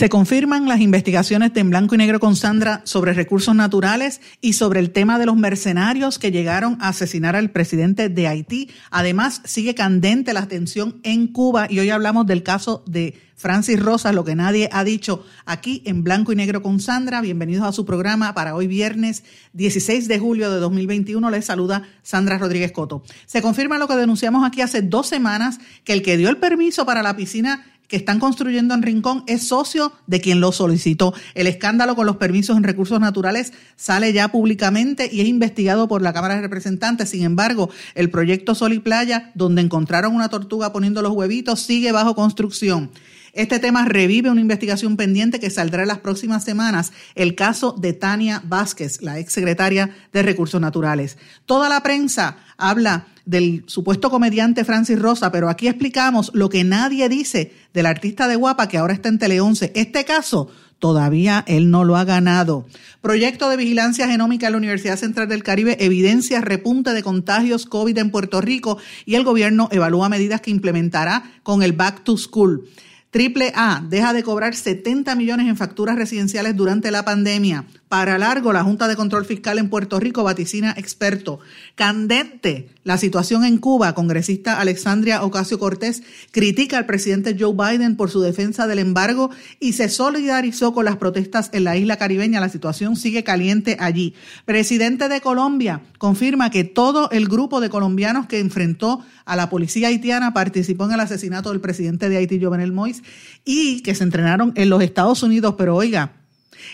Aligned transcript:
Se 0.00 0.08
confirman 0.08 0.66
las 0.66 0.80
investigaciones 0.80 1.52
de 1.52 1.60
En 1.60 1.68
Blanco 1.68 1.94
y 1.94 1.98
Negro 1.98 2.20
con 2.20 2.34
Sandra 2.34 2.80
sobre 2.84 3.12
recursos 3.12 3.54
naturales 3.54 4.22
y 4.40 4.54
sobre 4.54 4.80
el 4.80 4.92
tema 4.92 5.18
de 5.18 5.26
los 5.26 5.36
mercenarios 5.36 6.18
que 6.18 6.32
llegaron 6.32 6.78
a 6.80 6.88
asesinar 6.88 7.36
al 7.36 7.50
presidente 7.50 8.08
de 8.08 8.26
Haití. 8.26 8.70
Además, 8.90 9.42
sigue 9.44 9.74
candente 9.74 10.32
la 10.32 10.46
tensión 10.46 11.02
en 11.02 11.26
Cuba 11.26 11.66
y 11.68 11.80
hoy 11.80 11.90
hablamos 11.90 12.24
del 12.24 12.42
caso 12.42 12.82
de 12.86 13.20
Francis 13.36 13.78
Rosas, 13.78 14.14
lo 14.14 14.24
que 14.24 14.34
nadie 14.34 14.70
ha 14.72 14.84
dicho 14.84 15.22
aquí 15.44 15.82
en 15.84 16.02
Blanco 16.02 16.32
y 16.32 16.36
Negro 16.36 16.62
con 16.62 16.80
Sandra. 16.80 17.20
Bienvenidos 17.20 17.68
a 17.68 17.72
su 17.72 17.84
programa 17.84 18.32
para 18.32 18.54
hoy 18.54 18.68
viernes 18.68 19.22
16 19.52 20.08
de 20.08 20.18
julio 20.18 20.50
de 20.50 20.60
2021. 20.60 21.28
Les 21.28 21.44
saluda 21.44 21.82
Sandra 22.02 22.38
Rodríguez 22.38 22.72
Coto. 22.72 23.02
Se 23.26 23.42
confirma 23.42 23.76
lo 23.76 23.86
que 23.86 23.96
denunciamos 23.96 24.46
aquí 24.46 24.62
hace 24.62 24.80
dos 24.80 25.08
semanas, 25.08 25.58
que 25.84 25.92
el 25.92 26.00
que 26.00 26.16
dio 26.16 26.30
el 26.30 26.38
permiso 26.38 26.86
para 26.86 27.02
la 27.02 27.16
piscina 27.16 27.66
que 27.90 27.96
están 27.96 28.20
construyendo 28.20 28.72
en 28.72 28.82
Rincón 28.82 29.24
es 29.26 29.48
socio 29.48 29.92
de 30.06 30.20
quien 30.20 30.40
lo 30.40 30.52
solicitó. 30.52 31.12
El 31.34 31.48
escándalo 31.48 31.96
con 31.96 32.06
los 32.06 32.16
permisos 32.16 32.56
en 32.56 32.62
recursos 32.62 33.00
naturales 33.00 33.52
sale 33.74 34.12
ya 34.12 34.28
públicamente 34.28 35.10
y 35.12 35.20
es 35.20 35.26
investigado 35.26 35.88
por 35.88 36.00
la 36.00 36.12
Cámara 36.12 36.36
de 36.36 36.42
Representantes. 36.42 37.10
Sin 37.10 37.24
embargo, 37.24 37.68
el 37.96 38.08
proyecto 38.08 38.54
Sol 38.54 38.72
y 38.72 38.78
Playa, 38.78 39.32
donde 39.34 39.60
encontraron 39.60 40.14
una 40.14 40.28
tortuga 40.28 40.72
poniendo 40.72 41.02
los 41.02 41.12
huevitos, 41.12 41.60
sigue 41.60 41.90
bajo 41.90 42.14
construcción. 42.14 42.90
Este 43.32 43.58
tema 43.58 43.84
revive 43.84 44.30
una 44.30 44.40
investigación 44.40 44.96
pendiente 44.96 45.40
que 45.40 45.50
saldrá 45.50 45.82
en 45.82 45.88
las 45.88 45.98
próximas 45.98 46.44
semanas, 46.44 46.92
el 47.16 47.34
caso 47.34 47.74
de 47.76 47.92
Tania 47.92 48.42
Vázquez, 48.44 49.02
la 49.02 49.18
exsecretaria 49.18 49.90
de 50.12 50.22
Recursos 50.22 50.60
Naturales. 50.60 51.18
Toda 51.46 51.68
la 51.68 51.82
prensa 51.82 52.38
habla 52.56 53.06
del 53.30 53.62
supuesto 53.66 54.10
comediante 54.10 54.64
Francis 54.64 54.98
Rosa, 54.98 55.30
pero 55.30 55.48
aquí 55.48 55.68
explicamos 55.68 56.32
lo 56.34 56.48
que 56.48 56.64
nadie 56.64 57.08
dice 57.08 57.52
del 57.72 57.86
artista 57.86 58.26
de 58.26 58.34
Guapa 58.34 58.66
que 58.66 58.76
ahora 58.76 58.92
está 58.92 59.08
en 59.08 59.20
Tele 59.20 59.40
11. 59.40 59.70
Este 59.76 60.04
caso 60.04 60.48
todavía 60.80 61.44
él 61.46 61.70
no 61.70 61.84
lo 61.84 61.96
ha 61.96 62.04
ganado. 62.04 62.66
Proyecto 63.00 63.48
de 63.48 63.56
vigilancia 63.56 64.08
genómica 64.08 64.46
en 64.46 64.52
la 64.52 64.58
Universidad 64.58 64.96
Central 64.96 65.28
del 65.28 65.44
Caribe 65.44 65.76
evidencia 65.78 66.40
repunte 66.40 66.92
de 66.92 67.04
contagios 67.04 67.66
COVID 67.66 67.96
en 67.98 68.10
Puerto 68.10 68.40
Rico 68.40 68.78
y 69.06 69.14
el 69.14 69.22
gobierno 69.22 69.68
evalúa 69.70 70.08
medidas 70.08 70.40
que 70.40 70.50
implementará 70.50 71.22
con 71.44 71.62
el 71.62 71.72
Back 71.72 72.02
to 72.02 72.16
School. 72.16 72.68
Triple 73.12 73.52
A 73.54 73.84
deja 73.88 74.12
de 74.12 74.24
cobrar 74.24 74.56
70 74.56 75.14
millones 75.14 75.46
en 75.46 75.56
facturas 75.56 75.94
residenciales 75.94 76.56
durante 76.56 76.90
la 76.90 77.04
pandemia. 77.04 77.64
Para 77.90 78.18
largo, 78.18 78.52
la 78.52 78.62
Junta 78.62 78.86
de 78.86 78.94
Control 78.94 79.24
Fiscal 79.24 79.58
en 79.58 79.68
Puerto 79.68 79.98
Rico 79.98 80.22
vaticina 80.22 80.72
experto. 80.76 81.40
Candente, 81.74 82.68
la 82.84 82.98
situación 82.98 83.44
en 83.44 83.58
Cuba. 83.58 83.96
Congresista 83.96 84.60
Alexandria 84.60 85.24
Ocasio 85.24 85.58
Cortés 85.58 86.04
critica 86.30 86.78
al 86.78 86.86
presidente 86.86 87.36
Joe 87.36 87.52
Biden 87.52 87.96
por 87.96 88.08
su 88.08 88.20
defensa 88.20 88.68
del 88.68 88.78
embargo 88.78 89.30
y 89.58 89.72
se 89.72 89.88
solidarizó 89.88 90.72
con 90.72 90.84
las 90.84 90.98
protestas 90.98 91.50
en 91.52 91.64
la 91.64 91.76
isla 91.76 91.96
caribeña. 91.96 92.38
La 92.38 92.48
situación 92.48 92.94
sigue 92.94 93.24
caliente 93.24 93.76
allí. 93.80 94.14
Presidente 94.44 95.08
de 95.08 95.20
Colombia 95.20 95.80
confirma 95.98 96.50
que 96.50 96.62
todo 96.62 97.10
el 97.10 97.26
grupo 97.26 97.60
de 97.60 97.70
colombianos 97.70 98.26
que 98.26 98.38
enfrentó 98.38 99.04
a 99.24 99.34
la 99.34 99.50
policía 99.50 99.88
haitiana 99.88 100.32
participó 100.32 100.84
en 100.84 100.92
el 100.92 101.00
asesinato 101.00 101.50
del 101.50 101.60
presidente 101.60 102.08
de 102.08 102.18
Haití, 102.18 102.40
Jovenel 102.40 102.72
Moïse, 102.72 103.02
y 103.44 103.80
que 103.80 103.96
se 103.96 104.04
entrenaron 104.04 104.52
en 104.54 104.70
los 104.70 104.80
Estados 104.80 105.24
Unidos. 105.24 105.56
Pero 105.58 105.74
oiga, 105.74 106.19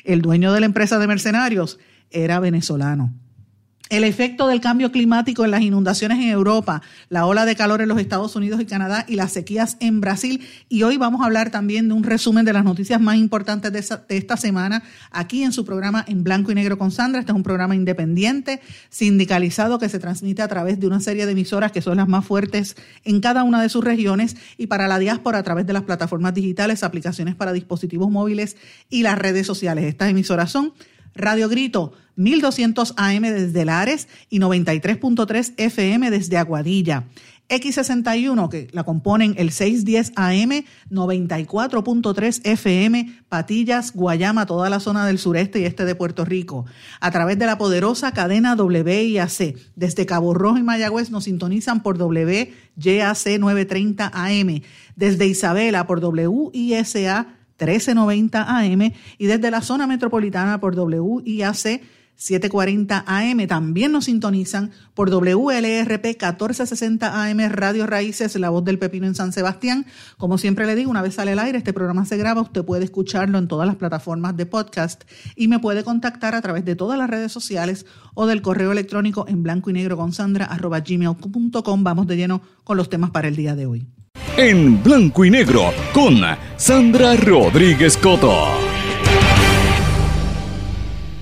el 0.05 0.23
dueño 0.23 0.53
de 0.53 0.61
la 0.61 0.67
empresa 0.67 0.99
de 0.99 1.07
mercenarios 1.07 1.79
era 2.11 2.41
venezolano 2.41 3.13
el 3.89 4.05
efecto 4.05 4.49
del 4.49 4.61
cambio 4.61 4.91
climático 4.91 5.45
en 5.45 5.53
las 5.53 5.63
inundaciones 5.63 6.19
en 6.19 6.29
Europa, 6.29 6.83
la 7.09 7.27
ola 7.27 7.45
de 7.45 7.55
calor 7.55 7.81
en 7.81 7.89
los 7.89 7.99
Estados 7.99 8.35
Unidos 8.35 8.61
y 8.61 8.67
Canadá 8.67 9.05
y 9.07 9.15
las 9.15 9.33
sequías 9.33 9.77
en 9.81 10.01
Brasil. 10.01 10.45
Y 10.69 10.83
hoy 10.83 10.97
vamos 10.97 11.21
a 11.21 11.27
hablar 11.27 11.51
también 11.51 11.89
de 11.89 11.95
un 11.95 12.03
resumen 12.03 12.45
de 12.45 12.53
las 12.53 12.65
noticias 12.65 13.01
más 13.01 13.17
importantes 13.17 13.73
de, 13.73 14.17
esta 14.17 14.37
semana 14.37 14.83
aquí 15.11 15.45
en 15.45 15.53
su 15.53 15.65
programa 15.65 16.05
En 16.09 16.25
Blanco 16.25 16.51
y 16.51 16.55
Negro 16.57 16.79
con 16.79 16.91
Sandra. 16.91 17.21
Este 17.21 17.33
es 17.33 17.37
un 17.37 17.43
programa 17.43 17.77
independiente, 17.77 18.61
sindicalizado, 18.89 19.79
que 19.79 19.89
se 19.89 19.99
transmite 19.99 20.43
a 20.43 20.49
través 20.49 20.81
de 20.81 20.87
una 20.87 21.01
serie 21.01 21.27
de 21.27 21.33
emisoras 21.33 21.71
que 21.71 21.83
son 21.83 21.97
las 21.97 22.09
más 22.09 22.25
fuertes 22.25 22.77
en 23.05 23.21
cada 23.21 23.45
una 23.45 23.63
de 23.63 23.69
sus 23.69 23.85
regiones 23.85 24.37
y 24.59 24.67
para 24.67 24.89
la 24.89 24.99
diáspora 24.99 25.39
a 25.39 25.43
través 25.43 25.67
de 25.67 25.73
las 25.73 25.83
plataformas 25.83 26.35
digitales, 26.35 26.83
aplicaciones 26.83 27.37
para 27.37 27.53
dispositivos 27.53 28.11
móviles 28.11 28.57
y 28.91 29.03
las 29.03 29.17
redes 29.19 29.47
sociales. 29.47 29.85
Estas 29.85 30.11
emisoras 30.11 30.51
son 30.51 30.73
Radio 31.17 31.49
Grito, 31.49 31.93
1200 32.17 32.95
AM 32.97 33.23
desde 33.23 33.65
Lares 33.65 34.09
y 34.31 34.39
93.3 34.39 35.55
FM 35.57 36.11
desde 36.11 36.39
Aguadilla. 36.39 37.05
X61, 37.49 38.49
que 38.49 38.69
la 38.73 38.83
componen 38.83 39.35
el 39.39 39.53
610 39.53 40.13
AM, 40.17 40.65
94.3 40.91 42.41
FM, 42.43 43.21
Patillas, 43.29 43.93
Guayama, 43.93 44.47
toda 44.47 44.69
la 44.69 44.81
zona 44.81 45.07
del 45.07 45.19
sureste 45.19 45.61
y 45.61 45.65
este 45.65 45.85
de 45.85 45.95
Puerto 45.95 46.25
Rico. 46.25 46.65
A 47.01 47.11
través 47.13 47.39
de 47.39 47.47
la 47.47 47.57
poderosa 47.57 48.13
cadena 48.13 48.55
WIAC. 48.55 49.57
Desde 49.77 50.07
Cabo 50.07 50.35
Rojo 50.35 50.59
y 50.59 50.65
Mayagüez 50.65 51.11
nos 51.11 51.25
sintonizan 51.25 51.83
por 51.83 52.03
WYAC 52.03 52.51
930 52.77 54.11
AM. 54.13 54.63
Desde 54.97 55.27
Isabela 55.27 55.87
por 55.87 56.05
WISA 56.05 57.36
1390 57.59 58.59
AM 58.59 58.93
y 59.19 59.27
desde 59.27 59.51
la 59.51 59.63
zona 59.63 59.87
metropolitana 59.87 60.61
por 60.61 60.79
WIAC 60.79 61.81
740 62.17 63.05
AM. 63.07 63.47
También 63.47 63.93
nos 63.93 64.07
sintonizan 64.07 64.71
por 64.95 65.11
WLRP 65.11 66.05
1460 66.05 67.25
AM 67.25 67.39
Radio 67.51 67.87
Raíces, 67.87 68.35
La 68.37 68.51
Voz 68.51 68.65
del 68.65 68.79
Pepino 68.79 69.07
en 69.07 69.15
San 69.15 69.33
Sebastián. 69.33 69.87
Como 70.17 70.39
siempre 70.39 70.67
le 70.67 70.75
digo, 70.75 70.91
una 70.91 71.03
vez 71.03 71.15
sale 71.15 71.33
al 71.33 71.39
aire, 71.39 71.59
este 71.59 71.73
programa 71.73 72.07
se 72.07 72.17
graba, 72.17 72.41
usted 72.41 72.65
puede 72.65 72.85
escucharlo 72.85 73.39
en 73.39 73.49
todas 73.49 73.67
las 73.67 73.77
plataformas 73.77 74.37
de 74.37 74.47
podcast 74.47 75.05
y 75.37 75.49
me 75.49 75.59
puede 75.59 75.85
contactar 75.85 76.35
a 76.35 76.41
través 76.41 76.65
de 76.65 76.75
todas 76.75 76.99
las 76.99 77.11
redes 77.11 77.33
sociales 77.33 77.87
o 78.15 78.27
del 78.27 78.43
correo 78.43 78.73
electrónico 78.73 79.27
en 79.29 79.43
blanco 79.43 79.71
y 79.71 79.75
negro 79.75 79.97
con 79.97 80.13
sandra 80.13 80.47
arroba 80.47 80.81
gmail.com. 80.81 81.85
Vamos 81.85 82.07
de 82.07 82.17
lleno 82.17 82.41
con 82.65 82.77
los 82.77 82.89
temas 82.89 83.11
para 83.11 83.29
el 83.29 83.37
día 83.37 83.55
de 83.55 83.67
hoy 83.67 83.96
en 84.39 84.83
blanco 84.83 85.25
y 85.25 85.31
negro 85.31 85.73
con 85.95 86.21
Sandra 86.59 87.17
Rodríguez 87.17 87.97
Coto. 87.97 88.35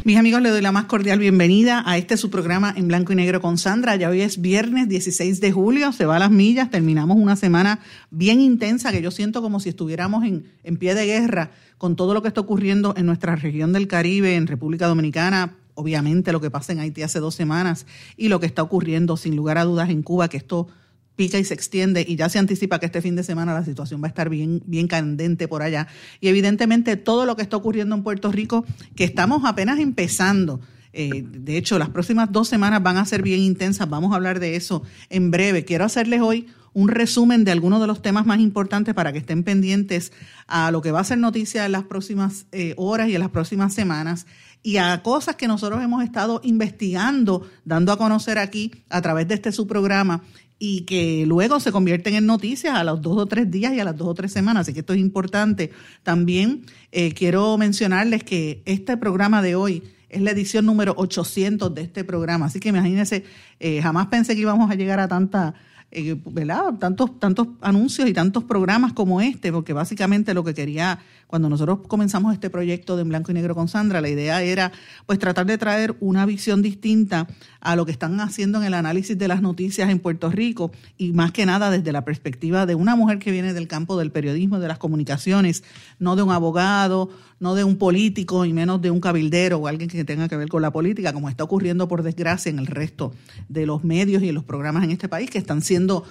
Mis 0.03 0.19
amigos, 0.19 0.43
les 0.43 0.51
doy 0.51 0.61
la 0.61 0.73
más 0.73 0.87
cordial 0.87 1.21
bienvenida 1.21 1.85
a 1.87 1.97
este 1.97 2.17
su 2.17 2.29
programa 2.29 2.75
en 2.77 2.89
blanco 2.89 3.13
y 3.13 3.17
negro 3.17 3.41
con 3.41 3.57
Sandra. 3.57 3.95
Ya 3.95 4.11
hoy 4.11 4.21
es 4.21 4.41
viernes 4.41 4.89
16 4.89 5.41
de 5.41 5.53
julio, 5.53 5.93
se 5.93 6.07
va 6.07 6.17
a 6.17 6.19
las 6.19 6.33
millas, 6.33 6.71
terminamos 6.71 7.17
una 7.17 7.37
semana 7.37 7.79
bien 8.11 8.41
intensa 8.41 8.91
que 8.91 9.01
yo 9.01 9.13
siento 9.13 9.43
como 9.43 9.61
si 9.61 9.69
estuviéramos 9.69 10.25
en, 10.25 10.47
en 10.65 10.77
pie 10.77 10.97
de 10.97 11.07
guerra 11.07 11.53
con 11.79 11.95
todo 11.95 12.15
lo 12.15 12.23
que 12.23 12.29
está 12.29 12.41
ocurriendo 12.41 12.95
en 12.97 13.07
nuestra 13.07 13.37
región 13.37 13.73
del 13.73 13.87
Caribe, 13.87 14.35
en 14.35 14.49
República 14.49 14.89
Dominicana, 14.89 15.55
obviamente 15.75 16.33
lo 16.33 16.41
que 16.41 16.51
pasa 16.51 16.73
en 16.73 16.81
Haití 16.81 17.03
hace 17.03 17.21
dos 17.21 17.37
semanas 17.37 17.87
y 18.17 18.29
lo 18.29 18.41
que 18.41 18.47
está 18.47 18.63
ocurriendo 18.63 19.17
sin 19.17 19.37
lugar 19.37 19.57
a 19.57 19.65
dudas 19.65 19.89
en 19.89 20.03
Cuba, 20.03 20.29
que 20.29 20.37
esto 20.37 20.67
pica 21.17 21.39
y 21.39 21.45
se 21.45 21.55
extiende 21.55 22.05
y 22.07 22.17
ya 22.17 22.29
se 22.29 22.39
anticipa 22.39 22.79
que 22.79 22.87
este 22.87 23.03
fin 23.03 23.17
de 23.17 23.23
semana 23.23 23.55
la 23.55 23.65
situación 23.65 24.03
va 24.03 24.07
a 24.07 24.09
estar 24.09 24.29
bien, 24.29 24.63
bien 24.67 24.89
candente 24.89 25.49
por 25.49 25.63
allá. 25.63 25.89
Y 26.21 26.29
evidentemente 26.29 26.97
todo 26.97 27.27
lo 27.27 27.37
que 27.37 27.43
está 27.43 27.57
ocurriendo 27.57 27.95
en 27.95 28.03
Puerto 28.03 28.33
Rico, 28.33 28.65
que 28.97 29.05
estamos 29.05 29.43
apenas 29.45 29.79
empezando. 29.79 30.61
Eh, 30.93 31.25
de 31.27 31.57
hecho, 31.57 31.79
las 31.79 31.91
próximas 31.91 32.31
dos 32.31 32.49
semanas 32.49 32.83
van 32.83 32.97
a 32.97 33.05
ser 33.05 33.23
bien 33.23 33.41
intensas. 33.41 33.89
Vamos 33.89 34.13
a 34.13 34.17
hablar 34.17 34.41
de 34.41 34.57
eso 34.57 34.83
en 35.11 35.31
breve. 35.31 35.65
Quiero 35.65 35.85
hacerles 35.85 36.21
hoy 36.21 36.47
un 36.73 36.89
resumen 36.89 37.45
de 37.45 37.53
algunos 37.53 37.81
de 37.81 37.87
los 37.87 38.03
temas 38.03 38.27
más 38.27 38.41
importantes 38.41 38.95
para 38.95 39.13
que 39.13 39.19
estén 39.19 39.45
pendientes 39.45 40.13
a 40.49 40.71
lo 40.73 40.83
que 40.83 40.91
va 40.91 41.01
a 41.01 41.05
ser 41.05 41.19
noticia 41.19 41.65
en 41.65 41.73
las 41.73 41.85
próximas 41.85 42.47
eh, 42.53 42.75
horas 42.77 43.09
y 43.09 43.15
en 43.15 43.21
las 43.21 43.31
próximas 43.31 43.73
semanas 43.75 44.27
y 44.65 44.79
a 44.79 45.03
cosas 45.03 45.37
que 45.37 45.47
nosotros 45.47 45.83
hemos 45.83 46.03
estado 46.03 46.41
investigando, 46.43 47.47
dando 47.67 47.93
a 47.93 47.99
conocer 47.99 48.39
aquí 48.39 48.73
a 48.89 49.03
través 49.03 49.29
de 49.29 49.35
este 49.35 49.53
su 49.53 49.67
programa 49.67 50.23
y 50.67 50.81
que 50.87 51.27
luego 51.27 51.61
se 51.61 51.73
convierten 51.73 52.15
en 52.15 52.25
noticias 52.25 52.75
a 52.75 52.85
los 52.85 53.03
dos 53.03 53.19
o 53.19 53.27
tres 53.27 53.51
días 53.51 53.75
y 53.75 53.81
a 53.81 53.85
las 53.85 53.99
dos 53.99 54.09
o 54.09 54.15
tres 54.15 54.33
semanas. 54.33 54.63
Así 54.63 54.73
que 54.73 54.81
esto 54.81 54.95
es 54.95 54.99
importante. 54.99 55.73
También 56.03 56.65
eh, 56.91 57.13
quiero 57.13 57.59
mencionarles 57.59 58.25
que 58.25 58.63
este 58.65 58.97
programa 58.97 59.43
de 59.43 59.57
hoy 59.57 59.83
es 60.09 60.23
la 60.23 60.31
edición 60.31 60.65
número 60.65 60.95
800 60.97 61.75
de 61.75 61.83
este 61.83 62.03
programa. 62.03 62.47
Así 62.47 62.61
que 62.61 62.71
imagínense 62.71 63.25
Eh, 63.61 63.83
jamás 63.83 64.07
pensé 64.07 64.35
que 64.35 64.41
íbamos 64.41 64.71
a 64.71 64.75
llegar 64.75 65.01
a 65.01 65.07
tanta 65.07 65.55
eh, 65.97 66.17
¿verdad? 66.27 66.75
Tantos, 66.81 67.21
tantos 67.21 67.47
anuncios 67.61 68.09
y 68.09 68.13
tantos 68.13 68.43
programas 68.45 68.93
como 68.95 69.21
este, 69.21 69.53
porque 69.53 69.73
básicamente 69.73 70.35
lo 70.35 70.43
que 70.43 70.53
quería, 70.53 70.99
cuando 71.35 71.49
nosotros 71.49 71.81
comenzamos 71.89 72.33
este 72.33 72.49
proyecto 72.49 72.95
de 72.95 73.03
En 73.03 73.09
Blanco 73.09 73.33
y 73.33 73.35
Negro 73.35 73.57
con 73.57 73.67
Sandra, 73.67 74.01
la 74.01 74.09
idea 74.09 74.41
era 74.45 74.71
pues 75.05 75.19
tratar 75.19 75.47
de 75.47 75.59
traer 75.59 75.97
una 75.99 76.27
visión 76.27 76.63
distinta 76.63 77.27
a 77.61 77.75
lo 77.75 77.85
que 77.85 77.91
están 77.91 78.21
haciendo 78.21 78.59
en 78.59 78.65
el 78.67 78.75
análisis 78.75 79.19
de 79.19 79.27
las 79.27 79.43
noticias 79.43 79.91
en 79.91 79.99
Puerto 79.99 80.31
Rico 80.31 80.71
y 80.97 81.11
más 81.11 81.33
que 81.33 81.45
nada 81.45 81.73
desde 81.73 81.91
la 81.91 82.05
perspectiva 82.05 82.67
de 82.67 82.77
una 82.77 82.95
mujer 82.95 83.19
que 83.19 83.33
viene 83.33 83.53
del 83.53 83.67
campo 83.67 83.99
del 83.99 84.13
periodismo, 84.13 84.61
de 84.61 84.69
las 84.69 84.79
comunicaciones, 84.79 85.65
no 85.99 86.15
de 86.15 86.23
un 86.23 86.31
abogado, 86.31 87.11
no 87.41 87.57
de 87.57 87.65
un 87.65 87.79
político 87.79 88.45
y 88.45 88.53
menos 88.53 88.81
de 88.81 88.93
un 88.93 89.01
cabildero 89.01 89.59
o 89.59 89.67
alguien 89.67 89.91
que 89.91 90.05
tenga 90.05 90.29
que 90.29 90.37
ver 90.37 90.49
con 90.49 90.63
la 90.63 90.71
política, 90.71 91.13
como 91.13 91.29
está 91.29 91.43
ocurriendo 91.43 91.89
por 91.89 92.05
desgracia 92.05 92.51
en 92.51 92.61
el 92.61 92.69
resto 92.69 93.13
de 93.49 93.67
los 93.67 93.83
medios 93.83 94.23
y 94.23 94.29
en 94.29 94.37
los 94.37 94.45
programas 94.45 94.85
en 94.85 94.93
este 94.93 95.09
país 95.09 95.31
que 95.31 95.39
están 95.39 95.63
siendo 95.63 96.05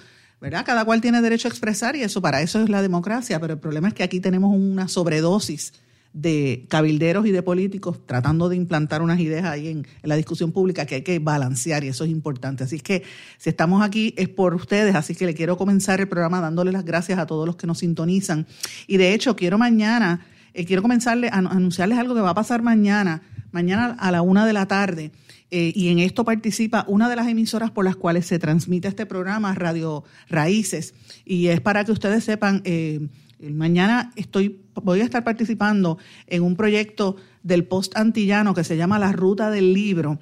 ¿verdad? 0.44 0.66
Cada 0.66 0.84
cual 0.84 1.00
tiene 1.00 1.22
derecho 1.22 1.48
a 1.48 1.52
expresar 1.52 1.96
y 1.96 2.04
eso 2.04 2.22
para 2.22 2.42
eso 2.42 2.62
es 2.62 2.68
la 2.68 2.82
democracia, 2.82 3.40
pero 3.40 3.54
el 3.54 3.60
problema 3.60 3.88
es 3.88 3.94
que 3.94 4.04
aquí 4.04 4.20
tenemos 4.20 4.54
una 4.54 4.90
sobredosis 4.90 5.72
de 6.12 6.66
cabilderos 6.68 7.26
y 7.26 7.32
de 7.32 7.42
políticos 7.42 8.06
tratando 8.06 8.50
de 8.50 8.58
implantar 8.58 9.02
unas 9.02 9.22
ideas 9.22 9.46
ahí 9.46 9.70
en, 9.70 9.88
la 10.02 10.18
discusión 10.18 10.52
pública 10.52 10.86
que 10.86 10.96
hay 10.96 11.02
que 11.02 11.18
balancear 11.20 11.86
y 11.86 11.88
eso 11.88 12.04
es 12.04 12.10
importante. 12.10 12.66
Así 12.66 12.82
que 12.82 13.04
si 13.38 13.52
estamos 13.52 13.82
aquí 13.82 14.14
es 14.18 14.28
por 14.28 14.54
ustedes, 14.54 14.96
así 14.96 15.16
que 15.16 15.26
le 15.26 15.34
quiero 15.34 15.56
comenzar 15.56 16.02
el 16.02 16.10
programa 16.10 16.42
dándole 16.42 16.74
las 16.74 16.84
gracias 16.84 17.20
a 17.20 17.26
todos 17.26 17.48
los 17.48 17.56
que 17.56 17.66
nos 17.66 17.78
sintonizan. 17.78 18.46
Y 18.86 18.98
de 18.98 19.14
hecho 19.14 19.38
quiero 19.38 19.58
mañana 19.58 20.26
eh, 20.54 20.66
quiero 20.66 20.82
comenzarle 20.82 21.30
a, 21.30 21.38
anunciarles 21.38 21.98
algo 21.98 22.14
que 22.16 22.22
va 22.22 22.32
a 22.32 22.36
pasar 22.36 22.62
mañana, 22.62 23.22
mañana 23.52 23.96
a 23.98 24.12
la 24.12 24.22
una 24.22 24.46
de 24.46 24.54
la 24.54 24.68
tarde. 24.68 25.12
Eh, 25.56 25.72
y 25.76 25.90
en 25.90 26.00
esto 26.00 26.26
participa 26.26 26.84
una 26.88 27.08
de 27.08 27.16
las 27.16 27.28
emisoras 27.28 27.70
por 27.70 27.86
las 27.86 27.96
cuales 27.96 28.26
se 28.26 28.40
transmite 28.40 28.88
este 28.88 29.06
programa, 29.06 29.54
Radio 29.54 30.04
Raíces. 30.28 30.96
Y 31.26 31.46
es 31.50 31.62
para 31.62 31.86
que 31.86 31.92
ustedes 31.92 32.24
sepan, 32.24 32.64
eh, 32.66 33.08
mañana 33.40 34.12
estoy, 34.16 34.64
voy 34.74 35.02
a 35.02 35.04
estar 35.04 35.24
participando 35.24 36.00
en 36.26 36.42
un 36.42 36.56
proyecto 36.56 37.18
del 37.44 37.66
Post 37.66 37.96
Antillano 37.96 38.56
que 38.56 38.64
se 38.64 38.78
llama 38.78 38.98
La 38.98 39.12
Ruta 39.12 39.52
del 39.52 39.76
Libro. 39.76 40.18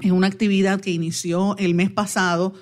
Es 0.00 0.12
una 0.12 0.28
actividad 0.28 0.80
que 0.80 0.92
inició 0.92 1.56
el 1.56 1.74
mes 1.74 1.90
pasado 1.90 2.54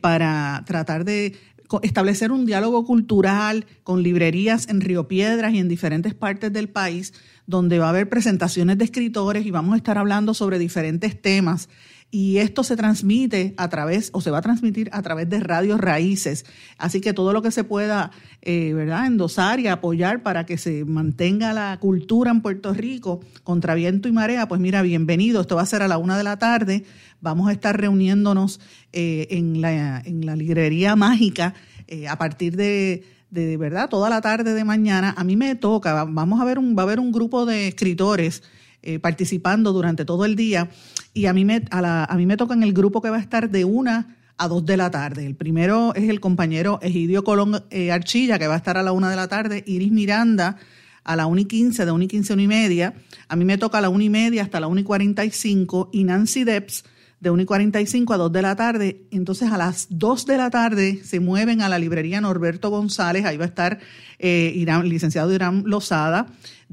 para 0.00 0.64
tratar 0.66 1.04
de 1.04 1.36
establecer 1.82 2.32
un 2.32 2.46
diálogo 2.46 2.86
cultural 2.86 3.66
con 3.82 4.02
librerías 4.02 4.68
en 4.68 4.80
Río 4.80 5.06
Piedras 5.06 5.52
y 5.52 5.58
en 5.58 5.68
diferentes 5.68 6.14
partes 6.14 6.50
del 6.50 6.70
país, 6.70 7.12
donde 7.46 7.78
va 7.78 7.86
a 7.86 7.90
haber 7.90 8.08
presentaciones 8.08 8.78
de 8.78 8.84
escritores 8.84 9.46
y 9.46 9.50
vamos 9.50 9.74
a 9.74 9.76
estar 9.76 9.98
hablando 9.98 10.34
sobre 10.34 10.58
diferentes 10.58 11.20
temas. 11.20 11.68
Y 12.08 12.38
esto 12.38 12.62
se 12.62 12.76
transmite 12.76 13.52
a 13.56 13.68
través, 13.68 14.10
o 14.12 14.20
se 14.20 14.30
va 14.30 14.38
a 14.38 14.42
transmitir 14.42 14.88
a 14.92 15.02
través 15.02 15.28
de 15.28 15.40
radios 15.40 15.80
raíces. 15.80 16.46
Así 16.78 17.00
que 17.00 17.12
todo 17.12 17.32
lo 17.32 17.42
que 17.42 17.50
se 17.50 17.64
pueda, 17.64 18.12
eh, 18.42 18.72
¿verdad?, 18.74 19.06
endosar 19.06 19.58
y 19.58 19.66
apoyar 19.66 20.22
para 20.22 20.46
que 20.46 20.56
se 20.56 20.84
mantenga 20.84 21.52
la 21.52 21.76
cultura 21.80 22.30
en 22.30 22.42
Puerto 22.42 22.72
Rico 22.72 23.20
contra 23.42 23.74
viento 23.74 24.08
y 24.08 24.12
marea, 24.12 24.46
pues 24.46 24.60
mira, 24.60 24.82
bienvenido. 24.82 25.40
Esto 25.40 25.56
va 25.56 25.62
a 25.62 25.66
ser 25.66 25.82
a 25.82 25.88
la 25.88 25.98
una 25.98 26.16
de 26.16 26.24
la 26.24 26.38
tarde 26.38 26.84
Vamos 27.20 27.48
a 27.48 27.52
estar 27.52 27.80
reuniéndonos 27.80 28.60
eh, 28.92 29.26
en, 29.30 29.60
la, 29.60 30.00
en, 30.04 30.26
la, 30.26 30.36
librería 30.36 30.96
mágica 30.96 31.54
eh, 31.88 32.08
a 32.08 32.18
partir 32.18 32.56
de, 32.56 33.04
de, 33.30 33.56
verdad 33.56 33.88
toda 33.88 34.10
la 34.10 34.20
tarde 34.20 34.54
de 34.54 34.64
mañana. 34.64 35.14
A 35.16 35.24
mí 35.24 35.36
me 35.36 35.54
toca, 35.54 36.04
vamos 36.04 36.40
a 36.40 36.44
ver 36.44 36.58
un, 36.58 36.76
va 36.76 36.82
a 36.82 36.84
haber 36.84 37.00
un 37.00 37.12
grupo 37.12 37.46
de 37.46 37.68
escritores 37.68 38.42
eh, 38.82 38.98
participando 38.98 39.72
durante 39.72 40.04
todo 40.04 40.24
el 40.24 40.36
día 40.36 40.70
y 41.12 41.26
a 41.26 41.32
mí, 41.32 41.44
me, 41.44 41.64
a, 41.70 41.80
la, 41.80 42.04
a 42.04 42.16
mí 42.16 42.26
me 42.26 42.36
toca 42.36 42.54
en 42.54 42.62
el 42.62 42.72
grupo 42.72 43.02
que 43.02 43.10
va 43.10 43.16
a 43.16 43.20
estar 43.20 43.50
de 43.50 43.64
una 43.64 44.16
a 44.38 44.48
dos 44.48 44.64
de 44.66 44.76
la 44.76 44.90
tarde. 44.90 45.26
El 45.26 45.34
primero 45.34 45.94
es 45.94 46.08
el 46.08 46.20
compañero 46.20 46.78
Egidio 46.82 47.24
Colón 47.24 47.64
Archilla, 47.90 48.38
que 48.38 48.46
va 48.46 48.54
a 48.54 48.58
estar 48.58 48.76
a 48.76 48.82
la 48.82 48.92
una 48.92 49.08
de 49.10 49.16
la 49.16 49.28
tarde, 49.28 49.64
Iris 49.66 49.92
Miranda 49.92 50.58
a 51.06 51.14
la 51.14 51.26
una 51.26 51.40
y 51.40 51.44
quince, 51.44 51.86
de 51.86 51.92
una 51.92 52.04
y 52.04 52.08
quince 52.08 52.32
a 52.32 52.34
una 52.34 52.42
y 52.42 52.48
media. 52.48 52.94
A 53.28 53.36
mí 53.36 53.44
me 53.44 53.58
toca 53.58 53.78
a 53.78 53.80
la 53.80 53.88
una 53.88 54.04
y 54.04 54.10
media 54.10 54.42
hasta 54.42 54.60
la 54.60 54.66
una 54.66 54.80
y 54.80 54.84
cuarenta 54.84 55.24
y 55.24 55.30
cinco 55.30 55.88
y 55.92 56.04
Nancy 56.04 56.44
Debs 56.44 56.84
de 57.20 57.30
1 57.30 57.42
y 57.42 57.46
45 57.46 58.12
a 58.12 58.16
2 58.16 58.32
de 58.32 58.42
la 58.42 58.56
tarde. 58.56 59.02
Entonces 59.10 59.50
a 59.50 59.56
las 59.56 59.86
2 59.90 60.26
de 60.26 60.36
la 60.36 60.50
tarde 60.50 61.00
se 61.02 61.20
mueven 61.20 61.62
a 61.62 61.68
la 61.68 61.78
librería 61.78 62.20
Norberto 62.20 62.70
González, 62.70 63.24
ahí 63.24 63.36
va 63.36 63.44
a 63.44 63.48
estar 63.48 63.78
eh, 64.18 64.52
Irán, 64.54 64.88
licenciado 64.88 65.32
Irán 65.32 65.64
Lozada, 65.66 66.26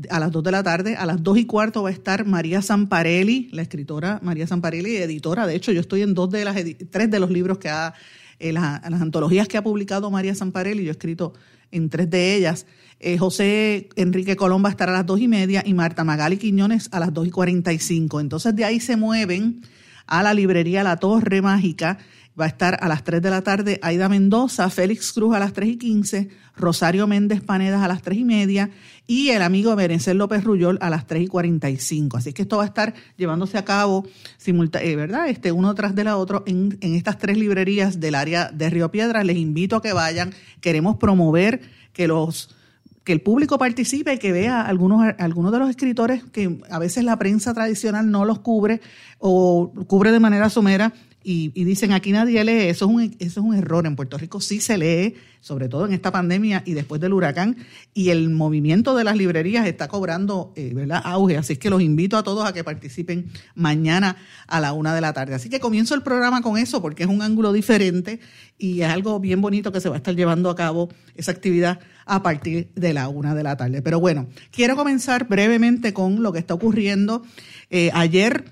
a 0.09 0.19
las 0.19 0.31
2 0.31 0.43
de 0.43 0.51
la 0.51 0.63
tarde. 0.63 0.95
A 0.95 1.05
las 1.05 1.23
2 1.23 1.37
y 1.37 1.45
cuarto 1.45 1.83
va 1.83 1.89
a 1.89 1.91
estar 1.91 2.25
María 2.25 2.61
Zamparelli, 2.61 3.49
la 3.51 3.61
escritora 3.61 4.19
María 4.21 4.47
Zamparelli, 4.47 4.97
editora. 4.97 5.47
De 5.47 5.55
hecho, 5.55 5.71
yo 5.71 5.81
estoy 5.81 6.01
en 6.01 6.13
dos 6.13 6.29
de 6.29 6.45
las, 6.45 6.55
tres 6.89 7.09
de 7.09 7.19
los 7.19 7.29
libros 7.29 7.57
que 7.57 7.69
ha, 7.69 7.93
eh, 8.39 8.51
las, 8.51 8.83
antologías 8.83 9.47
que 9.47 9.57
ha 9.57 9.63
publicado 9.63 10.11
María 10.11 10.35
Zamparelli, 10.35 10.83
yo 10.83 10.89
he 10.89 10.91
escrito 10.91 11.33
en 11.71 11.89
tres 11.89 12.09
de 12.09 12.35
ellas. 12.35 12.65
Eh, 12.99 13.17
José 13.17 13.89
Enrique 13.95 14.35
Colón 14.35 14.63
va 14.63 14.69
a 14.69 14.71
estar 14.71 14.89
a 14.89 14.93
las 14.93 15.05
dos 15.05 15.19
y 15.19 15.27
media 15.27 15.63
y 15.65 15.73
Marta 15.73 16.03
Magali 16.03 16.37
Quiñones 16.37 16.87
a 16.91 16.99
las 16.99 17.13
2 17.13 17.27
y 17.27 17.31
45. 17.31 18.21
Entonces 18.21 18.55
de 18.55 18.63
ahí 18.63 18.79
se 18.79 18.95
mueven 18.95 19.61
a 20.07 20.23
la 20.23 20.33
librería 20.33 20.83
La 20.83 20.97
Torre 20.97 21.41
Mágica. 21.41 21.97
Va 22.39 22.45
a 22.45 22.47
estar 22.47 22.79
a 22.81 22.87
las 22.87 23.03
3 23.03 23.21
de 23.21 23.29
la 23.29 23.43
tarde 23.43 23.79
Aida 23.83 24.09
Mendoza, 24.09 24.69
Félix 24.71 25.13
Cruz 25.13 25.35
a 25.35 25.39
las 25.39 25.53
3 25.53 25.69
y 25.69 25.77
15, 25.77 26.29
Rosario 26.55 27.05
Méndez 27.05 27.41
Panedas 27.41 27.83
a 27.83 27.87
las 27.87 28.01
3 28.01 28.17
y 28.17 28.25
media 28.25 28.71
y 29.05 29.29
el 29.29 29.43
amigo 29.43 29.75
Berencer 29.75 30.15
López 30.15 30.43
Rullol 30.43 30.79
a 30.81 30.89
las 30.89 31.05
3 31.05 31.23
y 31.23 31.27
45. 31.27 32.17
Así 32.17 32.33
que 32.33 32.41
esto 32.41 32.57
va 32.57 32.63
a 32.63 32.67
estar 32.67 32.95
llevándose 33.17 33.59
a 33.59 33.65
cabo, 33.65 34.07
eh, 34.45 34.95
¿verdad? 34.95 35.29
Este, 35.29 35.51
uno 35.51 35.75
tras 35.75 35.93
de 35.93 36.09
otro 36.11 36.43
en, 36.47 36.77
en 36.81 36.95
estas 36.95 37.19
tres 37.19 37.37
librerías 37.37 37.99
del 37.99 38.15
área 38.15 38.49
de 38.49 38.69
Río 38.69 38.89
Piedras. 38.89 39.25
Les 39.25 39.37
invito 39.37 39.75
a 39.75 39.81
que 39.81 39.93
vayan. 39.93 40.33
Queremos 40.59 40.97
promover 40.97 41.61
que 41.93 42.07
los 42.07 42.55
que 43.03 43.13
el 43.13 43.21
público 43.21 43.57
participe 43.57 44.19
que 44.19 44.31
vea 44.31 44.61
algunos, 44.61 45.13
algunos 45.17 45.51
de 45.51 45.59
los 45.59 45.69
escritores 45.69 46.23
que 46.31 46.59
a 46.69 46.79
veces 46.79 47.03
la 47.03 47.17
prensa 47.17 47.53
tradicional 47.53 48.09
no 48.09 48.25
los 48.25 48.39
cubre 48.39 48.81
o 49.19 49.71
cubre 49.87 50.11
de 50.11 50.19
manera 50.19 50.49
somera 50.49 50.93
y, 51.23 51.63
dicen 51.63 51.93
aquí 51.93 52.11
nadie 52.11 52.43
lee, 52.43 52.69
eso 52.69 52.85
es, 52.85 52.91
un, 52.91 53.01
eso 53.01 53.15
es 53.19 53.45
un 53.45 53.55
error. 53.55 53.85
En 53.85 53.95
Puerto 53.95 54.17
Rico 54.17 54.41
sí 54.41 54.59
se 54.59 54.77
lee, 54.77 55.15
sobre 55.39 55.69
todo 55.69 55.85
en 55.85 55.93
esta 55.93 56.11
pandemia 56.11 56.63
y 56.65 56.73
después 56.73 56.99
del 56.99 57.13
huracán, 57.13 57.57
y 57.93 58.09
el 58.09 58.29
movimiento 58.29 58.95
de 58.95 59.03
las 59.03 59.15
librerías 59.15 59.65
está 59.65 59.87
cobrando 59.87 60.51
eh, 60.55 60.71
¿verdad? 60.73 61.01
auge. 61.03 61.37
Así 61.37 61.55
que 61.55 61.69
los 61.69 61.81
invito 61.81 62.17
a 62.17 62.23
todos 62.23 62.45
a 62.45 62.53
que 62.53 62.63
participen 62.63 63.31
mañana 63.55 64.17
a 64.47 64.59
la 64.59 64.73
una 64.73 64.93
de 64.93 65.01
la 65.01 65.13
tarde. 65.13 65.33
Así 65.33 65.49
que 65.49 65.59
comienzo 65.59 65.95
el 65.95 66.03
programa 66.03 66.41
con 66.41 66.57
eso 66.57 66.81
porque 66.81 67.03
es 67.03 67.09
un 67.09 67.21
ángulo 67.21 67.53
diferente 67.53 68.19
y 68.57 68.81
es 68.81 68.89
algo 68.89 69.19
bien 69.19 69.39
bonito 69.41 69.71
que 69.71 69.79
se 69.79 69.89
va 69.89 69.95
a 69.95 69.97
estar 69.97 70.15
llevando 70.15 70.49
a 70.49 70.55
cabo 70.55 70.89
esa 71.15 71.31
actividad 71.31 71.79
a 72.05 72.21
partir 72.21 72.69
de 72.75 72.93
la 72.93 73.07
una 73.07 73.33
de 73.33 73.43
la 73.43 73.55
tarde. 73.55 73.81
Pero 73.81 73.99
bueno, 73.99 74.27
quiero 74.51 74.75
comenzar 74.75 75.27
brevemente 75.27 75.93
con 75.93 76.21
lo 76.21 76.33
que 76.33 76.39
está 76.39 76.53
ocurriendo. 76.53 77.23
Eh, 77.69 77.91
ayer 77.93 78.51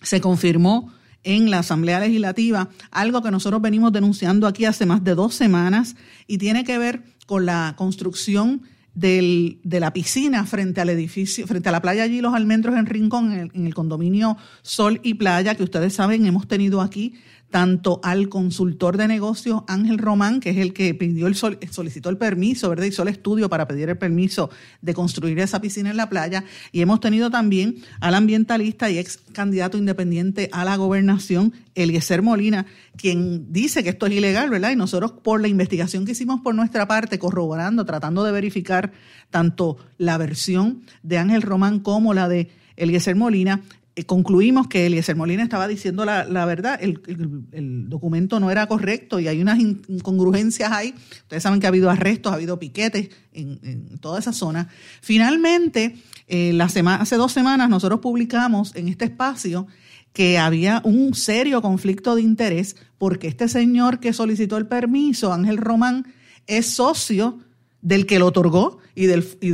se 0.00 0.20
confirmó 0.20 0.92
en 1.24 1.50
la 1.50 1.60
Asamblea 1.60 2.00
Legislativa, 2.00 2.68
algo 2.90 3.22
que 3.22 3.30
nosotros 3.30 3.62
venimos 3.62 3.92
denunciando 3.92 4.46
aquí 4.46 4.64
hace 4.64 4.86
más 4.86 5.04
de 5.04 5.14
dos 5.14 5.34
semanas 5.34 5.96
y 6.26 6.38
tiene 6.38 6.64
que 6.64 6.78
ver 6.78 7.02
con 7.26 7.46
la 7.46 7.74
construcción 7.76 8.62
de 8.94 9.58
la 9.64 9.92
piscina 9.92 10.44
frente 10.44 10.80
al 10.80 10.90
edificio, 10.90 11.46
frente 11.46 11.70
a 11.70 11.72
la 11.72 11.80
playa 11.80 12.02
allí 12.02 12.20
Los 12.20 12.34
Almendros 12.34 12.76
en 12.76 12.86
Rincón, 12.86 13.32
en 13.32 13.50
en 13.54 13.66
el 13.66 13.74
condominio 13.74 14.36
Sol 14.60 15.00
y 15.02 15.14
Playa, 15.14 15.54
que 15.54 15.62
ustedes 15.62 15.94
saben 15.94 16.26
hemos 16.26 16.46
tenido 16.46 16.82
aquí 16.82 17.14
tanto 17.52 18.00
al 18.02 18.30
consultor 18.30 18.96
de 18.96 19.06
negocios 19.06 19.62
Ángel 19.68 19.98
Román, 19.98 20.40
que 20.40 20.50
es 20.50 20.56
el 20.56 20.72
que 20.72 20.94
pidió 20.94 21.26
el 21.26 21.36
solicitó 21.36 22.08
el 22.08 22.16
permiso, 22.16 22.70
¿verdad? 22.70 22.86
Hizo 22.86 23.02
el 23.02 23.08
estudio 23.08 23.50
para 23.50 23.68
pedir 23.68 23.90
el 23.90 23.98
permiso 23.98 24.48
de 24.80 24.94
construir 24.94 25.38
esa 25.38 25.60
piscina 25.60 25.90
en 25.90 25.98
la 25.98 26.08
playa. 26.08 26.44
Y 26.72 26.80
hemos 26.80 27.00
tenido 27.00 27.30
también 27.30 27.76
al 28.00 28.14
ambientalista 28.14 28.90
y 28.90 28.98
ex 28.98 29.18
candidato 29.32 29.76
independiente 29.76 30.48
a 30.50 30.64
la 30.64 30.76
gobernación, 30.76 31.52
Eliezer 31.74 32.22
Molina, 32.22 32.64
quien 32.96 33.52
dice 33.52 33.82
que 33.82 33.90
esto 33.90 34.06
es 34.06 34.14
ilegal, 34.14 34.48
¿verdad? 34.48 34.70
Y 34.70 34.76
nosotros, 34.76 35.12
por 35.12 35.42
la 35.42 35.48
investigación 35.48 36.06
que 36.06 36.12
hicimos 36.12 36.40
por 36.40 36.54
nuestra 36.54 36.88
parte, 36.88 37.18
corroborando, 37.18 37.84
tratando 37.84 38.24
de 38.24 38.32
verificar 38.32 38.92
tanto 39.28 39.76
la 39.98 40.16
versión 40.16 40.84
de 41.02 41.18
Ángel 41.18 41.42
Román 41.42 41.80
como 41.80 42.14
la 42.14 42.30
de 42.30 42.50
Eliezer 42.76 43.14
Molina, 43.14 43.60
concluimos 44.06 44.68
que 44.68 44.86
Eliezer 44.86 45.16
Molina 45.16 45.42
estaba 45.42 45.68
diciendo 45.68 46.04
la, 46.04 46.44
verdad, 46.46 46.78
el, 46.80 47.88
documento 47.88 48.40
no 48.40 48.50
era 48.50 48.66
correcto 48.66 49.20
y 49.20 49.28
hay 49.28 49.40
unas 49.40 49.58
incongruencias 49.60 50.72
ahí. 50.72 50.94
Ustedes 51.22 51.42
saben 51.42 51.60
que 51.60 51.66
ha 51.66 51.68
habido 51.68 51.90
arrestos, 51.90 52.32
ha 52.32 52.36
habido 52.36 52.58
piquetes 52.58 53.10
en, 53.32 53.98
toda 54.00 54.18
esa 54.18 54.32
zona. 54.32 54.68
Finalmente, 55.02 55.96
eh, 56.26 56.52
la 56.54 56.68
semana, 56.68 57.02
hace 57.02 57.16
dos 57.16 57.32
semanas 57.32 57.68
nosotros 57.68 58.00
publicamos 58.00 58.74
en 58.74 58.88
este 58.88 59.04
espacio 59.04 59.66
que 60.14 60.38
había 60.38 60.80
un 60.84 61.14
serio 61.14 61.60
conflicto 61.62 62.14
de 62.14 62.22
interés 62.22 62.76
porque 62.98 63.28
este 63.28 63.48
señor 63.48 64.00
que 64.00 64.12
solicitó 64.12 64.56
el 64.56 64.66
permiso, 64.66 65.32
Ángel 65.32 65.58
Román, 65.58 66.06
es 66.46 66.66
socio 66.66 67.38
del 67.82 68.06
que 68.06 68.18
lo 68.18 68.26
otorgó 68.26 68.78
y 68.94 69.06
del, 69.06 69.26
y 69.40 69.50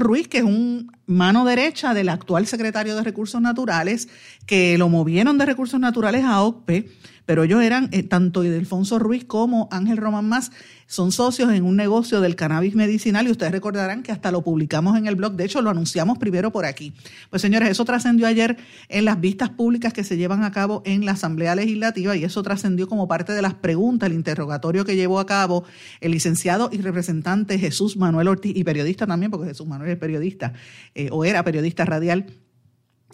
Ruiz, 0.00 0.28
que 0.28 0.38
es 0.38 0.44
un 0.44 0.92
mano 1.06 1.44
derecha 1.44 1.94
del 1.94 2.08
actual 2.08 2.46
secretario 2.46 2.94
de 2.96 3.02
Recursos 3.02 3.40
Naturales, 3.40 4.08
que 4.46 4.76
lo 4.78 4.88
movieron 4.88 5.38
de 5.38 5.46
Recursos 5.46 5.80
Naturales 5.80 6.24
a 6.24 6.42
OCPE, 6.42 6.88
pero 7.32 7.44
ellos 7.44 7.62
eran, 7.62 7.88
eh, 7.92 8.02
tanto 8.02 8.44
Ildefonso 8.44 8.98
Ruiz 8.98 9.24
como 9.24 9.66
Ángel 9.70 9.96
Román 9.96 10.28
Más, 10.28 10.52
son 10.86 11.12
socios 11.12 11.50
en 11.50 11.64
un 11.64 11.76
negocio 11.76 12.20
del 12.20 12.36
cannabis 12.36 12.74
medicinal 12.74 13.26
y 13.26 13.30
ustedes 13.30 13.52
recordarán 13.52 14.02
que 14.02 14.12
hasta 14.12 14.30
lo 14.30 14.42
publicamos 14.42 14.98
en 14.98 15.06
el 15.06 15.14
blog, 15.14 15.32
de 15.32 15.46
hecho 15.46 15.62
lo 15.62 15.70
anunciamos 15.70 16.18
primero 16.18 16.52
por 16.52 16.66
aquí. 16.66 16.92
Pues 17.30 17.40
señores, 17.40 17.70
eso 17.70 17.86
trascendió 17.86 18.26
ayer 18.26 18.58
en 18.90 19.06
las 19.06 19.18
vistas 19.18 19.48
públicas 19.48 19.94
que 19.94 20.04
se 20.04 20.18
llevan 20.18 20.44
a 20.44 20.52
cabo 20.52 20.82
en 20.84 21.06
la 21.06 21.12
Asamblea 21.12 21.54
Legislativa 21.54 22.14
y 22.16 22.24
eso 22.24 22.42
trascendió 22.42 22.86
como 22.86 23.08
parte 23.08 23.32
de 23.32 23.40
las 23.40 23.54
preguntas, 23.54 24.10
el 24.10 24.14
interrogatorio 24.14 24.84
que 24.84 24.94
llevó 24.94 25.18
a 25.18 25.24
cabo 25.24 25.64
el 26.02 26.12
licenciado 26.12 26.68
y 26.70 26.82
representante 26.82 27.58
Jesús 27.58 27.96
Manuel 27.96 28.28
Ortiz 28.28 28.54
y 28.54 28.62
periodista 28.62 29.06
también, 29.06 29.30
porque 29.30 29.48
Jesús 29.48 29.66
Manuel 29.66 29.92
es 29.92 29.96
periodista 29.96 30.52
eh, 30.94 31.08
o 31.10 31.24
era 31.24 31.42
periodista 31.42 31.86
radial 31.86 32.26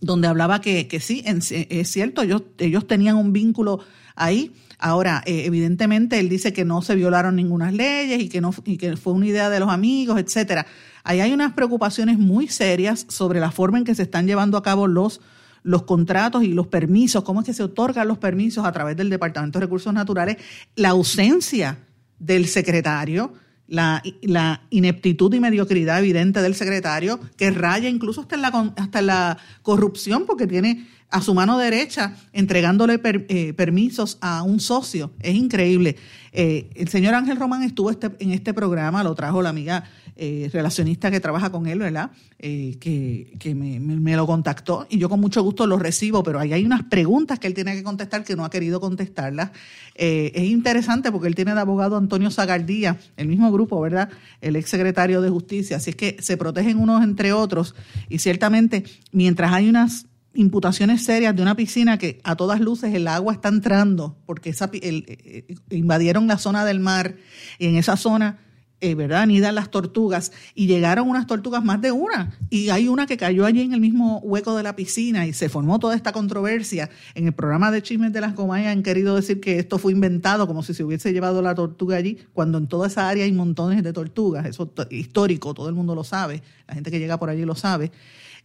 donde 0.00 0.28
hablaba 0.28 0.60
que, 0.60 0.86
que 0.88 1.00
sí, 1.00 1.24
es 1.26 1.88
cierto, 1.88 2.22
ellos, 2.22 2.42
ellos 2.58 2.86
tenían 2.86 3.16
un 3.16 3.32
vínculo 3.32 3.80
ahí. 4.18 4.52
Ahora, 4.78 5.22
eh, 5.26 5.42
evidentemente, 5.44 6.20
él 6.20 6.28
dice 6.28 6.52
que 6.52 6.64
no 6.64 6.82
se 6.82 6.94
violaron 6.94 7.36
ninguna 7.36 7.72
leyes 7.72 8.20
y 8.20 8.28
que, 8.28 8.40
no, 8.40 8.54
y 8.64 8.76
que 8.76 8.96
fue 8.96 9.12
una 9.12 9.26
idea 9.26 9.50
de 9.50 9.58
los 9.58 9.70
amigos, 9.70 10.20
etcétera. 10.20 10.66
Ahí 11.02 11.20
hay 11.20 11.32
unas 11.32 11.54
preocupaciones 11.54 12.18
muy 12.18 12.48
serias 12.48 13.06
sobre 13.08 13.40
la 13.40 13.50
forma 13.50 13.78
en 13.78 13.84
que 13.84 13.94
se 13.94 14.02
están 14.02 14.26
llevando 14.26 14.56
a 14.56 14.62
cabo 14.62 14.86
los, 14.86 15.20
los 15.62 15.82
contratos 15.82 16.44
y 16.44 16.48
los 16.48 16.68
permisos, 16.68 17.24
cómo 17.24 17.40
es 17.40 17.46
que 17.46 17.54
se 17.54 17.62
otorgan 17.62 18.06
los 18.06 18.18
permisos 18.18 18.64
a 18.64 18.72
través 18.72 18.96
del 18.96 19.10
Departamento 19.10 19.58
de 19.58 19.66
Recursos 19.66 19.92
Naturales, 19.92 20.36
la 20.76 20.90
ausencia 20.90 21.78
del 22.18 22.46
secretario, 22.46 23.32
la, 23.66 24.02
la, 24.22 24.62
ineptitud 24.70 25.32
y 25.34 25.40
mediocridad 25.40 25.98
evidente 25.98 26.40
del 26.40 26.54
secretario, 26.54 27.20
que 27.36 27.50
raya 27.50 27.88
incluso 27.88 28.22
hasta 28.22 28.36
en 28.36 28.42
la, 28.42 28.72
hasta 28.76 29.02
la 29.02 29.38
corrupción, 29.62 30.24
porque 30.26 30.46
tiene 30.46 30.86
a 31.10 31.22
su 31.22 31.34
mano 31.34 31.58
derecha 31.58 32.14
entregándole 32.32 33.00
eh, 33.02 33.54
permisos 33.54 34.18
a 34.20 34.42
un 34.42 34.60
socio. 34.60 35.12
Es 35.20 35.34
increíble. 35.34 35.96
Eh, 36.32 36.70
el 36.74 36.88
señor 36.88 37.14
Ángel 37.14 37.38
Román 37.38 37.62
estuvo 37.62 37.90
este, 37.90 38.10
en 38.18 38.32
este 38.32 38.52
programa, 38.52 39.02
lo 39.02 39.14
trajo 39.14 39.40
la 39.40 39.48
amiga 39.48 39.84
eh, 40.16 40.50
relacionista 40.52 41.10
que 41.10 41.20
trabaja 41.20 41.50
con 41.50 41.66
él, 41.66 41.78
¿verdad? 41.78 42.10
que, 42.38 43.34
que 43.40 43.54
me, 43.56 43.80
me, 43.80 44.14
lo 44.14 44.24
contactó 44.24 44.86
y 44.88 44.98
yo 44.98 45.08
con 45.08 45.18
mucho 45.18 45.42
gusto 45.42 45.66
lo 45.66 45.76
recibo, 45.76 46.22
pero 46.22 46.38
ahí 46.38 46.52
hay 46.52 46.64
unas 46.64 46.84
preguntas 46.84 47.40
que 47.40 47.48
él 47.48 47.54
tiene 47.54 47.74
que 47.74 47.82
contestar 47.82 48.22
que 48.22 48.36
no 48.36 48.44
ha 48.44 48.50
querido 48.50 48.80
contestarlas. 48.80 49.50
es 49.96 50.44
interesante 50.44 51.10
porque 51.10 51.26
él 51.26 51.34
tiene 51.34 51.54
de 51.54 51.60
abogado 51.60 51.96
Antonio 51.96 52.30
Zagardía, 52.30 52.96
el 53.16 53.26
mismo 53.26 53.50
grupo, 53.50 53.80
¿verdad? 53.80 54.10
El 54.40 54.54
ex 54.54 54.70
secretario 54.70 55.20
de 55.20 55.30
Justicia. 55.30 55.78
Así 55.78 55.90
es 55.90 55.96
que 55.96 56.16
se 56.20 56.36
protegen 56.36 56.78
unos 56.78 57.02
entre 57.02 57.32
otros 57.32 57.74
y 58.08 58.20
ciertamente 58.20 58.84
mientras 59.10 59.52
hay 59.52 59.68
unas 59.68 60.06
imputaciones 60.38 61.04
serias 61.04 61.34
de 61.34 61.42
una 61.42 61.56
piscina 61.56 61.98
que 61.98 62.20
a 62.22 62.36
todas 62.36 62.60
luces 62.60 62.94
el 62.94 63.08
agua 63.08 63.32
está 63.32 63.48
entrando 63.48 64.16
porque 64.24 64.50
esa, 64.50 64.70
el, 64.72 65.04
eh, 65.08 65.56
invadieron 65.70 66.28
la 66.28 66.38
zona 66.38 66.64
del 66.64 66.78
mar 66.78 67.16
y 67.58 67.66
en 67.66 67.74
esa 67.74 67.96
zona, 67.96 68.38
eh, 68.80 68.94
¿verdad? 68.94 69.22
Anidan 69.22 69.56
las 69.56 69.68
tortugas 69.68 70.30
y 70.54 70.68
llegaron 70.68 71.08
unas 71.08 71.26
tortugas 71.26 71.64
más 71.64 71.80
de 71.80 71.90
una 71.90 72.38
y 72.50 72.68
hay 72.68 72.86
una 72.86 73.06
que 73.06 73.16
cayó 73.16 73.46
allí 73.46 73.62
en 73.62 73.72
el 73.72 73.80
mismo 73.80 74.20
hueco 74.20 74.56
de 74.56 74.62
la 74.62 74.76
piscina 74.76 75.26
y 75.26 75.32
se 75.32 75.48
formó 75.48 75.80
toda 75.80 75.96
esta 75.96 76.12
controversia. 76.12 76.88
En 77.16 77.26
el 77.26 77.32
programa 77.32 77.72
de 77.72 77.82
Chismes 77.82 78.12
de 78.12 78.20
las 78.20 78.34
Comayas 78.34 78.70
han 78.70 78.84
querido 78.84 79.16
decir 79.16 79.40
que 79.40 79.58
esto 79.58 79.78
fue 79.78 79.90
inventado 79.90 80.46
como 80.46 80.62
si 80.62 80.72
se 80.72 80.84
hubiese 80.84 81.12
llevado 81.12 81.42
la 81.42 81.56
tortuga 81.56 81.96
allí, 81.96 82.16
cuando 82.32 82.58
en 82.58 82.68
toda 82.68 82.86
esa 82.86 83.08
área 83.08 83.24
hay 83.24 83.32
montones 83.32 83.82
de 83.82 83.92
tortugas, 83.92 84.46
eso 84.46 84.72
es 84.88 84.96
histórico, 84.96 85.52
todo 85.52 85.68
el 85.68 85.74
mundo 85.74 85.96
lo 85.96 86.04
sabe, 86.04 86.44
la 86.68 86.74
gente 86.74 86.92
que 86.92 87.00
llega 87.00 87.18
por 87.18 87.28
allí 87.28 87.44
lo 87.44 87.56
sabe. 87.56 87.90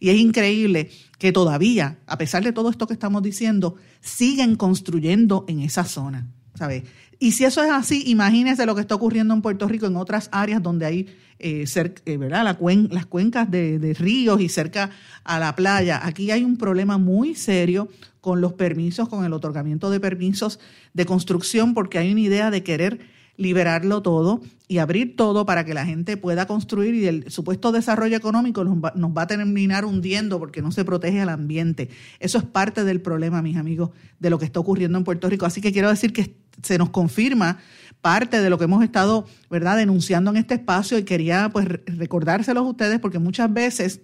Y 0.04 0.10
es 0.10 0.18
increíble 0.18 0.90
que 1.16 1.32
todavía, 1.32 1.96
a 2.06 2.18
pesar 2.18 2.44
de 2.44 2.52
todo 2.52 2.68
esto 2.68 2.86
que 2.86 2.92
estamos 2.92 3.22
diciendo, 3.22 3.76
siguen 4.02 4.54
construyendo 4.54 5.46
en 5.48 5.60
esa 5.60 5.84
zona. 5.84 6.28
¿sabes? 6.54 6.82
Y 7.18 7.32
si 7.32 7.46
eso 7.46 7.64
es 7.64 7.70
así, 7.70 8.02
imagínense 8.08 8.66
lo 8.66 8.74
que 8.74 8.82
está 8.82 8.94
ocurriendo 8.94 9.32
en 9.32 9.40
Puerto 9.40 9.66
Rico, 9.66 9.86
en 9.86 9.96
otras 9.96 10.28
áreas 10.30 10.62
donde 10.62 10.84
hay 10.84 11.06
eh, 11.38 11.64
eh 12.04 12.16
¿verdad? 12.18 12.44
La 12.44 12.58
las 12.90 13.06
cuencas 13.06 13.50
de 13.50 13.96
ríos 13.98 14.42
y 14.42 14.50
cerca 14.50 14.90
a 15.24 15.38
la 15.38 15.56
playa. 15.56 16.06
Aquí 16.06 16.30
hay 16.30 16.44
un 16.44 16.58
problema 16.58 16.98
muy 16.98 17.34
serio 17.34 17.88
con 18.20 18.42
los 18.42 18.52
permisos, 18.52 19.08
con 19.08 19.24
el 19.24 19.32
otorgamiento 19.32 19.88
de 19.88 20.00
permisos 20.00 20.60
de 20.92 21.06
construcción, 21.06 21.72
porque 21.72 21.96
hay 21.96 22.12
una 22.12 22.20
idea 22.20 22.50
de 22.50 22.62
querer 22.62 23.00
liberarlo 23.36 24.02
todo 24.02 24.40
y 24.68 24.78
abrir 24.78 25.16
todo 25.16 25.44
para 25.44 25.64
que 25.64 25.74
la 25.74 25.84
gente 25.84 26.16
pueda 26.16 26.46
construir 26.46 26.94
y 26.94 27.06
el 27.06 27.30
supuesto 27.30 27.72
desarrollo 27.72 28.16
económico 28.16 28.64
nos 28.64 28.78
va, 28.82 29.22
a 29.22 29.26
terminar 29.26 29.84
hundiendo 29.84 30.38
porque 30.38 30.62
no 30.62 30.72
se 30.72 30.84
protege 30.84 31.20
al 31.20 31.28
ambiente. 31.28 31.90
Eso 32.20 32.38
es 32.38 32.44
parte 32.44 32.84
del 32.84 33.00
problema, 33.00 33.42
mis 33.42 33.56
amigos, 33.56 33.90
de 34.20 34.30
lo 34.30 34.38
que 34.38 34.44
está 34.44 34.60
ocurriendo 34.60 34.98
en 34.98 35.04
Puerto 35.04 35.28
Rico. 35.28 35.46
Así 35.46 35.60
que 35.60 35.72
quiero 35.72 35.90
decir 35.90 36.12
que 36.12 36.36
se 36.62 36.78
nos 36.78 36.90
confirma 36.90 37.58
parte 38.00 38.40
de 38.40 38.50
lo 38.50 38.58
que 38.58 38.64
hemos 38.64 38.84
estado, 38.84 39.26
¿verdad?, 39.50 39.76
denunciando 39.76 40.30
en 40.30 40.36
este 40.36 40.54
espacio 40.54 40.98
y 40.98 41.04
quería 41.04 41.48
pues 41.52 41.66
recordárselos 41.86 42.64
a 42.64 42.68
ustedes 42.68 43.00
porque 43.00 43.18
muchas 43.18 43.52
veces 43.52 44.00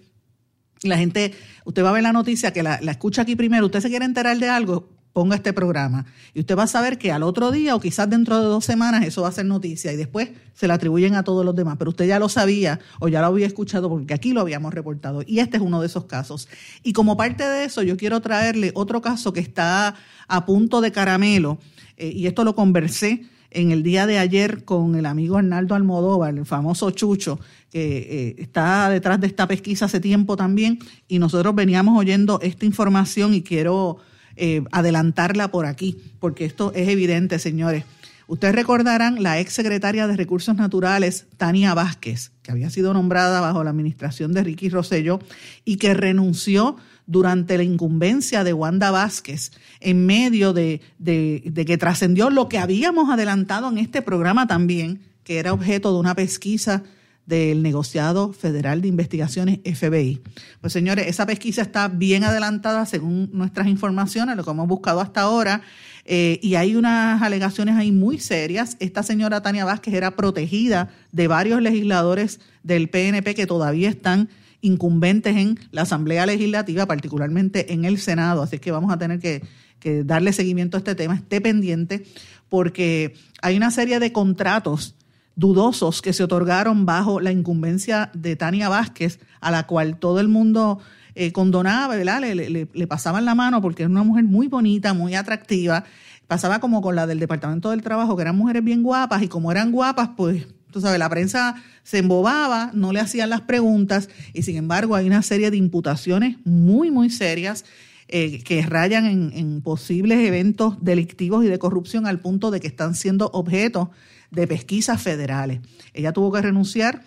la 0.83 0.97
gente, 0.97 1.33
usted 1.65 1.83
va 1.83 1.89
a 1.89 1.93
ver 1.93 2.03
la 2.03 2.11
noticia 2.11 2.51
que 2.51 2.63
la, 2.63 2.79
la 2.81 2.91
escucha 2.91 3.21
aquí 3.21 3.35
primero, 3.35 3.67
usted 3.67 3.79
se 3.79 3.89
quiere 3.89 4.05
enterar 4.05 4.37
de 4.37 4.49
algo, 4.49 4.89
ponga 5.13 5.35
este 5.35 5.53
programa. 5.53 6.05
Y 6.33 6.39
usted 6.41 6.57
va 6.57 6.63
a 6.63 6.67
saber 6.67 6.97
que 6.97 7.11
al 7.11 7.23
otro 7.23 7.51
día 7.51 7.75
o 7.75 7.79
quizás 7.79 8.09
dentro 8.09 8.39
de 8.39 8.45
dos 8.45 8.65
semanas 8.65 9.05
eso 9.05 9.23
va 9.23 9.29
a 9.29 9.31
ser 9.31 9.45
noticia 9.45 9.91
y 9.91 9.97
después 9.97 10.29
se 10.53 10.67
la 10.67 10.75
atribuyen 10.75 11.15
a 11.15 11.23
todos 11.23 11.45
los 11.45 11.55
demás. 11.55 11.75
Pero 11.77 11.89
usted 11.89 12.07
ya 12.07 12.19
lo 12.19 12.29
sabía 12.29 12.79
o 12.99 13.07
ya 13.07 13.21
lo 13.21 13.27
había 13.27 13.47
escuchado 13.47 13.89
porque 13.89 14.13
aquí 14.13 14.33
lo 14.33 14.41
habíamos 14.41 14.73
reportado. 14.73 15.23
Y 15.25 15.39
este 15.39 15.57
es 15.57 15.63
uno 15.63 15.81
de 15.81 15.87
esos 15.87 16.05
casos. 16.05 16.47
Y 16.83 16.93
como 16.93 17.17
parte 17.17 17.43
de 17.43 17.65
eso, 17.65 17.83
yo 17.83 17.97
quiero 17.97 18.21
traerle 18.21 18.71
otro 18.73 19.01
caso 19.01 19.33
que 19.33 19.39
está 19.39 19.95
a 20.27 20.45
punto 20.45 20.81
de 20.81 20.91
caramelo. 20.91 21.59
Eh, 21.97 22.11
y 22.15 22.27
esto 22.27 22.43
lo 22.43 22.55
conversé 22.55 23.25
en 23.51 23.71
el 23.71 23.83
día 23.83 24.07
de 24.07 24.17
ayer 24.17 24.63
con 24.63 24.95
el 24.95 25.05
amigo 25.05 25.37
Arnaldo 25.37 25.75
Almodóvar, 25.75 26.37
el 26.37 26.45
famoso 26.45 26.89
Chucho, 26.91 27.39
que 27.69 27.97
eh, 27.97 28.35
está 28.37 28.89
detrás 28.89 29.19
de 29.19 29.27
esta 29.27 29.45
pesquisa 29.45 29.85
hace 29.85 29.99
tiempo 29.99 30.37
también. 30.37 30.79
Y 31.09 31.19
nosotros 31.19 31.53
veníamos 31.53 31.99
oyendo 31.99 32.39
esta 32.41 32.65
información 32.65 33.33
y 33.33 33.41
quiero 33.41 33.97
eh, 34.43 34.63
adelantarla 34.71 35.51
por 35.51 35.67
aquí, 35.67 36.01
porque 36.19 36.45
esto 36.45 36.71
es 36.73 36.89
evidente, 36.89 37.37
señores. 37.37 37.83
Ustedes 38.25 38.55
recordarán 38.55 39.21
la 39.21 39.39
ex 39.39 39.53
secretaria 39.53 40.07
de 40.07 40.17
Recursos 40.17 40.55
Naturales, 40.55 41.27
Tania 41.37 41.75
Vázquez, 41.75 42.31
que 42.41 42.49
había 42.49 42.71
sido 42.71 42.91
nombrada 42.91 43.39
bajo 43.39 43.63
la 43.63 43.69
administración 43.69 44.33
de 44.33 44.43
Ricky 44.43 44.69
Rosselló 44.69 45.19
y 45.63 45.77
que 45.77 45.93
renunció 45.93 46.75
durante 47.05 47.55
la 47.55 47.61
incumbencia 47.61 48.43
de 48.43 48.53
Wanda 48.53 48.89
Vázquez, 48.89 49.51
en 49.79 50.07
medio 50.07 50.53
de, 50.53 50.81
de 50.97 51.65
que 51.67 51.77
trascendió 51.77 52.31
lo 52.31 52.49
que 52.49 52.57
habíamos 52.57 53.11
adelantado 53.11 53.69
en 53.69 53.77
este 53.77 54.01
programa 54.01 54.47
también, 54.47 55.01
que 55.23 55.37
era 55.37 55.53
objeto 55.53 55.93
de 55.93 55.99
una 55.99 56.15
pesquisa 56.15 56.81
del 57.25 57.63
negociado 57.63 58.33
federal 58.33 58.81
de 58.81 58.87
investigaciones 58.87 59.59
FBI. 59.63 60.21
Pues 60.59 60.73
señores, 60.73 61.07
esa 61.07 61.25
pesquisa 61.25 61.61
está 61.61 61.87
bien 61.87 62.23
adelantada 62.23 62.85
según 62.85 63.29
nuestras 63.31 63.67
informaciones, 63.67 64.35
lo 64.35 64.43
que 64.43 64.51
hemos 64.51 64.67
buscado 64.67 65.01
hasta 65.01 65.21
ahora, 65.21 65.61
eh, 66.05 66.39
y 66.41 66.55
hay 66.55 66.75
unas 66.75 67.21
alegaciones 67.21 67.75
ahí 67.75 67.91
muy 67.91 68.19
serias. 68.19 68.75
Esta 68.79 69.03
señora 69.03 69.41
Tania 69.41 69.65
Vázquez 69.65 69.93
era 69.93 70.11
protegida 70.11 70.89
de 71.11 71.27
varios 71.27 71.61
legisladores 71.61 72.39
del 72.63 72.89
PNP 72.89 73.35
que 73.35 73.45
todavía 73.45 73.89
están 73.89 74.29
incumbentes 74.61 75.35
en 75.37 75.59
la 75.71 75.83
Asamblea 75.83 76.25
Legislativa, 76.25 76.85
particularmente 76.85 77.73
en 77.73 77.85
el 77.85 77.97
Senado, 77.97 78.41
así 78.41 78.59
que 78.59 78.71
vamos 78.71 78.91
a 78.91 78.97
tener 78.97 79.19
que, 79.19 79.43
que 79.79 80.03
darle 80.03 80.33
seguimiento 80.33 80.77
a 80.77 80.79
este 80.79 80.95
tema, 80.95 81.15
esté 81.15 81.41
pendiente, 81.41 82.03
porque 82.49 83.15
hay 83.41 83.57
una 83.57 83.71
serie 83.71 83.99
de 83.99 84.11
contratos 84.11 84.95
dudosos 85.35 86.01
que 86.01 86.13
se 86.13 86.23
otorgaron 86.23 86.85
bajo 86.85 87.19
la 87.19 87.31
incumbencia 87.31 88.11
de 88.13 88.35
Tania 88.35 88.69
Vázquez, 88.69 89.19
a 89.39 89.51
la 89.51 89.67
cual 89.67 89.97
todo 89.97 90.19
el 90.19 90.27
mundo 90.27 90.79
eh, 91.15 91.31
condonaba, 91.31 91.95
¿verdad? 91.95 92.21
Le, 92.21 92.35
le, 92.35 92.67
le, 92.71 92.87
pasaban 92.87 93.25
la 93.25 93.35
mano 93.35 93.61
porque 93.61 93.83
era 93.83 93.89
una 93.89 94.03
mujer 94.03 94.23
muy 94.23 94.47
bonita, 94.47 94.93
muy 94.93 95.15
atractiva. 95.15 95.83
Pasaba 96.27 96.59
como 96.59 96.81
con 96.81 96.95
la 96.95 97.07
del 97.07 97.19
Departamento 97.19 97.71
del 97.71 97.81
Trabajo, 97.81 98.15
que 98.15 98.21
eran 98.21 98.37
mujeres 98.37 98.63
bien 98.63 98.83
guapas 98.83 99.21
y 99.21 99.27
como 99.27 99.51
eran 99.51 99.71
guapas, 99.71 100.11
pues, 100.15 100.47
tú 100.71 100.79
sabes, 100.79 100.99
la 100.99 101.09
prensa 101.09 101.55
se 101.83 101.97
embobaba, 101.97 102.71
no 102.73 102.93
le 102.93 103.01
hacían 103.01 103.29
las 103.29 103.41
preguntas 103.41 104.09
y 104.33 104.43
sin 104.43 104.55
embargo 104.55 104.95
hay 104.95 105.07
una 105.07 105.21
serie 105.21 105.51
de 105.51 105.57
imputaciones 105.57 106.37
muy, 106.45 106.91
muy 106.91 107.09
serias 107.09 107.65
eh, 108.07 108.41
que 108.43 108.61
rayan 108.61 109.05
en, 109.05 109.31
en 109.33 109.61
posibles 109.61 110.19
eventos 110.19 110.77
delictivos 110.81 111.43
y 111.43 111.47
de 111.47 111.59
corrupción 111.59 112.05
al 112.05 112.19
punto 112.19 112.51
de 112.51 112.59
que 112.59 112.67
están 112.67 112.95
siendo 112.95 113.29
objeto 113.33 113.91
de 114.31 114.47
pesquisas 114.47 115.01
federales. 115.01 115.59
Ella 115.93 116.13
tuvo 116.13 116.31
que 116.31 116.41
renunciar, 116.41 117.03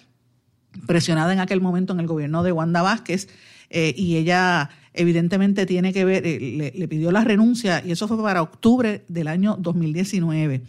presionada 0.87 1.33
en 1.33 1.40
aquel 1.40 1.61
momento 1.61 1.93
en 1.93 2.00
el 2.00 2.07
gobierno 2.07 2.43
de 2.43 2.52
Wanda 2.52 2.83
Vázquez, 2.83 3.28
eh, 3.71 3.95
y 3.97 4.16
ella 4.16 4.71
evidentemente 4.93 5.66
tiene 5.66 5.93
que 5.93 6.04
ver, 6.04 6.26
eh, 6.26 6.73
le, 6.75 6.88
pidió 6.88 7.11
la 7.11 7.25
renuncia, 7.25 7.83
y 7.85 7.93
eso 7.93 8.07
fue 8.07 8.23
para 8.23 8.43
octubre 8.43 9.04
del 9.09 9.28
año 9.28 9.57
2019. 9.59 10.62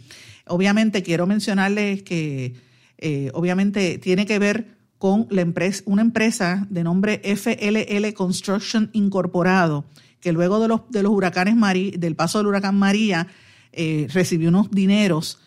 Obviamente 0.46 1.02
quiero 1.02 1.26
mencionarles 1.26 2.02
que 2.02 2.54
eh, 2.98 3.30
obviamente 3.34 3.98
tiene 3.98 4.26
que 4.26 4.38
ver 4.38 4.76
con 4.98 5.26
la 5.30 5.42
empresa, 5.42 5.82
una 5.86 6.02
empresa 6.02 6.66
de 6.70 6.82
nombre 6.82 7.20
FLL 7.36 8.12
Construction 8.14 8.90
Incorporado, 8.92 9.84
que 10.20 10.32
luego 10.32 10.58
de 10.60 10.68
los, 10.68 10.80
de 10.90 11.02
los 11.02 11.12
huracanes 11.12 11.54
María, 11.54 11.92
del 11.96 12.16
paso 12.16 12.38
del 12.38 12.48
huracán 12.48 12.76
María, 12.76 13.28
eh, 13.72 14.08
recibió 14.12 14.48
unos 14.48 14.70
dineros 14.70 15.38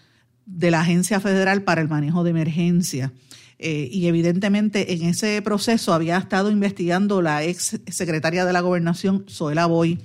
de 0.49 0.71
la 0.71 0.81
Agencia 0.81 1.19
Federal 1.19 1.63
para 1.63 1.81
el 1.81 1.87
Manejo 1.87 2.23
de 2.23 2.31
Emergencia. 2.31 3.13
Eh, 3.59 3.89
y 3.91 4.07
evidentemente 4.07 4.93
en 4.93 5.03
ese 5.03 5.41
proceso 5.41 5.93
había 5.93 6.17
estado 6.17 6.49
investigando 6.49 7.21
la 7.21 7.43
ex 7.43 7.79
secretaria 7.87 8.45
de 8.45 8.53
la 8.53 8.61
Gobernación, 8.61 9.25
Zoela 9.29 9.65
Boy, 9.65 9.99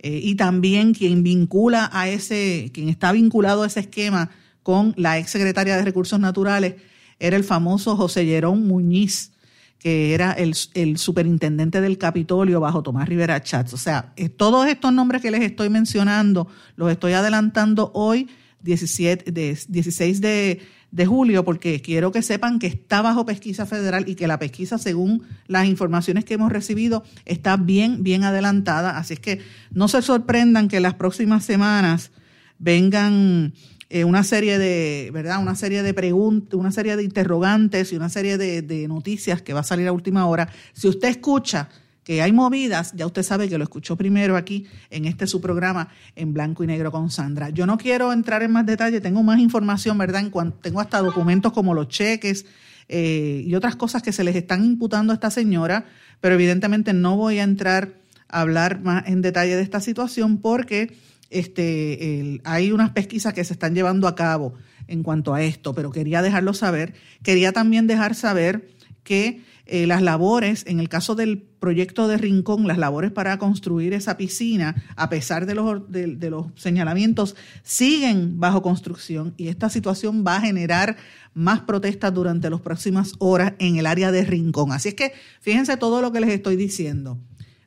eh, 0.00 0.20
y 0.22 0.34
también 0.34 0.92
quien 0.92 1.22
vincula 1.22 1.88
a 1.92 2.08
ese, 2.08 2.70
quien 2.74 2.88
está 2.88 3.12
vinculado 3.12 3.62
a 3.62 3.68
ese 3.68 3.80
esquema 3.80 4.30
con 4.62 4.92
la 4.96 5.18
ex 5.18 5.30
secretaria 5.30 5.76
de 5.76 5.84
Recursos 5.84 6.20
Naturales, 6.20 6.74
era 7.18 7.36
el 7.36 7.44
famoso 7.44 7.96
José 7.96 8.26
Llerón 8.26 8.66
Muñiz, 8.66 9.32
que 9.78 10.12
era 10.12 10.32
el, 10.32 10.54
superintendente 10.98 11.80
del 11.80 11.96
Capitolio 11.96 12.60
bajo 12.60 12.82
Tomás 12.82 13.08
Rivera 13.08 13.40
Chats. 13.42 13.72
O 13.72 13.78
sea, 13.78 14.12
eh, 14.16 14.28
todos 14.28 14.66
estos 14.66 14.92
nombres 14.92 15.22
que 15.22 15.30
les 15.30 15.42
estoy 15.42 15.70
mencionando, 15.70 16.48
los 16.74 16.90
estoy 16.90 17.12
adelantando 17.12 17.92
hoy, 17.94 18.28
17, 18.62 19.32
16 19.32 20.20
de, 20.20 20.60
de 20.90 21.06
julio, 21.06 21.44
porque 21.44 21.80
quiero 21.82 22.12
que 22.12 22.22
sepan 22.22 22.58
que 22.58 22.66
está 22.66 23.02
bajo 23.02 23.26
pesquisa 23.26 23.66
federal 23.66 24.08
y 24.08 24.14
que 24.14 24.26
la 24.26 24.38
pesquisa, 24.38 24.78
según 24.78 25.22
las 25.46 25.66
informaciones 25.66 26.24
que 26.24 26.34
hemos 26.34 26.52
recibido, 26.52 27.04
está 27.24 27.56
bien, 27.56 28.02
bien 28.02 28.24
adelantada. 28.24 28.98
Así 28.98 29.14
es 29.14 29.20
que 29.20 29.40
no 29.70 29.88
se 29.88 30.02
sorprendan 30.02 30.68
que 30.68 30.80
las 30.80 30.94
próximas 30.94 31.44
semanas 31.44 32.10
vengan 32.58 33.52
eh, 33.88 34.04
una 34.04 34.24
serie 34.24 34.58
de, 34.58 35.10
¿verdad? 35.12 35.40
Una 35.40 35.54
serie 35.54 35.82
de 35.82 35.94
preguntas, 35.94 36.54
una 36.54 36.72
serie 36.72 36.96
de 36.96 37.04
interrogantes 37.04 37.92
y 37.92 37.96
una 37.96 38.08
serie 38.08 38.36
de, 38.36 38.88
noticias 38.88 39.42
que 39.42 39.52
va 39.52 39.60
a 39.60 39.64
salir 39.64 39.86
a 39.86 39.92
última 39.92 40.26
hora. 40.26 40.48
Si 40.72 40.88
usted 40.88 41.08
escucha 41.08 41.68
que 42.06 42.22
hay 42.22 42.30
movidas, 42.30 42.92
ya 42.94 43.04
usted 43.04 43.24
sabe 43.24 43.48
que 43.48 43.58
lo 43.58 43.64
escuchó 43.64 43.96
primero 43.96 44.36
aquí 44.36 44.68
en 44.90 45.06
este 45.06 45.26
su 45.26 45.40
programa 45.40 45.88
en 46.14 46.32
blanco 46.32 46.62
y 46.62 46.68
negro 46.68 46.92
con 46.92 47.10
Sandra. 47.10 47.50
Yo 47.50 47.66
no 47.66 47.78
quiero 47.78 48.12
entrar 48.12 48.44
en 48.44 48.52
más 48.52 48.64
detalle, 48.64 49.00
tengo 49.00 49.24
más 49.24 49.40
información, 49.40 49.98
¿verdad? 49.98 50.20
En 50.20 50.30
cuanto, 50.30 50.56
tengo 50.58 50.80
hasta 50.80 51.00
documentos 51.00 51.52
como 51.52 51.74
los 51.74 51.88
cheques 51.88 52.46
eh, 52.88 53.42
y 53.44 53.52
otras 53.56 53.74
cosas 53.74 54.04
que 54.04 54.12
se 54.12 54.22
les 54.22 54.36
están 54.36 54.64
imputando 54.64 55.12
a 55.12 55.14
esta 55.14 55.32
señora, 55.32 55.86
pero 56.20 56.36
evidentemente 56.36 56.92
no 56.92 57.16
voy 57.16 57.40
a 57.40 57.42
entrar 57.42 57.94
a 58.28 58.42
hablar 58.42 58.80
más 58.82 59.08
en 59.08 59.20
detalle 59.20 59.56
de 59.56 59.62
esta 59.62 59.80
situación 59.80 60.38
porque 60.38 60.96
este, 61.30 62.40
hay 62.44 62.70
unas 62.70 62.90
pesquisas 62.90 63.34
que 63.34 63.42
se 63.42 63.54
están 63.54 63.74
llevando 63.74 64.06
a 64.06 64.14
cabo 64.14 64.54
en 64.86 65.02
cuanto 65.02 65.34
a 65.34 65.42
esto, 65.42 65.74
pero 65.74 65.90
quería 65.90 66.22
dejarlo 66.22 66.54
saber. 66.54 66.94
Quería 67.24 67.50
también 67.50 67.88
dejar 67.88 68.14
saber 68.14 68.68
que 69.02 69.42
eh, 69.68 69.88
las 69.88 70.00
labores, 70.00 70.64
en 70.68 70.78
el 70.78 70.88
caso 70.88 71.16
del 71.16 71.42
proyecto 71.42 72.06
de 72.06 72.18
Rincón, 72.18 72.68
las 72.68 72.78
labores 72.78 73.10
para 73.10 73.36
construir 73.38 73.94
esa 73.94 74.16
piscina, 74.16 74.84
a 74.94 75.08
pesar 75.08 75.44
de 75.44 75.54
los, 75.56 76.46
señalamientos, 76.54 77.34
siguen 77.64 78.38
bajo 78.38 78.62
construcción 78.62 79.34
y 79.36 79.48
esta 79.48 79.68
situación 79.68 80.24
va 80.24 80.36
a 80.36 80.40
generar 80.40 80.96
más 81.34 81.60
protestas 81.62 82.14
durante 82.14 82.48
las 82.48 82.60
próximas 82.60 83.14
horas 83.18 83.54
en 83.58 83.76
el 83.76 83.86
área 83.86 84.12
de 84.12 84.24
Rincón. 84.24 84.70
Así 84.70 84.90
es 84.90 84.94
que 84.94 85.12
fíjense 85.40 85.76
todo 85.76 86.00
lo 86.00 86.12
que 86.12 86.20
les 86.20 86.30
estoy 86.30 86.54
diciendo. 86.54 87.18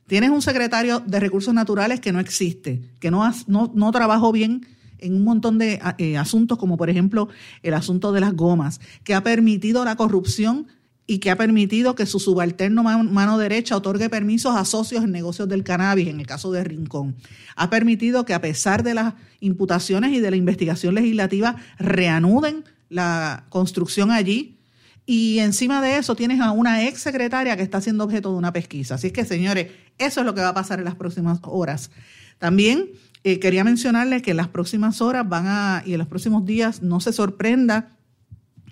Tienes 0.06 0.30
un 0.30 0.40
secretario 0.40 1.00
de 1.00 1.20
recursos 1.20 1.52
naturales 1.52 2.00
que 2.00 2.12
no 2.12 2.18
existe, 2.18 2.80
que 2.98 3.10
no, 3.10 3.30
no, 3.46 3.70
no 3.74 3.92
trabajó 3.92 4.32
bien 4.32 4.66
en 5.00 5.14
un 5.14 5.24
montón 5.24 5.58
de 5.58 5.80
eh, 5.98 6.16
asuntos, 6.16 6.58
como 6.58 6.76
por 6.76 6.88
ejemplo 6.90 7.28
el 7.62 7.74
asunto 7.74 8.12
de 8.12 8.20
las 8.20 8.34
gomas, 8.34 8.80
que 9.04 9.14
ha 9.14 9.22
permitido 9.22 9.84
la 9.84 9.96
corrupción 9.96 10.66
y 11.10 11.18
que 11.18 11.32
ha 11.32 11.36
permitido 11.36 11.96
que 11.96 12.06
su 12.06 12.20
subalterno 12.20 12.84
mano 12.84 13.36
derecha 13.36 13.76
otorgue 13.76 14.08
permisos 14.08 14.54
a 14.54 14.64
socios 14.64 15.02
en 15.02 15.10
negocios 15.10 15.48
del 15.48 15.64
cannabis, 15.64 16.06
en 16.06 16.20
el 16.20 16.26
caso 16.28 16.52
de 16.52 16.62
Rincón. 16.62 17.16
Ha 17.56 17.68
permitido 17.68 18.24
que 18.24 18.32
a 18.32 18.40
pesar 18.40 18.84
de 18.84 18.94
las 18.94 19.14
imputaciones 19.40 20.12
y 20.12 20.20
de 20.20 20.30
la 20.30 20.36
investigación 20.36 20.94
legislativa 20.94 21.56
reanuden 21.80 22.62
la 22.90 23.44
construcción 23.48 24.12
allí, 24.12 24.56
y 25.04 25.40
encima 25.40 25.82
de 25.82 25.96
eso 25.96 26.14
tienes 26.14 26.40
a 26.40 26.52
una 26.52 26.86
ex 26.86 27.00
secretaria 27.00 27.56
que 27.56 27.64
está 27.64 27.80
siendo 27.80 28.04
objeto 28.04 28.30
de 28.30 28.38
una 28.38 28.52
pesquisa. 28.52 28.94
Así 28.94 29.08
es 29.08 29.12
que, 29.12 29.24
señores, 29.24 29.66
eso 29.98 30.20
es 30.20 30.26
lo 30.26 30.32
que 30.36 30.42
va 30.42 30.50
a 30.50 30.54
pasar 30.54 30.78
en 30.78 30.84
las 30.84 30.94
próximas 30.94 31.40
horas. 31.42 31.90
También 32.38 32.88
eh, 33.24 33.40
quería 33.40 33.64
mencionarles 33.64 34.22
que 34.22 34.30
en 34.30 34.36
las 34.36 34.46
próximas 34.46 35.00
horas 35.00 35.28
van 35.28 35.48
a, 35.48 35.82
y 35.84 35.94
en 35.94 35.98
los 35.98 36.06
próximos 36.06 36.44
días, 36.44 36.82
no 36.82 37.00
se 37.00 37.12
sorprenda 37.12 37.96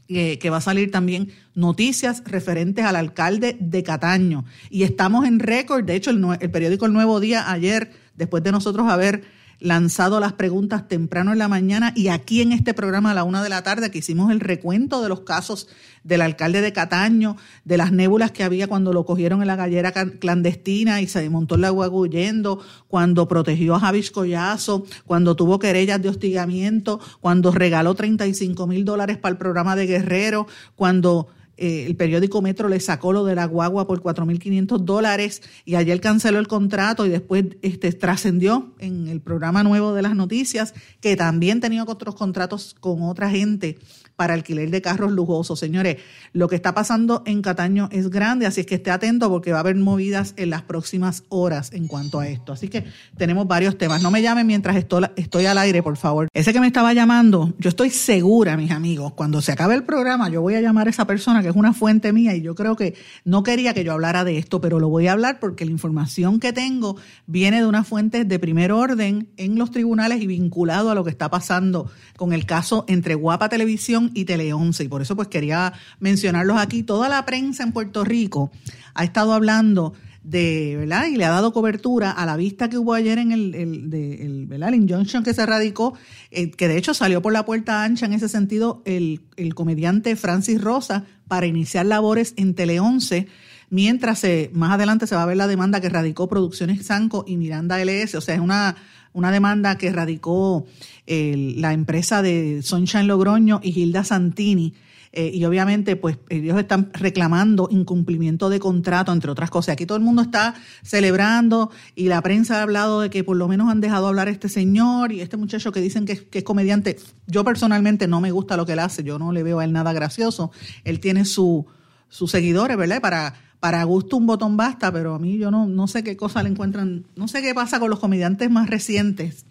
eh, 0.08 0.38
que 0.38 0.50
va 0.50 0.56
a 0.56 0.62
salir 0.62 0.90
también 0.90 1.30
noticias 1.54 2.22
referentes 2.24 2.84
al 2.84 2.96
alcalde 2.96 3.56
de 3.60 3.82
Cataño. 3.82 4.44
Y 4.70 4.84
estamos 4.84 5.26
en 5.26 5.38
récord, 5.38 5.84
de 5.84 5.96
hecho, 5.96 6.10
el, 6.10 6.24
el 6.40 6.50
periódico 6.50 6.86
El 6.86 6.94
Nuevo 6.94 7.20
Día 7.20 7.50
ayer, 7.50 7.90
después 8.16 8.42
de 8.42 8.52
nosotros 8.52 8.88
haber 8.88 9.24
lanzado 9.60 10.20
las 10.20 10.34
preguntas 10.34 10.88
temprano 10.88 11.32
en 11.32 11.38
la 11.38 11.48
mañana 11.48 11.92
y 11.96 12.08
aquí 12.08 12.42
en 12.42 12.52
este 12.52 12.74
programa 12.74 13.10
a 13.10 13.14
la 13.14 13.24
una 13.24 13.42
de 13.42 13.48
la 13.48 13.62
tarde 13.62 13.90
que 13.90 13.98
hicimos 13.98 14.30
el 14.30 14.40
recuento 14.40 15.02
de 15.02 15.08
los 15.08 15.20
casos 15.20 15.68
del 16.04 16.22
alcalde 16.22 16.60
de 16.60 16.72
Cataño, 16.72 17.36
de 17.64 17.76
las 17.76 17.92
nébulas 17.92 18.30
que 18.30 18.44
había 18.44 18.68
cuando 18.68 18.92
lo 18.92 19.04
cogieron 19.04 19.40
en 19.40 19.48
la 19.48 19.56
gallera 19.56 19.92
clandestina 19.92 21.00
y 21.00 21.06
se 21.06 21.28
montó 21.28 21.56
en 21.56 21.62
la 21.62 21.72
huyendo, 21.72 22.60
cuando 22.86 23.28
protegió 23.28 23.74
a 23.74 23.80
Javis 23.80 24.10
Collazo, 24.10 24.84
cuando 25.06 25.36
tuvo 25.36 25.58
querellas 25.58 26.00
de 26.00 26.08
hostigamiento, 26.08 27.00
cuando 27.20 27.50
regaló 27.50 27.94
35 27.94 28.66
mil 28.66 28.84
dólares 28.84 29.18
para 29.18 29.32
el 29.32 29.38
programa 29.38 29.76
de 29.76 29.86
Guerrero, 29.86 30.46
cuando 30.76 31.28
eh, 31.58 31.86
el 31.86 31.96
periódico 31.96 32.40
Metro 32.40 32.68
le 32.68 32.78
sacó 32.78 33.12
lo 33.12 33.24
de 33.24 33.34
la 33.34 33.44
guagua 33.44 33.86
por 33.86 34.00
4.500 34.00 34.78
dólares 34.78 35.42
y 35.64 35.74
ayer 35.74 36.00
canceló 36.00 36.38
el 36.38 36.46
contrato 36.46 37.04
y 37.04 37.08
después 37.08 37.46
este, 37.62 37.92
trascendió 37.92 38.72
en 38.78 39.08
el 39.08 39.20
programa 39.20 39.64
nuevo 39.64 39.92
de 39.92 40.02
las 40.02 40.14
noticias 40.14 40.72
que 41.00 41.16
también 41.16 41.60
tenía 41.60 41.82
otros 41.82 42.14
contratos 42.14 42.76
con 42.78 43.02
otra 43.02 43.28
gente 43.28 43.76
para 44.18 44.34
alquiler 44.34 44.68
de 44.72 44.82
carros 44.82 45.12
lujosos. 45.12 45.60
Señores, 45.60 45.98
lo 46.32 46.48
que 46.48 46.56
está 46.56 46.74
pasando 46.74 47.22
en 47.24 47.40
Cataño 47.40 47.88
es 47.92 48.10
grande, 48.10 48.46
así 48.46 48.62
es 48.62 48.66
que 48.66 48.74
esté 48.74 48.90
atento 48.90 49.28
porque 49.28 49.52
va 49.52 49.58
a 49.58 49.60
haber 49.60 49.76
movidas 49.76 50.34
en 50.36 50.50
las 50.50 50.62
próximas 50.62 51.22
horas 51.28 51.72
en 51.72 51.86
cuanto 51.86 52.18
a 52.18 52.26
esto. 52.26 52.52
Así 52.52 52.66
que 52.66 52.84
tenemos 53.16 53.46
varios 53.46 53.78
temas. 53.78 54.02
No 54.02 54.10
me 54.10 54.20
llamen 54.20 54.44
mientras 54.44 54.74
estoy, 54.76 55.46
al 55.46 55.58
aire, 55.58 55.84
por 55.84 55.96
favor. 55.96 56.26
Ese 56.34 56.52
que 56.52 56.58
me 56.58 56.66
estaba 56.66 56.92
llamando, 56.94 57.54
yo 57.60 57.68
estoy 57.68 57.90
segura, 57.90 58.56
mis 58.56 58.72
amigos, 58.72 59.12
cuando 59.12 59.40
se 59.40 59.52
acabe 59.52 59.76
el 59.76 59.84
programa, 59.84 60.28
yo 60.28 60.42
voy 60.42 60.56
a 60.56 60.60
llamar 60.60 60.88
a 60.88 60.90
esa 60.90 61.06
persona 61.06 61.40
que 61.40 61.50
es 61.50 61.56
una 61.56 61.72
fuente 61.72 62.12
mía 62.12 62.34
y 62.34 62.42
yo 62.42 62.56
creo 62.56 62.74
que 62.74 62.96
no 63.24 63.44
quería 63.44 63.72
que 63.72 63.84
yo 63.84 63.92
hablara 63.92 64.24
de 64.24 64.36
esto, 64.36 64.60
pero 64.60 64.80
lo 64.80 64.88
voy 64.88 65.06
a 65.06 65.12
hablar 65.12 65.38
porque 65.38 65.64
la 65.64 65.70
información 65.70 66.40
que 66.40 66.52
tengo 66.52 66.96
viene 67.28 67.60
de 67.60 67.68
una 67.68 67.84
fuente 67.84 68.24
de 68.24 68.38
primer 68.40 68.72
orden 68.72 69.28
en 69.36 69.56
los 69.56 69.70
tribunales 69.70 70.20
y 70.20 70.26
vinculado 70.26 70.90
a 70.90 70.96
lo 70.96 71.04
que 71.04 71.10
está 71.10 71.30
pasando 71.30 71.88
con 72.16 72.32
el 72.32 72.46
caso 72.46 72.84
entre 72.88 73.14
Guapa 73.14 73.48
Televisión 73.48 74.07
y 74.14 74.24
Tele 74.24 74.52
11. 74.52 74.84
Y 74.84 74.88
por 74.88 75.02
eso 75.02 75.16
pues 75.16 75.28
quería 75.28 75.72
mencionarlos 76.00 76.58
aquí. 76.58 76.82
Toda 76.82 77.08
la 77.08 77.24
prensa 77.24 77.62
en 77.62 77.72
Puerto 77.72 78.04
Rico 78.04 78.50
ha 78.94 79.04
estado 79.04 79.32
hablando 79.32 79.94
de, 80.22 80.76
¿verdad? 80.78 81.06
Y 81.06 81.16
le 81.16 81.24
ha 81.24 81.30
dado 81.30 81.52
cobertura 81.52 82.10
a 82.10 82.26
la 82.26 82.36
vista 82.36 82.68
que 82.68 82.76
hubo 82.76 82.92
ayer 82.92 83.18
en 83.18 83.32
el, 83.32 83.54
el, 83.54 83.90
de, 83.90 84.26
el, 84.26 84.46
¿verdad? 84.46 84.70
el 84.70 84.74
injunction 84.74 85.22
que 85.24 85.32
se 85.32 85.46
radicó, 85.46 85.94
eh, 86.30 86.50
que 86.50 86.68
de 86.68 86.76
hecho 86.76 86.92
salió 86.92 87.22
por 87.22 87.32
la 87.32 87.44
puerta 87.44 87.82
ancha 87.82 88.06
en 88.06 88.12
ese 88.12 88.28
sentido 88.28 88.82
el, 88.84 89.22
el 89.36 89.54
comediante 89.54 90.16
Francis 90.16 90.60
Rosa 90.60 91.04
para 91.28 91.46
iniciar 91.46 91.86
labores 91.86 92.34
en 92.36 92.54
Tele 92.54 92.80
11 92.80 93.26
mientras 93.70 94.18
se, 94.18 94.50
más 94.52 94.72
adelante 94.72 95.06
se 95.06 95.14
va 95.14 95.22
a 95.22 95.26
ver 95.26 95.36
la 95.36 95.46
demanda 95.46 95.80
que 95.80 95.88
radicó 95.88 96.28
Producciones 96.28 96.84
Sanco 96.86 97.24
y 97.26 97.36
Miranda 97.36 97.78
LS, 97.82 98.14
o 98.16 98.20
sea, 98.20 98.34
es 98.34 98.40
una, 98.40 98.76
una 99.18 99.30
demanda 99.30 99.76
que 99.76 99.92
radicó 99.92 100.66
la 101.06 101.72
empresa 101.72 102.22
de 102.22 102.60
Sunshine 102.62 103.06
Logroño 103.06 103.60
y 103.62 103.72
Gilda 103.72 104.04
Santini. 104.04 104.74
Eh, 105.12 105.30
y 105.32 105.44
obviamente, 105.46 105.96
pues 105.96 106.18
ellos 106.28 106.58
están 106.58 106.90
reclamando 106.92 107.68
incumplimiento 107.70 108.50
de 108.50 108.60
contrato, 108.60 109.10
entre 109.10 109.30
otras 109.30 109.50
cosas. 109.50 109.72
Aquí 109.72 109.86
todo 109.86 109.96
el 109.96 110.04
mundo 110.04 110.20
está 110.20 110.54
celebrando 110.82 111.70
y 111.96 112.08
la 112.08 112.20
prensa 112.20 112.58
ha 112.58 112.62
hablado 112.62 113.00
de 113.00 113.10
que 113.10 113.24
por 113.24 113.36
lo 113.36 113.48
menos 113.48 113.70
han 113.70 113.80
dejado 113.80 114.06
hablar 114.06 114.28
a 114.28 114.30
este 114.30 114.50
señor 114.50 115.12
y 115.12 115.22
este 115.22 115.38
muchacho 115.38 115.72
que 115.72 115.80
dicen 115.80 116.04
que, 116.04 116.28
que 116.28 116.38
es 116.38 116.44
comediante. 116.44 116.98
Yo 117.26 117.42
personalmente 117.42 118.06
no 118.06 118.20
me 118.20 118.30
gusta 118.30 118.56
lo 118.56 118.66
que 118.66 118.74
él 118.74 118.80
hace, 118.80 119.02
yo 119.02 119.18
no 119.18 119.32
le 119.32 119.42
veo 119.42 119.60
a 119.60 119.64
él 119.64 119.72
nada 119.72 119.92
gracioso. 119.94 120.52
Él 120.84 121.00
tiene 121.00 121.24
su, 121.24 121.66
sus 122.08 122.30
seguidores, 122.30 122.76
¿verdad? 122.76 123.00
Para 123.00 123.34
para 123.60 123.82
gusto 123.84 124.16
un 124.16 124.26
botón 124.26 124.56
basta, 124.56 124.92
pero 124.92 125.14
a 125.14 125.18
mí 125.18 125.38
yo 125.38 125.50
no, 125.50 125.66
no 125.66 125.88
sé 125.88 126.04
qué 126.04 126.16
cosa 126.16 126.42
le 126.42 126.50
encuentran, 126.50 127.04
no 127.16 127.26
sé 127.28 127.42
qué 127.42 127.54
pasa 127.54 127.80
con 127.80 127.90
los 127.90 127.98
comediantes 127.98 128.50
más 128.50 128.70
recientes. 128.70 129.46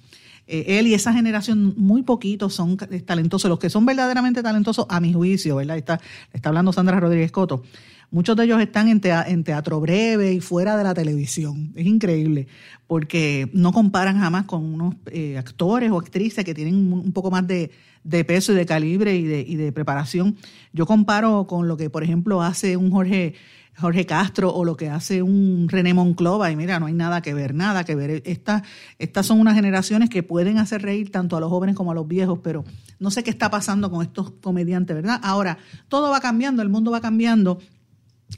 Eh, 0.48 0.80
él 0.80 0.88
y 0.88 0.94
esa 0.94 1.12
generación, 1.12 1.74
muy 1.76 2.04
poquitos 2.04 2.54
son 2.54 2.78
talentosos. 2.78 3.50
Los 3.50 3.60
que 3.60 3.70
son 3.70 3.86
verdaderamente 3.86 4.42
talentosos, 4.42 4.86
a 4.88 5.02
mi 5.02 5.12
juicio, 5.12 5.58
¿verdad? 5.58 5.78
Está, 5.78 6.00
está 6.32 6.50
hablando 6.50 6.72
Sandra 6.72 7.00
Rodríguez 7.00 7.32
Coto. 7.32 7.64
Muchos 8.10 8.38
de 8.38 8.46
ellos 8.46 8.62
están 8.62 8.88
en, 8.88 9.44
teatro 9.44 9.82
breve 9.82 10.34
y 10.34 10.40
fuera 10.40 10.78
de 10.78 10.84
la 10.84 10.94
televisión. 10.94 11.74
Es 11.76 11.86
increíble, 11.86 12.48
porque 12.88 13.50
no 13.54 13.74
comparan 13.74 14.20
jamás 14.20 14.46
con 14.46 14.64
unos 14.64 14.96
eh, 15.08 15.38
actores 15.38 15.92
o 15.92 16.00
actrices 16.00 16.46
que 16.46 16.54
tienen 16.54 16.76
un 16.94 17.12
poco 17.12 17.30
más 17.32 17.46
de, 17.46 17.70
peso 18.26 18.54
y 18.54 18.56
de 18.56 18.66
calibre 18.66 19.16
y 19.18 19.24
de, 19.24 19.42
y 19.42 19.56
de 19.58 19.74
preparación. 19.74 20.38
Yo 20.72 20.86
comparo 20.86 21.48
con 21.48 21.68
lo 21.68 21.76
que, 21.76 21.90
por 21.90 22.04
ejemplo, 22.04 22.42
hace 22.42 22.78
un 22.78 22.92
Jorge 22.92 23.36
Jorge 23.80 24.08
Castro 24.08 24.54
o 24.54 24.66
lo 24.66 24.76
que 24.76 24.90
hace 24.90 25.22
un 25.22 25.68
René 25.70 25.94
Monclova 25.94 26.50
y 26.52 26.56
mira, 26.56 26.80
no 26.80 26.88
hay 26.88 26.94
nada 26.94 27.22
que 27.22 27.34
ver, 27.34 27.54
nada 27.54 27.84
que 27.84 27.96
ver. 27.96 28.24
Estas 28.26 28.64
son 29.26 29.40
unas 29.40 29.54
generaciones 29.54 30.10
que 30.10 30.24
pueden 30.24 30.58
hacer 30.58 30.82
reír 30.82 31.12
tanto 31.12 31.38
a 31.38 31.40
los 31.40 31.50
jóvenes 31.50 31.76
como 31.76 31.92
a 31.92 31.96
los 31.96 32.08
viejos, 32.08 32.40
pero 32.44 32.66
no 33.00 33.12
sé 33.12 33.24
qué 33.24 33.30
está 33.30 33.52
pasando 33.52 33.92
con 33.92 34.02
estos 34.02 34.32
comediantes, 34.42 34.96
¿verdad? 34.96 35.20
Ahora, 35.22 35.60
todo 35.90 36.10
va 36.10 36.20
cambiando, 36.22 36.64
el 36.64 36.70
mundo 36.70 36.90
va 36.90 37.02
cambiando 37.02 37.60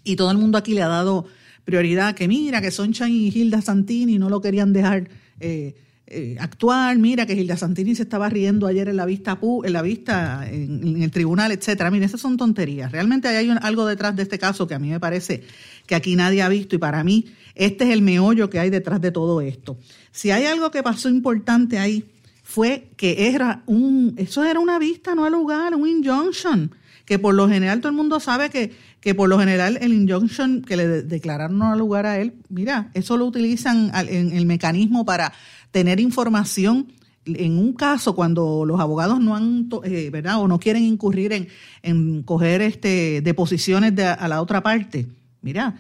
y 0.04 0.15
todo 0.15 0.32
el 0.32 0.38
mundo 0.38 0.58
aquí 0.58 0.73
le 0.73 0.82
ha 0.82 0.88
dado 0.88 1.25
prioridad 1.63 2.15
que 2.15 2.28
mira, 2.28 2.62
que 2.62 2.71
Soncha 2.71 3.08
y 3.08 3.28
Hilda 3.28 3.62
Santini 3.62 4.17
no 4.17 4.30
lo 4.30 4.41
querían 4.41 4.73
dejar. 4.73 5.10
Eh, 5.39 5.75
eh, 6.12 6.38
actuar, 6.39 6.97
mira 6.97 7.28
que 7.28 7.36
Gilda 7.36 7.56
Santini 7.56 7.93
se 7.93 8.02
estaba 8.02 8.30
riendo 8.30 8.65
ayer 8.65 8.89
en 8.89 8.97
la 8.97 9.06
vista 9.06 9.38
en 9.63 9.73
la 9.73 9.84
vista 9.84 10.49
en, 10.49 11.04
el 11.04 11.12
tribunal, 11.12 11.52
etcétera. 11.52 11.91
Mira, 11.91 12.08
esas 12.08 12.19
son 12.19 12.36
tonterías. 12.36 12.91
Realmente 12.91 13.28
hay 13.28 13.47
algo 13.62 13.86
detrás 13.86 14.15
de 14.15 14.23
este 14.23 14.39
caso 14.39 14.65
que 14.65 14.73
a 14.73 14.80
mí 14.80 14.89
me 14.89 14.99
parece 14.99 15.43
que 15.86 15.93
aquí 15.93 16.15
nadie 16.15 16.41
ha 16.41 16.49
visto 16.49 16.75
y 16.75 16.80
para 16.80 17.04
mí 17.04 17.25
este 17.54 17.84
es 17.84 17.91
el 17.91 18.02
meollo 18.02 18.49
que 18.49 18.58
hay 18.58 18.71
detrás 18.71 18.99
de 19.02 19.12
todo 19.12 19.39
esto. 19.39 19.78
Si 20.12 20.32
hay 20.32 20.45
algo 20.45 20.71
que 20.71 20.82
pasó 20.82 21.10
importante 21.10 21.78
ahí 21.78 22.10
fue 22.41 22.89
que 22.97 23.28
era 23.28 23.62
un 23.67 24.15
eso 24.17 24.43
era 24.43 24.60
una 24.60 24.80
vista 24.80 25.13
no 25.13 25.25
al 25.25 25.34
lugar, 25.34 25.75
un 25.75 25.88
injunction, 25.88 26.71
que 27.10 27.17
por 27.17 27.34
lo 27.34 27.50
general 27.50 27.82
todo 27.82 27.89
el 27.89 27.98
mundo 27.98 28.19
sabe 28.19 28.52
que 28.52 28.72
que 29.02 29.15
por 29.15 29.30
lo 29.30 29.39
general 29.39 29.78
el 29.82 29.93
injunction 29.93 30.62
que 30.62 30.78
le 30.78 30.88
declararon 31.04 31.58
no 31.58 31.72
al 31.72 31.80
lugar 31.80 32.06
a 32.06 32.19
él, 32.19 32.34
mira, 32.50 32.91
eso 32.93 33.17
lo 33.17 33.26
utilizan 33.26 33.91
en 33.95 34.32
el 34.34 34.45
mecanismo 34.45 35.06
para 35.06 35.34
tener 35.72 36.00
información 36.00 36.91
en 37.26 37.58
un 37.58 37.74
caso 37.74 38.15
cuando 38.15 38.65
los 38.65 38.80
abogados 38.80 39.19
no 39.19 39.36
han, 39.36 39.69
eh, 39.84 40.10
¿verdad? 40.12 40.39
O 40.39 40.48
no 40.48 40.60
quieren 40.60 40.84
incurrir 40.84 41.34
en, 41.34 41.48
en 41.84 42.24
coger 42.24 42.62
este, 42.62 43.22
deposiciones 43.22 43.95
de, 43.95 44.06
a 44.06 44.28
la 44.28 44.41
otra 44.41 44.62
parte, 44.62 45.08
mira, 45.41 45.76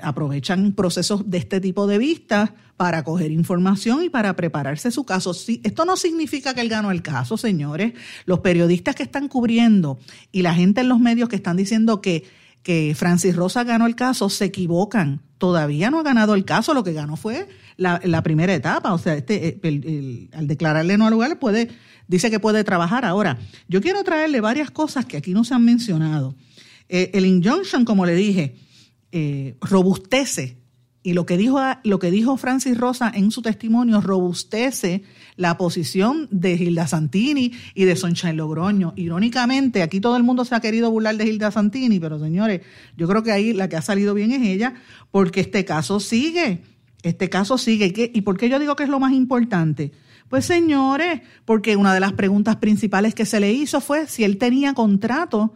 aprovechan 0.00 0.72
procesos 0.72 1.30
de 1.30 1.38
este 1.38 1.60
tipo 1.60 1.86
de 1.86 1.98
vistas 1.98 2.50
para 2.76 3.04
coger 3.04 3.30
información 3.30 4.04
y 4.04 4.08
para 4.08 4.36
prepararse 4.36 4.90
su 4.90 5.04
caso. 5.04 5.32
Esto 5.62 5.84
no 5.84 5.96
significa 5.96 6.54
que 6.54 6.60
él 6.60 6.68
ganó 6.68 6.90
el 6.90 7.02
caso, 7.02 7.36
señores. 7.36 7.92
Los 8.24 8.40
periodistas 8.40 8.94
que 8.94 9.02
están 9.02 9.28
cubriendo 9.28 9.98
y 10.32 10.42
la 10.42 10.54
gente 10.54 10.80
en 10.80 10.88
los 10.88 11.00
medios 11.00 11.28
que 11.28 11.36
están 11.36 11.56
diciendo 11.56 12.00
que 12.00 12.24
que 12.62 12.94
Francis 12.94 13.34
Rosa 13.34 13.64
ganó 13.64 13.86
el 13.86 13.94
caso, 13.94 14.28
se 14.28 14.46
equivocan. 14.46 15.22
Todavía 15.38 15.90
no 15.90 16.00
ha 16.00 16.02
ganado 16.02 16.34
el 16.34 16.44
caso, 16.44 16.74
lo 16.74 16.84
que 16.84 16.92
ganó 16.92 17.16
fue 17.16 17.48
la, 17.76 18.22
primera 18.22 18.52
etapa. 18.52 18.92
O 18.92 18.98
sea, 18.98 19.14
este, 19.14 19.58
eh, 19.62 20.28
al 20.32 20.46
declararle 20.46 20.98
no 20.98 21.06
al 21.06 21.12
lugar, 21.12 21.38
puede, 21.38 21.68
dice 22.08 22.30
que 22.30 22.40
puede 22.40 22.64
trabajar. 22.64 23.04
Ahora, 23.04 23.38
yo 23.68 23.80
quiero 23.80 24.02
traerle 24.04 24.40
varias 24.40 24.70
cosas 24.70 25.06
que 25.06 25.16
aquí 25.16 25.32
no 25.32 25.44
se 25.44 25.54
han 25.54 25.64
mencionado. 25.64 26.34
Eh, 26.88 27.10
el 27.14 27.24
injunction, 27.24 27.84
como 27.84 28.04
le 28.04 28.14
dije, 28.14 28.56
eh, 29.12 29.56
robustece 29.60 30.58
y 31.08 31.14
lo 31.14 31.24
que 31.24 31.38
dijo, 31.38 31.58
lo 31.84 31.98
que 31.98 32.10
dijo 32.10 32.36
Francis 32.36 32.76
Rosa 32.76 33.10
en 33.14 33.30
su 33.30 33.40
testimonio 33.40 34.00
robustece 34.02 35.04
la 35.36 35.56
posición 35.56 36.28
de 36.30 36.58
Gilda 36.58 36.86
Santini 36.86 37.52
y 37.74 37.84
de 37.84 37.96
Soncha 37.96 38.30
Logroño. 38.32 38.92
Irónicamente, 38.94 39.82
aquí 39.82 40.00
todo 40.00 40.18
el 40.18 40.22
mundo 40.22 40.44
se 40.44 40.54
ha 40.54 40.60
querido 40.60 40.90
burlar 40.90 41.16
de 41.16 41.24
Gilda 41.24 41.50
Santini, 41.50 41.98
pero 42.00 42.18
señores, 42.18 42.62
yo 42.96 43.08
creo 43.08 43.22
que 43.22 43.32
ahí 43.32 43.54
la 43.54 43.70
que 43.70 43.76
ha 43.76 43.82
salido 43.82 44.12
bien 44.12 44.32
es 44.32 44.42
ella, 44.42 44.74
porque 45.10 45.40
este 45.40 45.64
caso 45.64 45.98
sigue. 45.98 46.62
Este 47.02 47.30
caso 47.30 47.56
sigue. 47.56 47.90
¿Y 48.12 48.20
por 48.20 48.36
qué 48.36 48.50
yo 48.50 48.58
digo 48.58 48.76
que 48.76 48.82
es 48.82 48.90
lo 48.90 49.00
más 49.00 49.12
importante? 49.12 49.92
Pues 50.28 50.44
señores, 50.44 51.22
porque 51.46 51.76
una 51.76 51.94
de 51.94 52.00
las 52.00 52.12
preguntas 52.12 52.56
principales 52.56 53.14
que 53.14 53.24
se 53.24 53.40
le 53.40 53.50
hizo 53.50 53.80
fue 53.80 54.08
si 54.08 54.24
él 54.24 54.36
tenía 54.36 54.74
contrato 54.74 55.54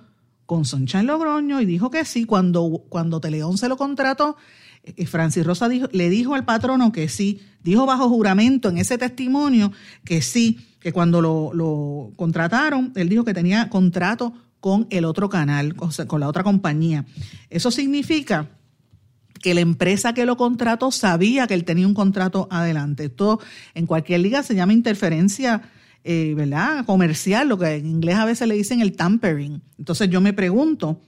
con 0.53 0.67
Soncha 0.67 1.03
Logroño 1.03 1.63
y 1.63 1.65
dijo 1.65 1.91
que 1.91 2.05
sí. 2.05 2.27
Cuando, 2.27 2.85
cuando 2.91 3.23
Teleón 3.23 3.57
se 3.57 3.71
lo 3.71 3.79
contrató, 3.79 4.37
eh, 4.85 5.07
Francis 5.07 5.47
Rosa 5.47 5.67
le 5.67 6.11
dijo 6.11 6.35
al 6.35 6.45
patrono 6.45 6.93
que 6.93 7.09
sí, 7.09 7.41
dijo 7.63 7.87
bajo 7.87 8.07
juramento 8.11 8.69
en 8.69 8.77
ese 8.77 8.99
testimonio 8.99 9.73
que 10.05 10.21
sí, 10.21 10.61
que 10.79 10.93
cuando 10.93 11.23
lo, 11.23 12.13
contrataron, 12.17 12.93
él 12.97 13.09
dijo 13.09 13.25
que 13.25 13.33
tenía 13.33 13.71
contrato 13.71 14.35
con 14.61 14.87
el 14.91 15.07
otro 15.07 15.31
canal, 15.31 15.75
con 15.75 16.21
la 16.21 16.29
otra 16.29 16.43
compañía. 16.43 17.07
Eso 17.49 17.71
significa 17.71 18.51
que 19.41 19.55
la 19.55 19.63
empresa 19.63 20.13
que 20.13 20.27
lo 20.27 20.37
contrató 20.37 20.91
sabía 20.91 21.47
que 21.47 21.55
él 21.55 21.65
tenía 21.65 21.87
un 21.87 21.95
contrato 21.95 22.47
adelante. 22.51 23.07
Esto 23.07 23.41
en 23.73 23.87
cualquier 23.87 24.21
liga 24.21 24.43
se 24.43 24.55
llama 24.55 24.75
interferencia 24.75 25.63
eh, 26.05 26.35
¿verdad? 26.37 26.85
comercial, 26.85 27.49
lo 27.49 27.59
que 27.59 27.77
en 27.77 27.87
inglés 27.87 28.17
a 28.17 28.25
veces 28.25 28.49
le 28.49 28.55
dicen 28.55 28.81
el 28.81 28.97
tampering. 28.97 29.63
Entonces 29.79 30.11
yo 30.11 30.21
me 30.21 30.33
pregunto, 30.33 31.01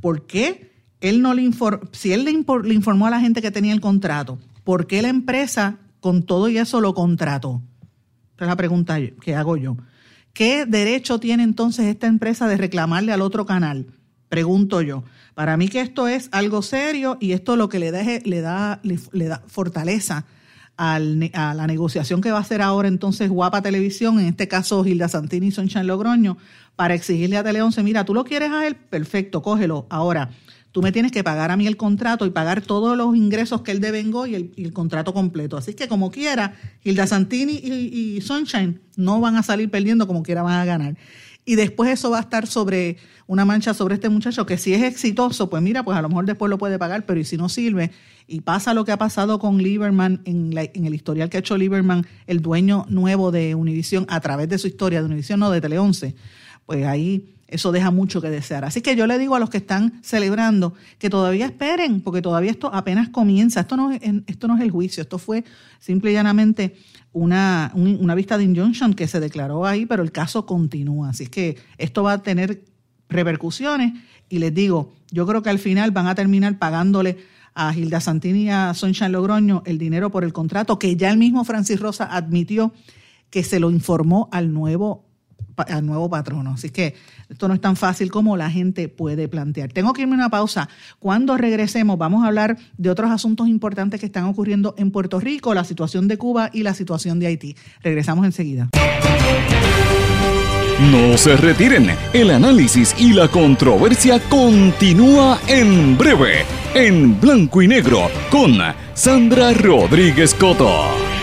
¿por 0.00 0.26
qué 0.26 0.72
él 1.00 1.22
no 1.22 1.34
le 1.34 1.50
si 1.92 2.12
él 2.12 2.24
le, 2.24 2.30
informó 2.30 3.06
a 3.06 3.10
la 3.10 3.20
gente 3.20 3.42
que 3.42 3.50
tenía 3.50 3.72
el 3.72 3.80
contrato, 3.80 4.38
¿por 4.64 4.86
qué 4.86 5.02
la 5.02 5.08
empresa 5.08 5.78
con 6.00 6.22
todo 6.22 6.48
y 6.48 6.58
eso 6.58 6.80
lo 6.80 6.94
contrató? 6.94 7.62
Esa 8.36 8.44
es 8.44 8.48
la 8.48 8.56
pregunta 8.56 8.98
que 9.20 9.34
hago 9.34 9.56
yo. 9.56 9.76
¿Qué 10.32 10.66
derecho 10.66 11.18
tiene 11.18 11.42
entonces 11.42 11.86
esta 11.86 12.06
empresa 12.06 12.46
de 12.46 12.58
reclamarle 12.58 13.12
al 13.12 13.22
otro 13.22 13.46
canal? 13.46 13.86
Pregunto 14.28 14.82
yo. 14.82 15.04
Para 15.34 15.56
mí 15.56 15.68
que 15.68 15.80
esto 15.80 16.08
es 16.08 16.28
algo 16.32 16.62
serio 16.62 17.16
y 17.20 17.32
esto 17.32 17.56
lo 17.56 17.68
que 17.68 17.78
le, 17.78 17.92
deje, 17.92 18.22
le, 18.24 18.40
da, 18.40 18.80
le, 18.82 19.24
da 19.24 19.42
fortaleza 19.46 20.26
a 20.76 20.98
la 20.98 21.66
negociación 21.66 22.20
que 22.20 22.30
va 22.30 22.38
a 22.38 22.42
hacer 22.42 22.60
ahora 22.60 22.88
entonces 22.88 23.30
Guapa 23.30 23.62
Televisión, 23.62 24.20
en 24.20 24.26
este 24.26 24.48
caso 24.48 24.84
Gilda 24.84 25.08
Santini 25.08 25.46
y 25.46 25.50
Sonchan 25.50 25.86
Logroño, 25.86 26.36
para 26.76 26.94
exigirle 26.94 27.38
a 27.38 27.42
Tele 27.42 27.62
11, 27.62 27.82
mira, 27.82 28.04
tú 28.04 28.12
lo 28.12 28.24
quieres 28.24 28.50
a 28.50 28.66
él, 28.66 28.76
perfecto, 28.76 29.40
cógelo. 29.40 29.86
Ahora, 29.88 30.30
tú 30.72 30.82
me 30.82 30.92
tienes 30.92 31.10
que 31.10 31.24
pagar 31.24 31.50
a 31.50 31.56
mí 31.56 31.66
el 31.66 31.78
contrato 31.78 32.26
y 32.26 32.30
pagar 32.30 32.60
todos 32.60 32.98
los 32.98 33.16
ingresos 33.16 33.62
que 33.62 33.72
él 33.72 33.80
devengó 33.80 34.26
y 34.26 34.34
el, 34.34 34.52
y 34.56 34.64
el 34.64 34.74
contrato 34.74 35.14
completo. 35.14 35.56
Así 35.56 35.72
que 35.72 35.88
como 35.88 36.10
quiera, 36.10 36.54
Hilda 36.84 37.06
Santini 37.06 37.54
y, 37.54 38.20
Sunshine 38.20 38.78
no 38.94 39.18
van 39.18 39.36
a 39.36 39.42
salir 39.42 39.70
perdiendo, 39.70 40.06
como 40.06 40.22
quiera 40.22 40.42
van 40.42 40.60
a 40.60 40.66
ganar. 40.66 40.96
Y 41.48 41.54
después 41.54 41.90
eso 41.90 42.10
va 42.10 42.18
a 42.18 42.22
estar 42.22 42.48
sobre 42.48 42.96
una 43.28 43.44
mancha 43.44 43.72
sobre 43.72 43.94
este 43.94 44.08
muchacho 44.08 44.44
que 44.46 44.58
si 44.58 44.74
es 44.74 44.82
exitoso, 44.82 45.48
pues 45.48 45.62
mira, 45.62 45.84
pues 45.84 45.96
a 45.96 46.02
lo 46.02 46.08
mejor 46.08 46.26
después 46.26 46.50
lo 46.50 46.58
puede 46.58 46.76
pagar, 46.76 47.06
pero 47.06 47.20
y 47.20 47.24
si 47.24 47.36
no 47.36 47.48
sirve 47.48 47.92
y 48.26 48.40
pasa 48.40 48.74
lo 48.74 48.84
que 48.84 48.90
ha 48.90 48.98
pasado 48.98 49.38
con 49.38 49.58
Lieberman 49.58 50.22
en, 50.24 50.52
en 50.56 50.84
el 50.84 50.94
historial 50.94 51.30
que 51.30 51.36
ha 51.36 51.40
hecho 51.40 51.56
Lieberman, 51.56 52.04
el 52.26 52.42
dueño 52.42 52.84
nuevo 52.88 53.30
de 53.30 53.54
Univision 53.54 54.06
a 54.08 54.18
través 54.18 54.48
de 54.48 54.58
su 54.58 54.66
historia 54.66 55.00
de 55.00 55.06
Univision, 55.06 55.38
no 55.38 55.50
de 55.50 55.60
Tele 55.60 55.78
11, 55.78 56.16
pues 56.66 56.84
ahí 56.84 57.36
eso 57.48 57.70
deja 57.70 57.92
mucho 57.92 58.20
que 58.20 58.28
desear. 58.28 58.64
Así 58.64 58.80
que 58.80 58.96
yo 58.96 59.06
le 59.06 59.18
digo 59.18 59.36
a 59.36 59.38
los 59.38 59.50
que 59.50 59.58
están 59.58 60.00
celebrando 60.02 60.74
que 60.98 61.10
todavía 61.10 61.46
esperen, 61.46 62.00
porque 62.00 62.22
todavía 62.22 62.50
esto 62.50 62.74
apenas 62.74 63.08
comienza. 63.08 63.60
Esto 63.60 63.76
no, 63.76 63.92
esto 63.92 64.48
no 64.48 64.56
es 64.56 64.62
el 64.62 64.72
juicio, 64.72 65.00
esto 65.00 65.18
fue 65.18 65.44
simple 65.78 66.10
y 66.10 66.14
llanamente 66.14 66.76
una, 67.16 67.72
una 67.74 68.14
vista 68.14 68.36
de 68.36 68.44
injunction 68.44 68.92
que 68.92 69.08
se 69.08 69.20
declaró 69.20 69.64
ahí, 69.64 69.86
pero 69.86 70.02
el 70.02 70.12
caso 70.12 70.44
continúa. 70.44 71.08
Así 71.08 71.28
que 71.28 71.56
esto 71.78 72.02
va 72.02 72.12
a 72.12 72.22
tener 72.22 72.62
repercusiones 73.08 73.94
y 74.28 74.38
les 74.38 74.52
digo, 74.52 74.92
yo 75.10 75.26
creo 75.26 75.42
que 75.42 75.48
al 75.48 75.58
final 75.58 75.92
van 75.92 76.08
a 76.08 76.14
terminar 76.14 76.58
pagándole 76.58 77.16
a 77.54 77.72
Gilda 77.72 78.02
Santini 78.02 78.42
y 78.44 78.48
a 78.50 78.74
Sunshine 78.74 79.12
Logroño 79.12 79.62
el 79.64 79.78
dinero 79.78 80.10
por 80.10 80.24
el 80.24 80.34
contrato 80.34 80.78
que 80.78 80.94
ya 80.96 81.10
el 81.10 81.16
mismo 81.16 81.42
Francis 81.44 81.80
Rosa 81.80 82.04
admitió 82.04 82.74
que 83.30 83.42
se 83.42 83.60
lo 83.60 83.70
informó 83.70 84.28
al 84.30 84.52
nuevo 84.52 85.05
al 85.56 85.86
nuevo 85.86 86.08
patrono. 86.08 86.52
Así 86.52 86.70
que 86.70 86.94
esto 87.28 87.48
no 87.48 87.54
es 87.54 87.60
tan 87.60 87.76
fácil 87.76 88.10
como 88.10 88.36
la 88.36 88.50
gente 88.50 88.88
puede 88.88 89.28
plantear. 89.28 89.72
Tengo 89.72 89.92
que 89.92 90.02
irme 90.02 90.14
a 90.14 90.18
una 90.18 90.30
pausa. 90.30 90.68
Cuando 90.98 91.36
regresemos 91.36 91.98
vamos 91.98 92.24
a 92.24 92.28
hablar 92.28 92.56
de 92.76 92.90
otros 92.90 93.10
asuntos 93.10 93.48
importantes 93.48 94.00
que 94.00 94.06
están 94.06 94.24
ocurriendo 94.24 94.74
en 94.78 94.90
Puerto 94.90 95.20
Rico, 95.20 95.54
la 95.54 95.64
situación 95.64 96.08
de 96.08 96.18
Cuba 96.18 96.50
y 96.52 96.62
la 96.62 96.74
situación 96.74 97.18
de 97.18 97.26
Haití. 97.28 97.56
Regresamos 97.82 98.24
enseguida. 98.26 98.68
No 100.80 101.16
se 101.16 101.36
retiren, 101.36 101.90
el 102.12 102.30
análisis 102.30 102.94
y 102.98 103.14
la 103.14 103.28
controversia 103.28 104.20
continúa 104.28 105.40
en 105.48 105.96
breve, 105.96 106.44
en 106.74 107.18
blanco 107.18 107.62
y 107.62 107.68
negro, 107.68 108.10
con 108.30 108.58
Sandra 108.92 109.54
Rodríguez 109.54 110.34
Coto. 110.34 111.15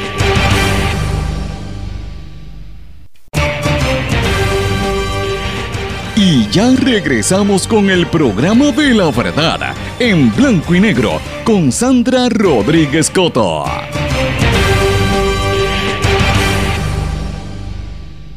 Ya 6.54 6.72
regresamos 6.76 7.68
con 7.68 7.90
el 7.90 8.06
programa 8.06 8.72
de 8.72 8.94
la 8.94 9.10
verdad, 9.10 9.74
en 9.98 10.32
blanco 10.36 10.76
y 10.76 10.80
negro, 10.80 11.20
con 11.44 11.72
Sandra 11.72 12.30
Rodríguez 12.30 13.10
Coto. 13.10 13.66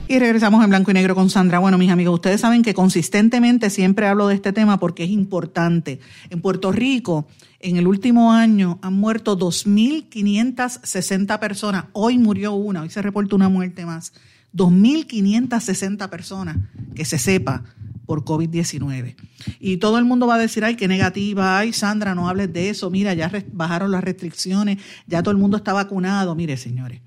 Y 0.09 0.19
regresamos 0.19 0.65
en 0.65 0.71
blanco 0.71 0.93
y 0.93 0.95
negro 0.95 1.15
con 1.15 1.29
Sandra. 1.29 1.59
Bueno, 1.59 1.77
mis 1.77 1.91
amigos, 1.91 2.15
ustedes 2.15 2.41
saben 2.41 2.63
que 2.63 2.73
consistentemente 2.73 3.69
siempre 3.69 4.07
hablo 4.07 4.29
de 4.29 4.37
este 4.37 4.55
tema 4.55 4.81
porque 4.81 5.05
es 5.05 5.11
importante. 5.11 6.01
En 6.31 6.41
Puerto 6.41 6.73
Rico, 6.73 7.29
en 7.61 7.77
el 7.77 7.87
último 7.87 8.33
año 8.33 8.79
han 8.81 8.95
muerto 8.95 9.39
2.560 9.39 11.39
personas. 11.39 11.85
Hoy 11.93 12.17
murió 12.17 12.55
una, 12.55 12.81
hoy 12.81 12.89
se 12.89 13.03
reportó 13.03 13.37
una 13.37 13.51
muerte 13.51 13.85
más. 13.85 14.15
2.560 14.55 16.09
personas, 16.09 16.57
que 16.95 17.05
se 17.05 17.19
sepa, 17.19 17.63
por 18.07 18.25
COVID-19. 18.25 19.17
Y 19.61 19.77
todo 19.77 19.99
el 19.99 20.05
mundo 20.05 20.27
va 20.27 20.37
a 20.37 20.39
decir, 20.39 20.65
ay, 20.65 20.77
qué 20.77 20.89
negativa, 20.89 21.59
ay, 21.59 21.73
Sandra, 21.73 22.15
no 22.15 22.29
hables 22.29 22.53
de 22.53 22.71
eso, 22.71 22.91
mira, 22.91 23.13
ya 23.15 23.31
bajaron 23.53 23.91
las 23.91 24.05
restricciones, 24.05 24.79
ya 25.07 25.23
todo 25.23 25.33
el 25.33 25.39
mundo 25.39 25.57
está 25.57 25.73
vacunado. 25.73 26.35
Mire, 26.35 26.57
señores, 26.57 27.03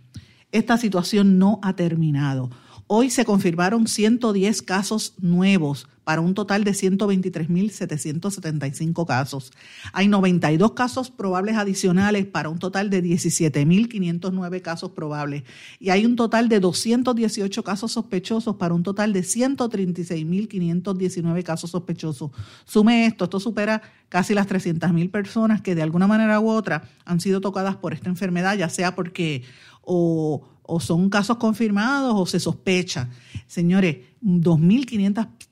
esta 0.52 0.78
situación 0.78 1.40
no 1.40 1.60
ha 1.64 1.74
terminado. 1.74 2.50
Hoy 2.88 3.10
se 3.10 3.24
confirmaron 3.24 3.88
110 3.88 4.62
casos 4.64 5.14
nuevos 5.20 5.88
para 6.10 6.22
un 6.22 6.34
total 6.34 6.64
de 6.64 6.72
123.775 6.72 9.06
casos. 9.06 9.54
Hay 9.94 10.08
92 10.08 10.72
casos 10.72 11.12
probables 11.12 11.56
adicionales 11.56 12.26
para 12.26 12.50
un 12.50 12.58
total 12.58 12.90
de 12.90 13.04
17.509 13.04 14.62
casos 14.64 14.90
probables. 14.94 15.44
Y 15.80 15.92
hay 15.92 16.08
un 16.08 16.16
total 16.16 16.50
de 16.50 16.60
218 16.60 17.64
casos 17.64 17.92
sospechosos 17.92 18.56
para 18.56 18.74
un 18.74 18.82
total 18.82 19.14
de 19.14 19.22
136.519 19.22 21.44
casos 21.44 21.70
sospechosos. 21.70 22.32
Sume 22.66 23.06
esto, 23.06 23.26
esto 23.26 23.40
supera 23.40 23.84
casi 24.10 24.34
las 24.34 24.48
300.000 24.48 25.12
personas 25.12 25.62
que 25.62 25.76
de 25.76 25.84
alguna 25.84 26.08
manera 26.08 26.40
u 26.40 26.50
otra 26.50 26.90
han 27.06 27.20
sido 27.20 27.40
tocadas 27.40 27.76
por 27.76 27.94
esta 27.94 28.10
enfermedad, 28.10 28.58
ya 28.58 28.70
sea 28.70 28.96
porque 28.96 29.44
o 29.84 30.42
son 30.80 31.12
casos 31.12 31.38
confirmados 31.38 32.16
o 32.16 32.26
se 32.26 32.40
sospecha. 32.40 33.10
Señores, 33.46 33.98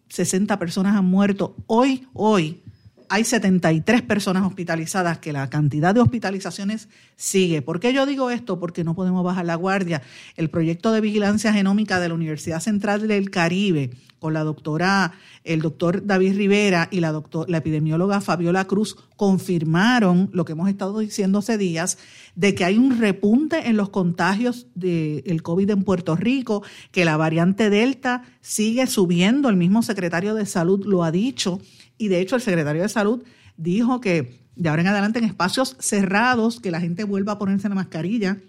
2.560 0.10 0.58
personas 0.58 0.96
han 0.96 1.06
muerto. 1.06 1.56
Hoy, 1.68 2.08
hoy, 2.14 2.62
hay 3.10 3.24
73 3.24 4.02
personas 4.02 4.46
hospitalizadas, 4.46 5.20
que 5.20 5.34
la 5.34 5.50
cantidad 5.50 5.94
de 5.94 6.02
hospitalizaciones 6.02 6.90
sigue. 7.16 7.62
¿Por 7.62 7.80
qué 7.80 7.94
yo 7.94 8.06
digo 8.06 8.30
esto? 8.30 8.60
Porque 8.60 8.84
no 8.84 8.96
podemos 8.96 9.24
bajar 9.24 9.46
la 9.46 9.56
guardia. 9.56 10.02
El 10.36 10.50
proyecto 10.50 10.92
de 10.92 11.02
vigilancia 11.02 11.54
genómica 11.54 12.00
de 12.00 12.10
la 12.10 12.16
Universidad 12.16 12.60
Central 12.60 13.08
del 13.08 13.30
Caribe, 13.30 13.92
con 14.20 14.34
la 14.34 14.44
doctora, 14.44 15.14
el 15.44 15.62
doctor 15.62 16.06
David 16.06 16.36
Rivera 16.36 16.88
y 16.92 17.00
la, 17.00 17.12
doctor, 17.12 17.50
la 17.50 17.58
epidemióloga 17.58 18.20
Fabiola 18.20 18.66
Cruz, 18.66 18.96
confirmaron 19.16 20.30
lo 20.34 20.44
que 20.44 20.54
hemos 20.54 20.70
estado 20.70 21.00
diciendo 21.00 21.40
hace 21.40 21.58
días, 21.58 21.98
de 22.36 22.56
que 22.56 22.66
hay 22.66 22.78
un 22.78 23.00
repunte 23.00 23.70
en 23.70 23.78
los 23.78 23.90
contagios 23.90 24.68
del 24.74 25.44
COVID 25.44 25.70
en 25.70 25.84
Puerto 25.84 26.16
Rico, 26.16 26.64
que 26.92 27.06
la 27.06 27.18
variante 27.18 27.70
Delta 27.70 28.24
sigue 28.42 28.88
subiendo, 28.88 29.50
el 29.50 29.56
mismo 29.56 29.84
secretario 29.84 30.34
de 30.34 30.46
Salud 30.46 30.86
lo 30.86 31.04
ha 31.04 31.12
dicho 31.12 31.62
y 31.98 32.08
de 32.08 32.20
hecho 32.20 32.36
el 32.36 32.42
secretario 32.42 32.82
de 32.82 32.90
Salud 32.90 33.24
dijo 33.58 34.00
que 34.02 34.48
de 34.58 34.70
ahora 34.70 34.82
en 34.82 34.88
adelante 34.88 35.20
en 35.20 35.26
espacios 35.26 35.76
cerrados, 35.80 36.60
que 36.60 36.72
la 36.72 36.82
gente 36.82 37.04
vuelva 37.04 37.34
a 37.34 37.38
ponerse 37.38 37.70
la 37.70 37.76
mascarilla. 37.76 38.40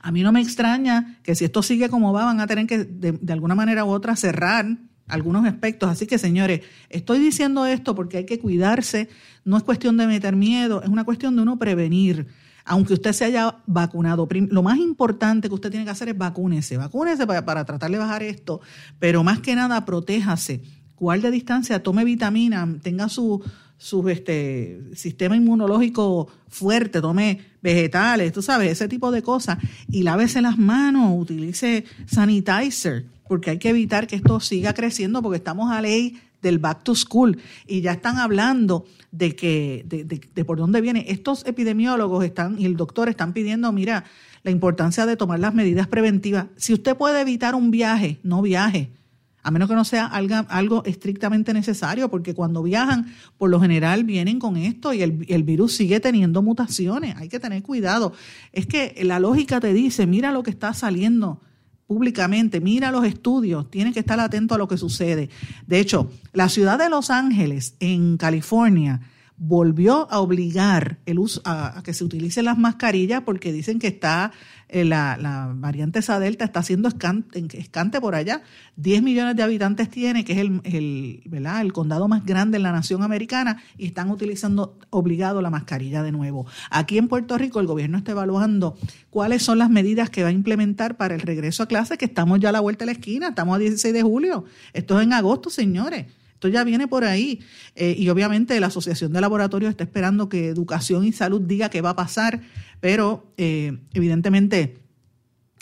A 0.00 0.12
mí 0.12 0.22
no 0.22 0.32
me 0.32 0.40
extraña 0.40 1.18
que 1.22 1.34
si 1.34 1.44
esto 1.44 1.62
sigue 1.62 1.88
como 1.88 2.12
va, 2.12 2.24
van 2.24 2.40
a 2.40 2.46
tener 2.46 2.66
que 2.66 2.84
de, 2.84 3.32
alguna 3.32 3.54
manera 3.54 3.84
u 3.84 3.88
otra 3.88 4.16
cerrar 4.16 4.66
algunos 5.08 5.44
aspectos. 5.44 5.90
Así 5.90 6.06
que, 6.06 6.18
señores, 6.18 6.60
estoy 6.88 7.18
diciendo 7.18 7.66
esto 7.66 7.94
porque 7.94 8.18
hay 8.18 8.26
que 8.26 8.38
cuidarse. 8.38 9.08
No 9.44 9.56
es 9.56 9.62
cuestión 9.62 9.96
de 9.96 10.06
meter 10.06 10.36
miedo, 10.36 10.82
es 10.82 10.88
una 10.88 11.04
cuestión 11.04 11.34
de 11.36 11.42
uno 11.42 11.58
prevenir. 11.58 12.28
Aunque 12.64 12.94
usted 12.94 13.12
se 13.12 13.24
haya 13.24 13.56
vacunado, 13.66 14.28
lo 14.30 14.62
más 14.62 14.78
importante 14.78 15.48
que 15.48 15.54
usted 15.54 15.70
tiene 15.70 15.84
que 15.84 15.90
hacer 15.90 16.10
es 16.10 16.16
vacúnese. 16.16 16.76
Vacúnese 16.76 17.26
para, 17.26 17.44
para 17.44 17.64
tratar 17.64 17.90
de 17.90 17.98
bajar 17.98 18.22
esto, 18.22 18.60
pero 19.00 19.24
más 19.24 19.40
que 19.40 19.56
nada, 19.56 19.84
protéjase 19.84 20.62
guarde 21.02 21.32
distancia, 21.32 21.82
tome 21.82 22.04
vitamina, 22.04 22.78
tenga 22.80 23.08
su, 23.08 23.42
su 23.76 24.08
este, 24.08 24.80
sistema 24.94 25.36
inmunológico 25.36 26.28
fuerte, 26.48 27.00
tome 27.00 27.40
vegetales, 27.60 28.32
tú 28.32 28.40
sabes, 28.40 28.70
ese 28.70 28.86
tipo 28.86 29.10
de 29.10 29.20
cosas. 29.20 29.58
Y 29.90 30.04
lávese 30.04 30.40
las 30.40 30.58
manos, 30.58 31.20
utilice 31.20 31.84
sanitizer, 32.06 33.04
porque 33.26 33.50
hay 33.50 33.58
que 33.58 33.70
evitar 33.70 34.06
que 34.06 34.14
esto 34.14 34.38
siga 34.38 34.74
creciendo, 34.74 35.22
porque 35.22 35.38
estamos 35.38 35.72
a 35.72 35.82
ley 35.82 36.20
del 36.40 36.60
back 36.60 36.84
to 36.84 36.94
school 36.94 37.36
y 37.66 37.80
ya 37.80 37.92
están 37.92 38.18
hablando 38.18 38.84
de 39.10 39.34
que 39.34 39.84
de, 39.88 40.04
de, 40.04 40.44
por 40.44 40.58
dónde 40.58 40.80
viene. 40.80 41.06
Estos 41.08 41.44
epidemiólogos 41.46 42.24
están 42.24 42.60
y 42.60 42.64
el 42.64 42.76
doctor 42.76 43.08
están 43.08 43.32
pidiendo, 43.32 43.72
mira, 43.72 44.04
la 44.44 44.52
importancia 44.52 45.04
de 45.04 45.16
tomar 45.16 45.40
las 45.40 45.52
medidas 45.52 45.88
preventivas. 45.88 46.46
Si 46.56 46.72
usted 46.72 46.96
puede 46.96 47.20
evitar 47.20 47.56
un 47.56 47.72
viaje, 47.72 48.20
no 48.22 48.40
viaje 48.40 48.92
a 49.42 49.50
menos 49.50 49.68
que 49.68 49.74
no 49.74 49.84
sea 49.84 50.06
algo, 50.06 50.84
estrictamente 50.84 51.52
necesario, 51.52 52.10
porque 52.10 52.34
cuando 52.34 52.62
viajan, 52.62 53.12
por 53.38 53.50
lo 53.50 53.60
general 53.60 54.04
vienen 54.04 54.38
con 54.38 54.56
esto 54.56 54.92
y 54.92 55.02
el, 55.02 55.24
el, 55.28 55.42
virus 55.42 55.74
sigue 55.74 55.98
teniendo 56.00 56.42
mutaciones. 56.42 57.16
Hay 57.16 57.28
que 57.28 57.40
tener 57.40 57.62
cuidado. 57.62 58.12
Es 58.52 58.66
que 58.66 59.00
la 59.02 59.18
lógica 59.18 59.60
te 59.60 59.72
dice, 59.72 60.06
mira 60.06 60.30
lo 60.30 60.42
que 60.42 60.50
está 60.50 60.74
saliendo 60.74 61.40
públicamente, 61.86 62.60
mira 62.60 62.90
los 62.90 63.04
estudios, 63.04 63.70
tienes 63.70 63.92
que 63.92 64.00
estar 64.00 64.18
atento 64.18 64.54
a 64.54 64.58
lo 64.58 64.66
que 64.66 64.78
sucede. 64.78 65.28
De 65.66 65.78
hecho, 65.78 66.10
la 66.32 66.48
ciudad 66.48 66.78
de 66.78 66.88
Los 66.88 67.10
Ángeles, 67.10 67.74
en 67.80 68.16
California, 68.16 69.00
volvió 69.36 70.10
a 70.10 70.20
obligar 70.20 70.98
el 71.06 71.18
uso, 71.18 71.42
a, 71.44 71.82
que 71.84 71.94
se 71.94 72.04
utilicen 72.04 72.44
las 72.44 72.58
mascarillas 72.58 73.22
porque 73.22 73.52
dicen 73.52 73.78
que 73.78 73.88
está 73.88 74.32
eh, 74.68 74.86
la, 74.86 75.18
la, 75.20 75.52
variante 75.54 75.98
esa 75.98 76.18
delta 76.18 76.46
está 76.46 76.60
haciendo 76.60 76.88
escante, 76.88 77.44
escante, 77.58 78.00
por 78.00 78.14
allá. 78.14 78.42
10 78.76 79.02
millones 79.02 79.36
de 79.36 79.42
habitantes 79.42 79.90
tiene, 79.90 80.24
que 80.24 80.32
es 80.32 80.38
el, 80.38 80.62
el, 80.64 81.22
¿verdad? 81.26 81.60
el 81.60 81.74
condado 81.74 82.08
más 82.08 82.24
grande 82.24 82.56
en 82.56 82.62
la 82.62 82.72
nación 82.72 83.02
americana, 83.02 83.62
y 83.76 83.86
están 83.86 84.10
utilizando 84.10 84.78
obligado 84.88 85.42
la 85.42 85.50
mascarilla 85.50 86.02
de 86.02 86.10
nuevo. 86.10 86.46
Aquí 86.70 86.96
en 86.96 87.08
Puerto 87.08 87.36
Rico 87.36 87.60
el 87.60 87.66
gobierno 87.66 87.98
está 87.98 88.12
evaluando 88.12 88.78
cuáles 89.10 89.42
son 89.42 89.58
las 89.58 89.68
medidas 89.68 90.08
que 90.08 90.22
va 90.22 90.30
a 90.30 90.32
implementar 90.32 90.96
para 90.96 91.14
el 91.14 91.20
regreso 91.20 91.62
a 91.62 91.66
clase, 91.66 91.98
que 91.98 92.06
estamos 92.06 92.40
ya 92.40 92.48
a 92.48 92.52
la 92.52 92.60
vuelta 92.60 92.86
de 92.86 92.86
la 92.86 92.92
esquina, 92.92 93.28
estamos 93.28 93.56
a 93.56 93.58
16 93.58 93.92
de 93.92 94.02
julio. 94.02 94.46
Esto 94.72 94.98
es 94.98 95.04
en 95.04 95.12
agosto, 95.12 95.50
señores. 95.50 96.06
Esto 96.42 96.48
ya 96.48 96.64
viene 96.64 96.88
por 96.88 97.04
ahí. 97.04 97.38
Eh, 97.76 97.94
y 97.96 98.08
obviamente 98.08 98.58
la 98.58 98.66
Asociación 98.66 99.12
de 99.12 99.20
Laboratorios 99.20 99.70
está 99.70 99.84
esperando 99.84 100.28
que 100.28 100.48
Educación 100.48 101.04
y 101.04 101.12
Salud 101.12 101.40
diga 101.40 101.68
qué 101.68 101.80
va 101.82 101.90
a 101.90 101.94
pasar, 101.94 102.40
pero 102.80 103.32
eh, 103.36 103.78
evidentemente 103.94 104.80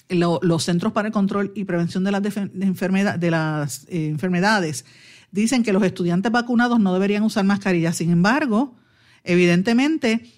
los 0.08 0.64
Centros 0.64 0.94
para 0.94 1.08
el 1.08 1.12
Control 1.12 1.52
y 1.54 1.64
Prevención 1.64 2.02
de 2.02 2.12
las, 2.12 2.22
de 2.22 3.30
las 3.30 3.84
eh, 3.90 4.08
enfermedades 4.08 4.86
dicen 5.32 5.62
que 5.62 5.74
los 5.74 5.82
estudiantes 5.82 6.32
vacunados 6.32 6.80
no 6.80 6.94
deberían 6.94 7.24
usar 7.24 7.44
mascarillas. 7.44 7.96
Sin 7.96 8.10
embargo, 8.10 8.74
evidentemente, 9.22 10.32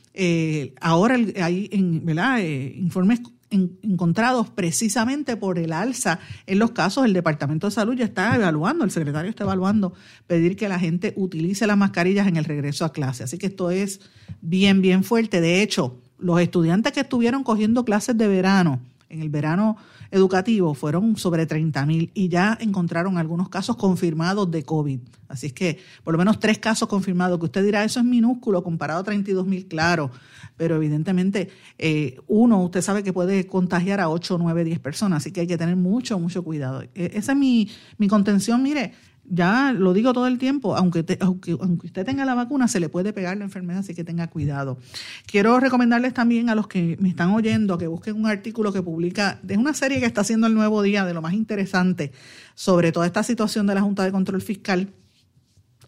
ahora 0.81 1.19
hay 1.41 1.69
en, 1.71 2.05
informes 2.79 3.21
encontrados 3.53 4.51
precisamente 4.51 5.37
por 5.37 5.59
el 5.59 5.73
alza 5.73 6.19
en 6.47 6.59
los 6.59 6.73
casos. 6.73 7.05
El 7.05 7.13
Departamento 7.13 7.69
de 7.69 7.71
Salud 7.71 7.95
ya 7.95 8.05
está 8.05 8.35
evaluando, 8.35 8.85
el 8.85 8.91
secretario 8.91 9.31
está 9.31 9.45
evaluando 9.45 9.93
pedir 10.27 10.57
que 10.57 10.69
la 10.69 10.79
gente 10.79 11.13
utilice 11.17 11.67
las 11.67 11.77
mascarillas 11.77 12.27
en 12.27 12.37
el 12.37 12.45
regreso 12.45 12.85
a 12.85 12.93
clase. 12.93 13.25
Así 13.25 13.39
que 13.39 13.47
esto 13.47 13.71
es 13.71 14.01
bien, 14.41 14.83
bien 14.83 15.05
fuerte. 15.05 15.41
De 15.41 15.63
hecho, 15.63 15.99
los 16.19 16.41
estudiantes 16.41 16.93
que 16.93 17.01
estuvieron 17.01 17.45
cogiendo 17.45 17.85
clases 17.85 18.17
de 18.17 18.29
verano, 18.29 18.81
en 19.09 19.23
el 19.23 19.29
verano 19.29 19.77
educativo 20.13 20.75
fueron 20.75 21.17
sobre 21.17 21.47
30 21.47 21.87
mil 21.87 22.11
y 22.15 22.29
ya 22.29 22.57
encontraron 22.61 23.19
algunos 23.19 23.49
casos 23.49 23.77
confirmados 23.77 24.51
de 24.51 24.63
COVID. 24.63 25.01
Así 25.29 25.47
es 25.47 25.53
que 25.55 25.79
por 26.05 26.13
lo 26.13 26.19
menos 26.19 26.39
tres 26.39 26.59
casos 26.59 26.87
confirmados, 26.87 27.39
que 27.39 27.47
usted 27.47 27.65
dirá, 27.65 27.83
eso 27.83 27.99
es 27.99 28.07
minúsculo 28.07 28.63
comparado 28.63 29.01
a 29.01 29.05
32 29.05 29.47
mil, 29.47 29.67
claro, 29.67 30.11
pero 30.59 30.77
evidentemente 30.77 31.49
eh, 31.79 32.21
uno, 32.29 32.63
usted 32.63 32.83
sabe 32.83 33.03
que 33.03 33.15
puede 33.15 33.47
contagiar 33.47 34.01
a 34.01 34.11
8, 34.11 34.37
9, 34.39 34.65
10 34.65 34.79
personas, 34.81 35.23
así 35.23 35.33
que 35.33 35.41
hay 35.41 35.47
que 35.47 35.59
tener 35.59 35.77
mucho, 35.77 36.19
mucho 36.19 36.45
cuidado. 36.45 36.83
E, 36.83 37.13
esa 37.15 37.33
es 37.33 37.39
mi, 37.39 37.71
mi 37.97 38.07
contención, 38.07 38.63
mire, 38.63 38.93
ya 39.35 39.73
lo 39.73 39.95
digo 39.95 40.13
todo 40.13 40.27
el 40.27 40.37
tiempo, 40.37 40.77
aunque, 40.77 41.17
aunque, 41.21 41.55
usted 41.55 42.05
tenga 42.05 42.27
la 42.27 42.35
vacuna, 42.35 42.69
se 42.69 42.81
le 42.81 42.91
puede 42.91 43.15
pegar 43.15 43.35
la 43.39 43.45
enfermedad, 43.45 43.81
así 43.81 43.95
que 43.95 44.05
tenga 44.05 44.27
cuidado. 44.29 44.77
Quiero 45.25 45.59
recomendarles 45.59 46.13
también 46.13 46.51
a 46.51 46.55
los 46.55 46.67
que 46.67 46.99
me 47.01 47.09
están 47.09 47.31
oyendo 47.31 47.79
que 47.79 47.87
busquen 47.87 48.17
un 48.17 48.27
artículo 48.27 48.75
que 48.75 48.83
publica, 48.83 49.41
de 49.43 49.57
una 49.57 49.73
serie 49.73 50.01
que 50.01 50.07
está 50.07 50.21
haciendo 50.21 50.47
el 50.49 50.55
Nuevo 50.55 50.83
Día, 50.83 51.07
de 51.07 51.15
lo 51.15 51.23
más 51.23 51.33
interesante, 51.33 52.13
sobre 52.55 52.93
toda 52.93 53.07
esta 53.07 53.23
situación 53.23 53.67
de 53.67 53.75
la 53.75 53.81
Junta 53.81 54.05
de 54.05 54.13
Control 54.13 54.43
Fiscal. 54.43 54.91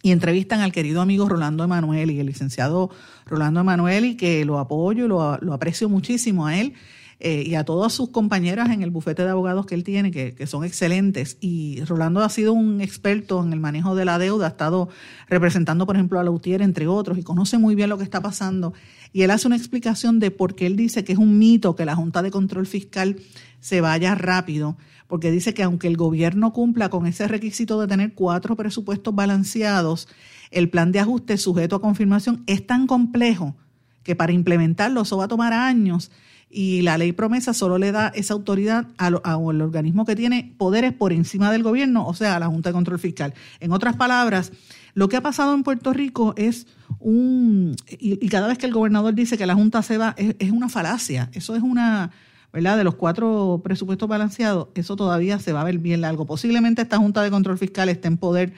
Y 0.00 0.12
entrevistan 0.12 0.60
al 0.60 0.72
querido 0.72 1.02
amigo 1.02 1.28
Rolando 1.28 1.64
Emanuel 1.64 2.10
y 2.12 2.20
el 2.20 2.26
licenciado 2.26 2.88
Rolando 3.26 3.60
Emanuel, 3.60 4.06
y 4.06 4.16
que 4.16 4.46
lo 4.46 4.58
apoyo 4.58 5.06
lo, 5.06 5.36
lo 5.42 5.52
aprecio 5.52 5.90
muchísimo 5.90 6.46
a 6.46 6.58
él 6.58 6.72
eh, 7.20 7.44
y 7.46 7.54
a 7.54 7.64
todas 7.64 7.92
sus 7.92 8.10
compañeras 8.10 8.70
en 8.70 8.82
el 8.82 8.90
bufete 8.90 9.22
de 9.22 9.30
abogados 9.30 9.66
que 9.66 9.74
él 9.74 9.84
tiene, 9.84 10.10
que, 10.10 10.34
que, 10.34 10.46
son 10.46 10.64
excelentes. 10.64 11.36
Y 11.40 11.82
Rolando 11.84 12.20
ha 12.20 12.28
sido 12.28 12.52
un 12.52 12.80
experto 12.80 13.42
en 13.42 13.52
el 13.52 13.60
manejo 13.60 13.94
de 13.94 14.04
la 14.04 14.18
deuda, 14.18 14.46
ha 14.46 14.50
estado 14.50 14.88
representando, 15.28 15.86
por 15.86 15.96
ejemplo, 15.96 16.18
a 16.18 16.24
Lautier, 16.24 16.62
entre 16.62 16.86
otros, 16.86 17.16
y 17.18 17.22
conoce 17.22 17.58
muy 17.58 17.74
bien 17.74 17.88
lo 17.88 17.98
que 17.98 18.04
está 18.04 18.20
pasando. 18.20 18.74
Y 19.12 19.22
él 19.22 19.30
hace 19.30 19.46
una 19.46 19.56
explicación 19.56 20.18
de 20.18 20.30
por 20.30 20.56
qué 20.56 20.66
él 20.66 20.76
dice 20.76 21.04
que 21.04 21.12
es 21.12 21.18
un 21.18 21.38
mito 21.38 21.76
que 21.76 21.84
la 21.84 21.94
Junta 21.94 22.20
de 22.20 22.32
Control 22.32 22.66
Fiscal 22.66 23.16
se 23.60 23.80
vaya 23.80 24.14
rápido, 24.14 24.76
porque 25.06 25.30
dice 25.30 25.54
que 25.54 25.62
aunque 25.62 25.86
el 25.86 25.96
gobierno 25.96 26.52
cumpla 26.52 26.88
con 26.88 27.06
ese 27.06 27.28
requisito 27.28 27.80
de 27.80 27.86
tener 27.86 28.14
cuatro 28.14 28.56
presupuestos 28.56 29.14
balanceados, 29.14 30.08
el 30.50 30.68
plan 30.68 30.92
de 30.92 31.00
ajuste 31.00 31.38
sujeto 31.38 31.76
a 31.76 31.80
confirmación 31.80 32.42
es 32.46 32.66
tan 32.66 32.86
complejo 32.86 33.54
que 34.02 34.16
para 34.16 34.32
implementarlo 34.32 35.02
eso 35.02 35.16
va 35.16 35.24
a 35.24 35.28
tomar 35.28 35.52
años 35.52 36.10
y 36.54 36.82
la 36.82 36.96
ley 36.98 37.10
promesa 37.10 37.52
solo 37.52 37.78
le 37.78 37.90
da 37.90 38.12
esa 38.14 38.32
autoridad 38.32 38.86
al, 38.96 39.16
organismo 39.24 40.04
que 40.06 40.14
tiene 40.14 40.54
poderes 40.56 40.92
por 40.92 41.12
encima 41.12 41.50
del 41.50 41.64
gobierno, 41.64 42.06
o 42.06 42.14
sea, 42.14 42.36
a 42.36 42.38
la 42.38 42.46
Junta 42.46 42.68
de 42.68 42.74
Control 42.74 43.00
Fiscal. 43.00 43.34
En 43.58 43.72
otras 43.72 43.96
palabras, 43.96 44.52
lo 44.94 45.08
que 45.08 45.16
ha 45.16 45.20
pasado 45.20 45.52
en 45.52 45.64
Puerto 45.64 45.92
Rico 45.92 46.32
es 46.36 46.68
un... 47.00 47.74
Y, 47.98 48.28
cada 48.28 48.46
vez 48.46 48.56
que 48.56 48.66
el 48.66 48.72
gobernador 48.72 49.14
dice 49.14 49.36
que 49.36 49.46
la 49.46 49.56
Junta 49.56 49.82
se 49.82 49.98
va, 49.98 50.14
es, 50.16 50.52
una 50.52 50.68
falacia. 50.68 51.28
Eso 51.32 51.56
es 51.56 51.62
una... 51.62 52.12
¿verdad? 52.52 52.76
De 52.76 52.84
los 52.84 52.94
cuatro 52.94 53.60
presupuestos 53.64 54.08
balanceados, 54.08 54.68
eso 54.76 54.94
todavía 54.94 55.40
se 55.40 55.52
va 55.52 55.62
a 55.62 55.64
ver 55.64 55.78
bien 55.78 56.02
largo. 56.02 56.24
Posiblemente 56.24 56.82
esta 56.82 56.98
Junta 56.98 57.20
de 57.24 57.32
Control 57.32 57.58
Fiscal 57.58 57.88
esté 57.88 58.06
en 58.06 58.16
poder 58.16 58.52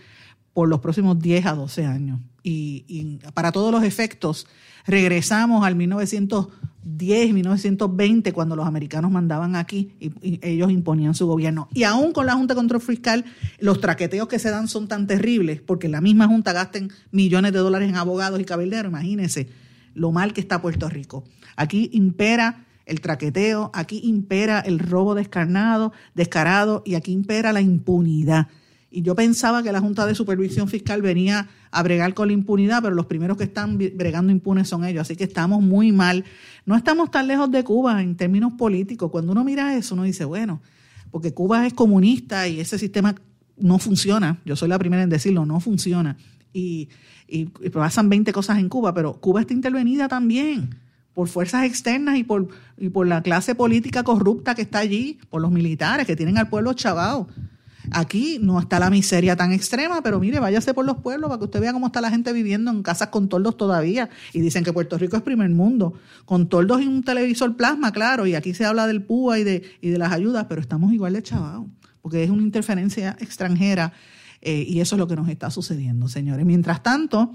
por 0.56 0.70
los 0.70 0.80
próximos 0.80 1.20
10 1.20 1.44
a 1.44 1.52
12 1.52 1.84
años. 1.84 2.18
Y, 2.42 3.18
para 3.34 3.52
todos 3.52 3.70
los 3.70 3.84
efectos, 3.84 4.46
regresamos 4.86 5.66
al 5.66 5.76
1900 5.76 6.48
10, 6.82 7.34
1920, 7.34 8.32
cuando 8.32 8.56
los 8.56 8.66
americanos 8.66 9.10
mandaban 9.10 9.54
aquí 9.54 9.92
y, 10.00 10.38
ellos 10.40 10.70
imponían 10.70 11.14
su 11.14 11.26
gobierno. 11.26 11.68
Y 11.74 11.82
aún 11.82 12.12
con 12.12 12.24
la 12.24 12.32
Junta 12.36 12.54
de 12.54 12.58
Control 12.58 12.80
Fiscal, 12.80 13.26
los 13.58 13.82
traqueteos 13.82 14.28
que 14.28 14.38
se 14.38 14.48
dan 14.48 14.66
son 14.66 14.88
tan 14.88 15.06
terribles, 15.06 15.60
porque 15.60 15.90
la 15.90 16.00
misma 16.00 16.26
Junta 16.26 16.54
gasten 16.54 16.90
millones 17.10 17.52
de 17.52 17.58
dólares 17.58 17.90
en 17.90 17.96
abogados 17.96 18.40
y 18.40 18.44
cabilderos. 18.46 18.88
Imagínense 18.90 19.50
lo 19.92 20.10
mal 20.10 20.32
que 20.32 20.40
está 20.40 20.62
Puerto 20.62 20.88
Rico. 20.88 21.24
Aquí 21.56 21.90
impera 21.92 22.64
el 22.86 23.02
traqueteo, 23.02 23.70
aquí 23.74 24.00
impera 24.04 24.60
el 24.60 24.78
robo 24.78 25.14
descarnado, 25.14 25.92
descarado, 26.14 26.82
y 26.86 26.94
aquí 26.94 27.12
impera 27.12 27.52
la 27.52 27.60
impunidad. 27.60 28.48
Y 28.96 29.02
yo 29.02 29.14
pensaba 29.14 29.62
que 29.62 29.70
la 29.72 29.80
Junta 29.82 30.06
de 30.06 30.14
Supervisión 30.14 30.68
Fiscal 30.68 31.02
venía 31.02 31.48
a 31.70 31.82
bregar 31.82 32.14
con 32.14 32.28
la 32.28 32.32
impunidad, 32.32 32.80
pero 32.80 32.94
los 32.94 33.04
primeros 33.04 33.36
que 33.36 33.44
están 33.44 33.76
bregando 33.76 34.32
impunes 34.32 34.70
son 34.70 34.86
ellos. 34.86 35.02
Así 35.02 35.16
que 35.16 35.24
estamos 35.24 35.60
muy 35.60 35.92
mal. 35.92 36.24
No 36.64 36.74
estamos 36.74 37.10
tan 37.10 37.26
lejos 37.26 37.50
de 37.50 37.62
Cuba 37.62 38.02
en 38.02 38.16
términos 38.16 38.54
políticos. 38.54 39.10
Cuando 39.10 39.32
uno 39.32 39.44
mira 39.44 39.76
eso, 39.76 39.94
uno 39.94 40.04
dice, 40.04 40.24
bueno, 40.24 40.62
porque 41.10 41.34
Cuba 41.34 41.66
es 41.66 41.74
comunista 41.74 42.48
y 42.48 42.58
ese 42.58 42.78
sistema 42.78 43.14
no 43.58 43.78
funciona. 43.78 44.38
Yo 44.46 44.56
soy 44.56 44.70
la 44.70 44.78
primera 44.78 45.02
en 45.02 45.10
decirlo, 45.10 45.44
no 45.44 45.60
funciona. 45.60 46.16
Y, 46.54 46.88
pasan 47.74 48.08
20 48.08 48.32
cosas 48.32 48.60
en 48.60 48.70
Cuba, 48.70 48.94
pero 48.94 49.20
Cuba 49.20 49.42
está 49.42 49.52
intervenida 49.52 50.08
también 50.08 50.74
por 51.12 51.28
fuerzas 51.28 51.66
externas 51.66 52.16
y 52.16 52.24
por, 52.24 52.48
y 52.78 52.88
por 52.88 53.06
la 53.06 53.20
clase 53.20 53.54
política 53.54 54.04
corrupta 54.04 54.54
que 54.54 54.62
está 54.62 54.78
allí, 54.78 55.18
por 55.28 55.42
los 55.42 55.52
militares 55.52 56.06
que 56.06 56.16
tienen 56.16 56.38
al 56.38 56.48
pueblo 56.48 56.72
chavado. 56.72 57.28
Aquí 57.90 58.38
no 58.40 58.58
está 58.58 58.78
la 58.78 58.90
miseria 58.90 59.36
tan 59.36 59.52
extrema, 59.52 60.02
pero 60.02 60.18
mire, 60.20 60.40
váyase 60.40 60.74
por 60.74 60.84
los 60.84 60.98
pueblos 60.98 61.28
para 61.28 61.38
que 61.38 61.44
usted 61.44 61.60
vea 61.60 61.72
cómo 61.72 61.86
está 61.86 62.00
la 62.00 62.10
gente 62.10 62.32
viviendo 62.32 62.70
en 62.70 62.82
casas 62.82 63.08
con 63.08 63.28
toldos 63.28 63.56
todavía. 63.56 64.10
Y 64.32 64.40
dicen 64.40 64.64
que 64.64 64.72
Puerto 64.72 64.98
Rico 64.98 65.16
es 65.16 65.22
primer 65.22 65.50
mundo, 65.50 65.94
con 66.24 66.48
toldos 66.48 66.82
y 66.82 66.86
un 66.86 67.02
televisor 67.02 67.56
plasma, 67.56 67.92
claro, 67.92 68.26
y 68.26 68.34
aquí 68.34 68.54
se 68.54 68.64
habla 68.64 68.86
del 68.86 69.02
PUA 69.02 69.38
y 69.40 69.44
de, 69.44 69.62
y 69.80 69.90
de 69.90 69.98
las 69.98 70.12
ayudas, 70.12 70.46
pero 70.48 70.60
estamos 70.60 70.92
igual 70.92 71.12
de 71.12 71.22
chavados, 71.22 71.66
porque 72.02 72.24
es 72.24 72.30
una 72.30 72.42
interferencia 72.42 73.16
extranjera 73.20 73.92
eh, 74.40 74.64
y 74.68 74.80
eso 74.80 74.96
es 74.96 74.98
lo 74.98 75.08
que 75.08 75.16
nos 75.16 75.28
está 75.28 75.50
sucediendo, 75.50 76.08
señores. 76.08 76.44
Mientras 76.46 76.82
tanto, 76.82 77.34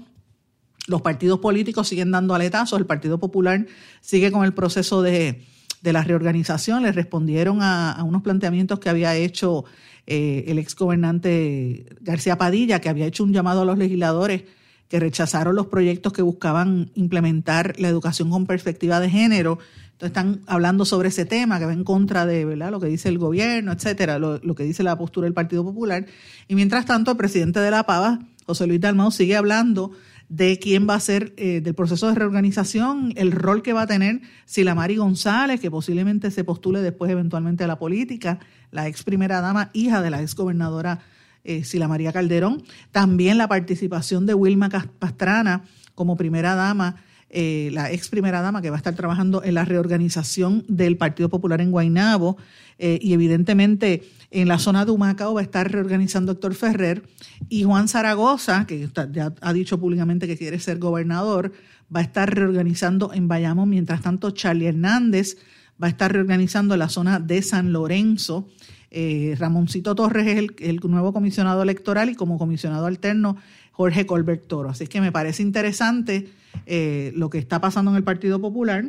los 0.86 1.02
partidos 1.02 1.40
políticos 1.40 1.88
siguen 1.88 2.10
dando 2.10 2.34
aletazos, 2.34 2.78
el 2.78 2.86
Partido 2.86 3.18
Popular 3.18 3.66
sigue 4.00 4.32
con 4.32 4.44
el 4.44 4.54
proceso 4.54 5.02
de, 5.02 5.44
de 5.82 5.92
la 5.92 6.02
reorganización, 6.02 6.82
le 6.82 6.92
respondieron 6.92 7.62
a, 7.62 7.92
a 7.92 8.02
unos 8.02 8.22
planteamientos 8.22 8.78
que 8.78 8.88
había 8.88 9.14
hecho 9.14 9.64
eh, 10.06 10.44
el 10.48 10.58
ex 10.58 10.74
gobernante 10.74 11.86
García 12.00 12.36
Padilla, 12.36 12.80
que 12.80 12.88
había 12.88 13.06
hecho 13.06 13.24
un 13.24 13.32
llamado 13.32 13.62
a 13.62 13.64
los 13.64 13.78
legisladores 13.78 14.44
que 14.88 15.00
rechazaron 15.00 15.56
los 15.56 15.68
proyectos 15.68 16.12
que 16.12 16.20
buscaban 16.20 16.90
implementar 16.94 17.78
la 17.78 17.88
educación 17.88 18.28
con 18.28 18.44
perspectiva 18.44 19.00
de 19.00 19.08
género. 19.08 19.58
Entonces 19.92 20.08
están 20.08 20.42
hablando 20.46 20.84
sobre 20.84 21.08
ese 21.08 21.24
tema 21.24 21.58
que 21.58 21.64
va 21.64 21.72
en 21.72 21.82
contra 21.82 22.26
de 22.26 22.44
¿verdad? 22.44 22.70
lo 22.70 22.78
que 22.78 22.88
dice 22.88 23.08
el 23.08 23.16
gobierno, 23.16 23.72
etcétera, 23.72 24.18
lo, 24.18 24.40
que 24.54 24.64
dice 24.64 24.82
la 24.82 24.98
postura 24.98 25.24
del 25.24 25.32
Partido 25.32 25.64
Popular. 25.64 26.04
Y 26.46 26.54
mientras 26.56 26.84
tanto, 26.84 27.12
el 27.12 27.16
presidente 27.16 27.60
de 27.60 27.70
la 27.70 27.84
Pava, 27.84 28.18
José 28.44 28.66
Luis 28.66 28.80
Dalmau, 28.80 29.10
sigue 29.10 29.34
hablando 29.34 29.92
de 30.32 30.58
quién 30.58 30.88
va 30.88 30.94
a 30.94 31.00
ser 31.00 31.34
eh, 31.36 31.60
del 31.60 31.74
proceso 31.74 32.08
de 32.08 32.14
reorganización, 32.14 33.12
el 33.16 33.32
rol 33.32 33.60
que 33.60 33.74
va 33.74 33.82
a 33.82 33.86
tener 33.86 34.22
Silamari 34.46 34.96
González, 34.96 35.60
que 35.60 35.70
posiblemente 35.70 36.30
se 36.30 36.42
postule 36.42 36.80
después 36.80 37.10
eventualmente 37.10 37.64
a 37.64 37.66
la 37.66 37.78
política, 37.78 38.38
la 38.70 38.88
ex 38.88 39.02
primera 39.02 39.42
dama, 39.42 39.68
hija 39.74 40.00
de 40.00 40.08
la 40.08 40.22
ex 40.22 40.34
gobernadora 40.34 41.00
eh, 41.44 41.64
Sila 41.64 41.86
María 41.86 42.14
Calderón. 42.14 42.62
También 42.92 43.36
la 43.36 43.46
participación 43.46 44.24
de 44.24 44.32
Wilma 44.32 44.70
Pastrana 44.98 45.64
como 45.94 46.16
primera 46.16 46.54
dama, 46.54 46.96
eh, 47.28 47.68
la 47.74 47.92
ex 47.92 48.08
primera 48.08 48.40
dama 48.40 48.62
que 48.62 48.70
va 48.70 48.76
a 48.76 48.78
estar 48.78 48.94
trabajando 48.94 49.44
en 49.44 49.52
la 49.52 49.66
reorganización 49.66 50.64
del 50.66 50.96
Partido 50.96 51.28
Popular 51.28 51.60
en 51.60 51.70
Guaynabo. 51.70 52.38
Eh, 52.78 52.98
y 53.02 53.12
evidentemente 53.12 54.02
en 54.32 54.48
la 54.48 54.58
zona 54.58 54.84
de 54.84 54.90
Humacao 54.90 55.34
va 55.34 55.40
a 55.40 55.44
estar 55.44 55.70
reorganizando 55.70 56.32
Héctor 56.32 56.54
Ferrer. 56.54 57.02
Y 57.48 57.64
Juan 57.64 57.86
Zaragoza, 57.86 58.66
que 58.66 58.88
ya 59.12 59.34
ha 59.40 59.52
dicho 59.52 59.78
públicamente 59.78 60.26
que 60.26 60.38
quiere 60.38 60.58
ser 60.58 60.78
gobernador, 60.78 61.52
va 61.94 62.00
a 62.00 62.02
estar 62.02 62.34
reorganizando 62.34 63.12
en 63.12 63.28
Bayamo. 63.28 63.66
Mientras 63.66 64.00
tanto, 64.00 64.30
Charlie 64.30 64.66
Hernández 64.66 65.36
va 65.80 65.88
a 65.88 65.90
estar 65.90 66.12
reorganizando 66.12 66.76
la 66.76 66.88
zona 66.88 67.20
de 67.20 67.42
San 67.42 67.72
Lorenzo. 67.72 68.48
Eh, 68.90 69.36
Ramoncito 69.38 69.94
Torres 69.94 70.26
es 70.26 70.50
el, 70.60 70.80
nuevo 70.84 71.12
comisionado 71.12 71.62
electoral 71.62 72.08
y 72.08 72.14
como 72.14 72.38
comisionado 72.38 72.86
alterno 72.86 73.36
Jorge 73.72 74.06
Colbert 74.06 74.46
Toro. 74.46 74.70
Así 74.70 74.86
que 74.86 75.02
me 75.02 75.12
parece 75.12 75.42
interesante 75.42 76.28
eh, 76.66 77.12
lo 77.16 77.28
que 77.28 77.38
está 77.38 77.60
pasando 77.60 77.90
en 77.90 77.98
el 77.98 78.04
Partido 78.04 78.40
Popular. 78.40 78.84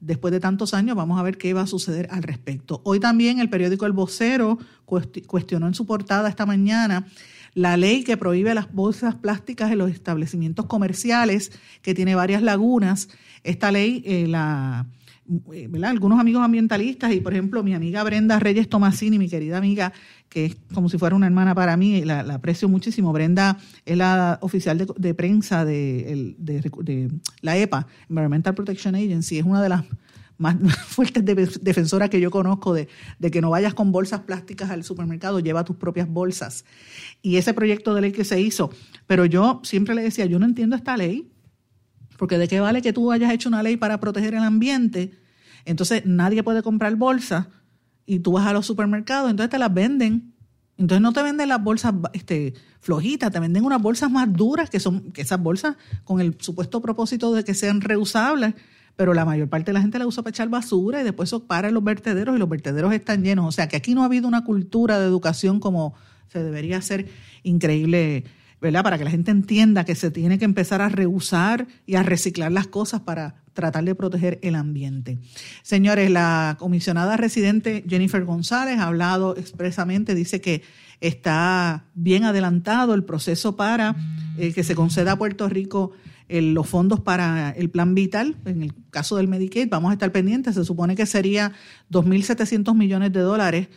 Después 0.00 0.30
de 0.30 0.38
tantos 0.38 0.74
años, 0.74 0.96
vamos 0.96 1.18
a 1.18 1.22
ver 1.22 1.38
qué 1.38 1.54
va 1.54 1.62
a 1.62 1.66
suceder 1.66 2.08
al 2.12 2.22
respecto. 2.22 2.80
Hoy 2.84 3.00
también 3.00 3.40
el 3.40 3.50
periódico 3.50 3.84
El 3.84 3.92
Vocero 3.92 4.58
cuestionó 4.84 5.66
en 5.66 5.74
su 5.74 5.86
portada 5.86 6.28
esta 6.28 6.46
mañana 6.46 7.06
la 7.54 7.76
ley 7.76 8.04
que 8.04 8.16
prohíbe 8.16 8.54
las 8.54 8.72
bolsas 8.72 9.16
plásticas 9.16 9.72
en 9.72 9.78
los 9.78 9.90
establecimientos 9.90 10.66
comerciales, 10.66 11.50
que 11.82 11.94
tiene 11.94 12.14
varias 12.14 12.42
lagunas. 12.42 13.08
Esta 13.42 13.72
ley 13.72 14.02
eh, 14.06 14.28
la 14.28 14.86
eh, 15.52 15.68
algunos 15.84 16.18
amigos 16.18 16.42
ambientalistas 16.42 17.12
y 17.12 17.20
por 17.20 17.34
ejemplo 17.34 17.62
mi 17.62 17.74
amiga 17.74 18.02
Brenda 18.02 18.38
Reyes 18.38 18.68
Tomasini, 18.68 19.18
mi 19.18 19.28
querida 19.28 19.58
amiga, 19.58 19.92
que 20.28 20.46
es 20.46 20.56
como 20.72 20.88
si 20.88 20.96
fuera 20.96 21.14
una 21.14 21.26
hermana 21.26 21.54
para 21.54 21.76
mí, 21.76 22.02
la, 22.04 22.20
aprecio 22.20 22.68
muchísimo. 22.68 23.12
Brenda 23.12 23.58
es 23.84 23.96
la 23.96 24.38
oficial 24.40 24.78
de, 24.78 25.14
prensa 25.14 25.64
de, 25.64 26.34
la 27.42 27.56
EPA, 27.56 27.86
Environmental 28.08 28.54
Protection 28.54 28.94
Agency, 28.94 29.38
es 29.38 29.44
una 29.44 29.62
de 29.62 29.68
las 29.68 29.84
más 30.38 30.56
fuertes 30.86 31.24
defensoras 31.24 32.08
que 32.08 32.20
yo 32.20 32.30
conozco 32.30 32.72
de, 32.72 32.88
de, 33.18 33.30
que 33.30 33.40
no 33.40 33.50
vayas 33.50 33.74
con 33.74 33.92
bolsas 33.92 34.20
plásticas 34.20 34.70
al 34.70 34.84
supermercado, 34.84 35.40
lleva 35.40 35.64
tus 35.64 35.76
propias 35.76 36.08
bolsas. 36.08 36.64
Y 37.20 37.36
ese 37.36 37.52
proyecto 37.52 37.94
de 37.94 38.00
ley 38.00 38.12
que 38.12 38.24
se 38.24 38.40
hizo, 38.40 38.70
pero 39.06 39.26
yo 39.26 39.60
siempre 39.64 39.94
le 39.94 40.02
decía, 40.02 40.24
yo 40.26 40.38
no 40.38 40.46
entiendo 40.46 40.76
esta 40.76 40.96
ley, 40.96 41.28
porque 42.18 42.36
de 42.36 42.48
qué 42.48 42.60
vale 42.60 42.82
que 42.82 42.92
tú 42.92 43.12
hayas 43.12 43.32
hecho 43.32 43.48
una 43.48 43.62
ley 43.62 43.76
para 43.76 44.00
proteger 44.00 44.34
el 44.34 44.42
ambiente, 44.42 45.12
entonces 45.64 46.04
nadie 46.04 46.42
puede 46.42 46.62
comprar 46.62 46.94
bolsas 46.96 47.46
y 48.04 48.18
tú 48.18 48.32
vas 48.32 48.46
a 48.46 48.52
los 48.52 48.66
supermercados, 48.66 49.30
entonces 49.30 49.50
te 49.50 49.58
las 49.58 49.72
venden. 49.72 50.34
Entonces 50.76 51.00
no 51.00 51.12
te 51.12 51.22
venden 51.22 51.48
las 51.48 51.62
bolsas 51.62 51.94
este, 52.12 52.54
flojitas, 52.80 53.30
te 53.30 53.40
venden 53.40 53.64
unas 53.64 53.80
bolsas 53.80 54.10
más 54.10 54.32
duras, 54.32 54.68
que 54.68 54.80
son 54.80 55.12
que 55.12 55.22
esas 55.22 55.40
bolsas 55.40 55.76
con 56.04 56.20
el 56.20 56.36
supuesto 56.40 56.82
propósito 56.82 57.32
de 57.32 57.44
que 57.44 57.54
sean 57.54 57.80
reusables, 57.80 58.54
pero 58.96 59.14
la 59.14 59.24
mayor 59.24 59.48
parte 59.48 59.66
de 59.66 59.74
la 59.74 59.80
gente 59.80 59.98
la 59.98 60.06
usa 60.06 60.22
para 60.22 60.30
echar 60.30 60.48
basura 60.48 61.00
y 61.00 61.04
después 61.04 61.28
eso 61.28 61.46
para 61.46 61.68
en 61.68 61.74
los 61.74 61.84
vertederos 61.84 62.34
y 62.34 62.38
los 62.38 62.48
vertederos 62.48 62.92
están 62.92 63.22
llenos. 63.22 63.46
O 63.46 63.52
sea 63.52 63.68
que 63.68 63.76
aquí 63.76 63.94
no 63.94 64.02
ha 64.02 64.06
habido 64.06 64.26
una 64.26 64.44
cultura 64.44 64.98
de 64.98 65.06
educación 65.06 65.60
como 65.60 65.94
se 66.28 66.42
debería 66.42 66.78
hacer 66.78 67.08
increíble 67.42 68.24
¿verdad? 68.60 68.82
Para 68.82 68.98
que 68.98 69.04
la 69.04 69.10
gente 69.10 69.30
entienda 69.30 69.84
que 69.84 69.94
se 69.94 70.10
tiene 70.10 70.38
que 70.38 70.44
empezar 70.44 70.82
a 70.82 70.88
reusar 70.88 71.66
y 71.86 71.94
a 71.94 72.02
reciclar 72.02 72.52
las 72.52 72.66
cosas 72.66 73.00
para 73.00 73.36
tratar 73.52 73.84
de 73.84 73.94
proteger 73.94 74.38
el 74.42 74.54
ambiente. 74.54 75.18
Señores, 75.62 76.10
la 76.10 76.56
comisionada 76.58 77.16
residente 77.16 77.84
Jennifer 77.88 78.24
González 78.24 78.78
ha 78.78 78.86
hablado 78.86 79.36
expresamente, 79.36 80.14
dice 80.14 80.40
que 80.40 80.62
está 81.00 81.84
bien 81.94 82.24
adelantado 82.24 82.94
el 82.94 83.04
proceso 83.04 83.56
para 83.56 83.96
eh, 84.36 84.52
que 84.52 84.64
se 84.64 84.74
conceda 84.74 85.12
a 85.12 85.18
Puerto 85.18 85.48
Rico 85.48 85.92
los 86.28 86.68
fondos 86.68 87.00
para 87.00 87.50
el 87.50 87.70
plan 87.70 87.94
vital, 87.94 88.36
en 88.44 88.62
el 88.62 88.74
caso 88.90 89.16
del 89.16 89.28
Medicaid, 89.28 89.68
vamos 89.70 89.90
a 89.90 89.94
estar 89.94 90.12
pendientes, 90.12 90.54
se 90.54 90.64
supone 90.64 90.94
que 90.94 91.06
sería 91.06 91.52
2.700 91.90 92.74
millones 92.74 93.12
de 93.12 93.20
dólares 93.20 93.68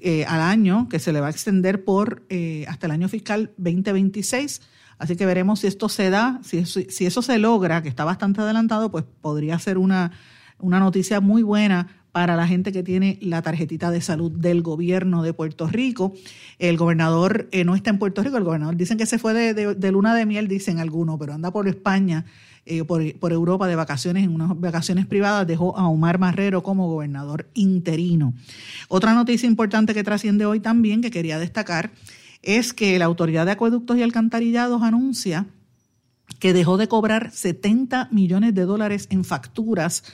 eh, 0.00 0.24
al 0.26 0.40
año, 0.40 0.88
que 0.88 0.98
se 0.98 1.12
le 1.12 1.20
va 1.20 1.28
a 1.28 1.30
extender 1.30 1.84
por 1.84 2.24
eh, 2.28 2.64
hasta 2.68 2.86
el 2.86 2.92
año 2.92 3.08
fiscal 3.08 3.52
2026. 3.56 4.60
Así 4.98 5.16
que 5.16 5.26
veremos 5.26 5.60
si 5.60 5.66
esto 5.66 5.88
se 5.88 6.10
da, 6.10 6.40
si 6.42 6.58
eso, 6.58 6.80
si 6.88 7.06
eso 7.06 7.22
se 7.22 7.38
logra, 7.38 7.82
que 7.82 7.88
está 7.88 8.04
bastante 8.04 8.40
adelantado, 8.40 8.90
pues 8.90 9.04
podría 9.20 9.58
ser 9.58 9.78
una, 9.78 10.12
una 10.58 10.80
noticia 10.80 11.20
muy 11.20 11.42
buena 11.42 11.88
para 12.14 12.36
la 12.36 12.46
gente 12.46 12.70
que 12.70 12.84
tiene 12.84 13.18
la 13.22 13.42
tarjetita 13.42 13.90
de 13.90 14.00
salud 14.00 14.30
del 14.30 14.62
gobierno 14.62 15.24
de 15.24 15.32
Puerto 15.32 15.66
Rico. 15.66 16.14
El 16.60 16.76
gobernador 16.76 17.48
eh, 17.50 17.64
no 17.64 17.74
está 17.74 17.90
en 17.90 17.98
Puerto 17.98 18.22
Rico, 18.22 18.36
el 18.36 18.44
gobernador 18.44 18.76
dicen 18.76 18.96
que 18.96 19.04
se 19.04 19.18
fue 19.18 19.34
de, 19.34 19.90
luna 19.90 20.14
de 20.14 20.24
miel, 20.24 20.46
dicen 20.46 20.78
algunos, 20.78 21.18
pero 21.18 21.32
anda 21.32 21.50
por 21.50 21.66
España, 21.66 22.24
eh, 22.66 22.84
por, 22.84 23.18
por, 23.18 23.32
Europa 23.32 23.66
de 23.66 23.76
vacaciones, 23.76 24.24
en 24.24 24.34
unas 24.34 24.58
vacaciones 24.58 25.06
privadas, 25.06 25.46
dejó 25.46 25.76
a 25.76 25.88
Omar 25.88 26.18
Marrero 26.18 26.62
como 26.62 26.88
gobernador 26.88 27.48
interino. 27.54 28.34
Otra 28.88 29.14
noticia 29.14 29.46
importante 29.46 29.94
que 29.94 30.04
trasciende 30.04 30.46
hoy 30.46 30.60
también, 30.60 31.02
que 31.02 31.10
quería 31.10 31.38
destacar, 31.38 31.90
es 32.42 32.72
que 32.72 32.98
la 32.98 33.06
Autoridad 33.06 33.46
de 33.46 33.52
Acueductos 33.52 33.96
y 33.96 34.02
Alcantarillados 34.02 34.82
anuncia 34.82 35.46
que 36.38 36.52
dejó 36.52 36.76
de 36.76 36.88
cobrar 36.88 37.30
70 37.30 38.08
millones 38.10 38.54
de 38.54 38.62
dólares 38.62 39.06
en 39.10 39.24
facturas 39.24 40.04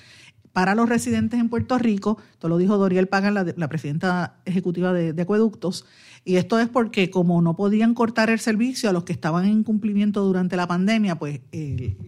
para 0.53 0.75
los 0.75 0.89
residentes 0.89 1.39
en 1.39 1.49
Puerto 1.49 1.79
Rico, 1.79 2.19
esto 2.33 2.49
lo 2.49 2.59
dijo 2.59 2.77
Doriel 2.77 3.09
Pagan, 3.09 3.35
la, 3.35 3.69
presidenta 3.69 4.37
ejecutiva 4.45 4.93
de, 4.93 5.21
Acueductos, 5.23 5.87
y 6.25 6.37
esto 6.37 6.59
es 6.59 6.69
porque 6.69 7.11
como 7.11 7.41
no 7.41 7.55
podían 7.57 7.95
cortar 7.95 8.31
el 8.31 8.41
servicio 8.41 8.91
a 8.91 8.93
los 8.93 9.05
que 9.05 9.13
estaban 9.13 9.47
en 9.47 9.63
cumplimiento 9.63 10.23
durante 10.25 10.57
la 10.57 10.67
pandemia, 10.67 11.17
pues 11.17 11.41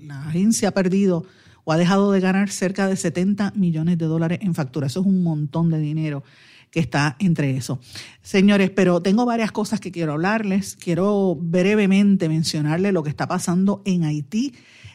la 0.03 0.27
agencia 0.27 0.69
ha 0.69 0.73
perdido 0.73 1.25
o 1.65 1.73
ha 1.73 1.77
dejado 1.77 2.13
de 2.13 2.21
ganar 2.21 2.51
cerca 2.51 2.89
de 2.89 2.97
70 2.97 3.53
millones 3.55 3.99
de 3.99 4.07
dólares 4.07 4.41
en 4.43 4.55
factura. 4.55 4.89
Eso 4.89 5.01
es 5.01 5.07
un 5.07 5.23
montón 5.23 5.71
de 5.71 5.79
dinero 5.79 6.25
que 6.71 6.81
está 6.81 7.17
entre 7.21 7.57
eso. 7.57 7.79
Señores, 8.23 8.71
pero 8.71 9.01
tengo 9.01 9.25
varias 9.27 9.53
cosas 9.53 9.79
que 9.79 9.93
quiero 9.93 10.13
hablarles. 10.13 10.77
Quiero 10.77 11.37
brevemente 11.39 12.29
mencionarles 12.29 12.93
lo 12.93 13.03
que 13.03 13.11
está 13.11 13.29
pasando 13.29 13.83
en 13.85 14.05
Haití 14.05 14.55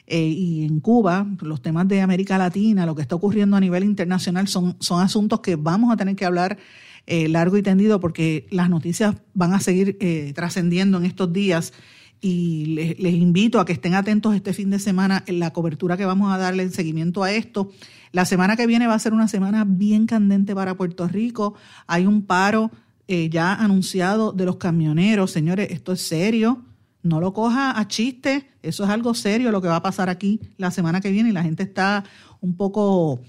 eh, 0.09 0.25
y 0.25 0.63
en 0.63 0.79
Cuba, 0.79 1.27
los 1.41 1.61
temas 1.61 1.85
de 1.89 1.99
América 1.99 2.37
Latina, 2.37 2.85
lo 2.85 2.95
que 2.95 3.01
está 3.01 3.15
ocurriendo 3.15 3.57
a 3.57 3.59
nivel 3.59 3.83
internacional 3.83 4.47
son, 4.47 4.77
son 4.79 5.01
asuntos 5.01 5.41
que 5.41 5.57
vamos 5.57 5.91
a 5.91 5.97
tener 5.97 6.15
que 6.15 6.23
hablar 6.23 6.57
eh, 7.05 7.27
largo 7.27 7.57
y 7.57 7.61
tendido 7.61 7.99
porque 7.99 8.47
las 8.49 8.69
noticias 8.69 9.15
van 9.33 9.53
a 9.53 9.59
seguir 9.59 9.97
eh, 9.99 10.31
trascendiendo 10.33 10.97
en 10.97 11.05
estos 11.05 11.33
días 11.33 11.73
y 12.21 12.67
les, 12.67 12.99
les, 12.99 13.13
invito 13.15 13.59
a 13.59 13.65
que 13.65 13.73
estén 13.73 13.95
atentos 13.95 14.33
este 14.33 14.53
fin 14.53 14.69
de 14.69 14.79
semana 14.79 15.25
en 15.27 15.39
la 15.39 15.51
cobertura 15.51 15.97
que 15.97 16.05
vamos 16.05 16.33
a 16.33 16.37
darle 16.37 16.63
en 16.63 16.71
seguimiento 16.71 17.23
a 17.23 17.33
esto. 17.33 17.69
La 18.13 18.25
semana 18.25 18.55
que 18.55 18.65
viene 18.65 18.87
va 18.87 18.93
a 18.93 18.99
ser 18.99 19.13
una 19.13 19.27
semana 19.27 19.65
bien 19.67 20.05
candente 20.07 20.55
para 20.55 20.75
Puerto 20.75 21.07
Rico. 21.07 21.55
Hay 21.85 22.05
un 22.05 22.23
paro 22.23 22.71
ya 23.07 23.53
anunciado 23.53 24.33
de 24.33 24.43
los 24.43 24.57
camioneros. 24.57 25.31
Señores, 25.31 25.69
esto 25.71 25.93
es 25.93 26.01
serio 26.01 26.66
no 27.07 27.19
lo 27.19 27.33
coja 27.33 27.79
a 27.79 27.87
chiste, 27.87 28.49
eso 28.61 28.83
es 28.83 28.89
algo 28.89 29.13
serio 29.13 29.51
lo 29.51 29.61
que 29.61 29.67
va 29.67 29.77
a 29.77 29.81
pasar 29.81 30.09
aquí 30.09 30.39
la 30.57 30.71
semana 30.71 31.01
que 31.01 31.11
viene 31.11 31.29
y 31.29 31.33
la 31.33 31.43
gente 31.43 31.63
está 31.63 32.03
un 32.41 32.55
poco 32.55 33.21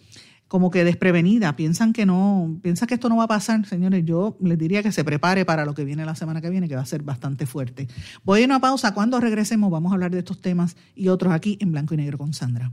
como 0.49 0.71
que 0.71 0.83
desprevenida, 0.83 1.55
piensan 1.57 1.93
que 1.93 2.07
no, 2.07 2.59
piensan 2.63 2.89
que 2.89 2.95
esto 2.95 3.11
no 3.11 3.17
va 3.17 3.25
a 3.25 3.29
pasar, 3.29 3.67
señores, 3.67 4.05
yo 4.05 4.37
les 4.41 4.59
diría 4.59 4.83
que 4.83 4.93
se 4.93 5.05
prepare 5.05 5.45
para 5.45 5.67
lo 5.67 5.75
que 5.75 5.85
viene 5.85 6.07
la 6.07 6.15
semana 6.15 6.41
que 6.41 6.49
viene, 6.49 6.69
que 6.69 6.75
va 6.75 6.83
a 6.83 6.87
ser 6.87 7.03
bastante 7.03 7.45
fuerte. 7.45 7.87
Voy 8.25 8.43
a 8.43 8.47
una 8.47 8.59
pausa, 8.59 8.95
cuando 8.95 9.21
regresemos 9.21 9.71
vamos 9.71 9.93
a 9.93 9.95
hablar 9.95 10.11
de 10.11 10.21
estos 10.21 10.41
temas 10.41 10.77
y 10.95 11.09
otros 11.09 11.33
aquí 11.35 11.59
en 11.61 11.73
Blanco 11.73 11.95
y 11.95 11.99
Negro 11.99 12.17
con 12.17 12.33
Sandra. 12.33 12.73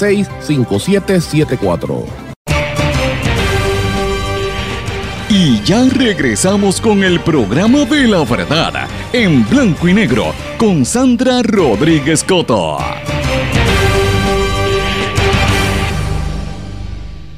5774 0.01 2.05
Y 5.29 5.61
ya 5.61 5.87
regresamos 5.89 6.81
con 6.81 7.03
el 7.03 7.19
programa 7.21 7.85
de 7.85 8.07
la 8.07 8.25
verdad 8.25 8.87
en 9.13 9.47
blanco 9.47 9.87
y 9.87 9.93
negro 9.93 10.33
con 10.57 10.83
Sandra 10.85 11.43
Rodríguez 11.43 12.23
Coto. 12.23 12.79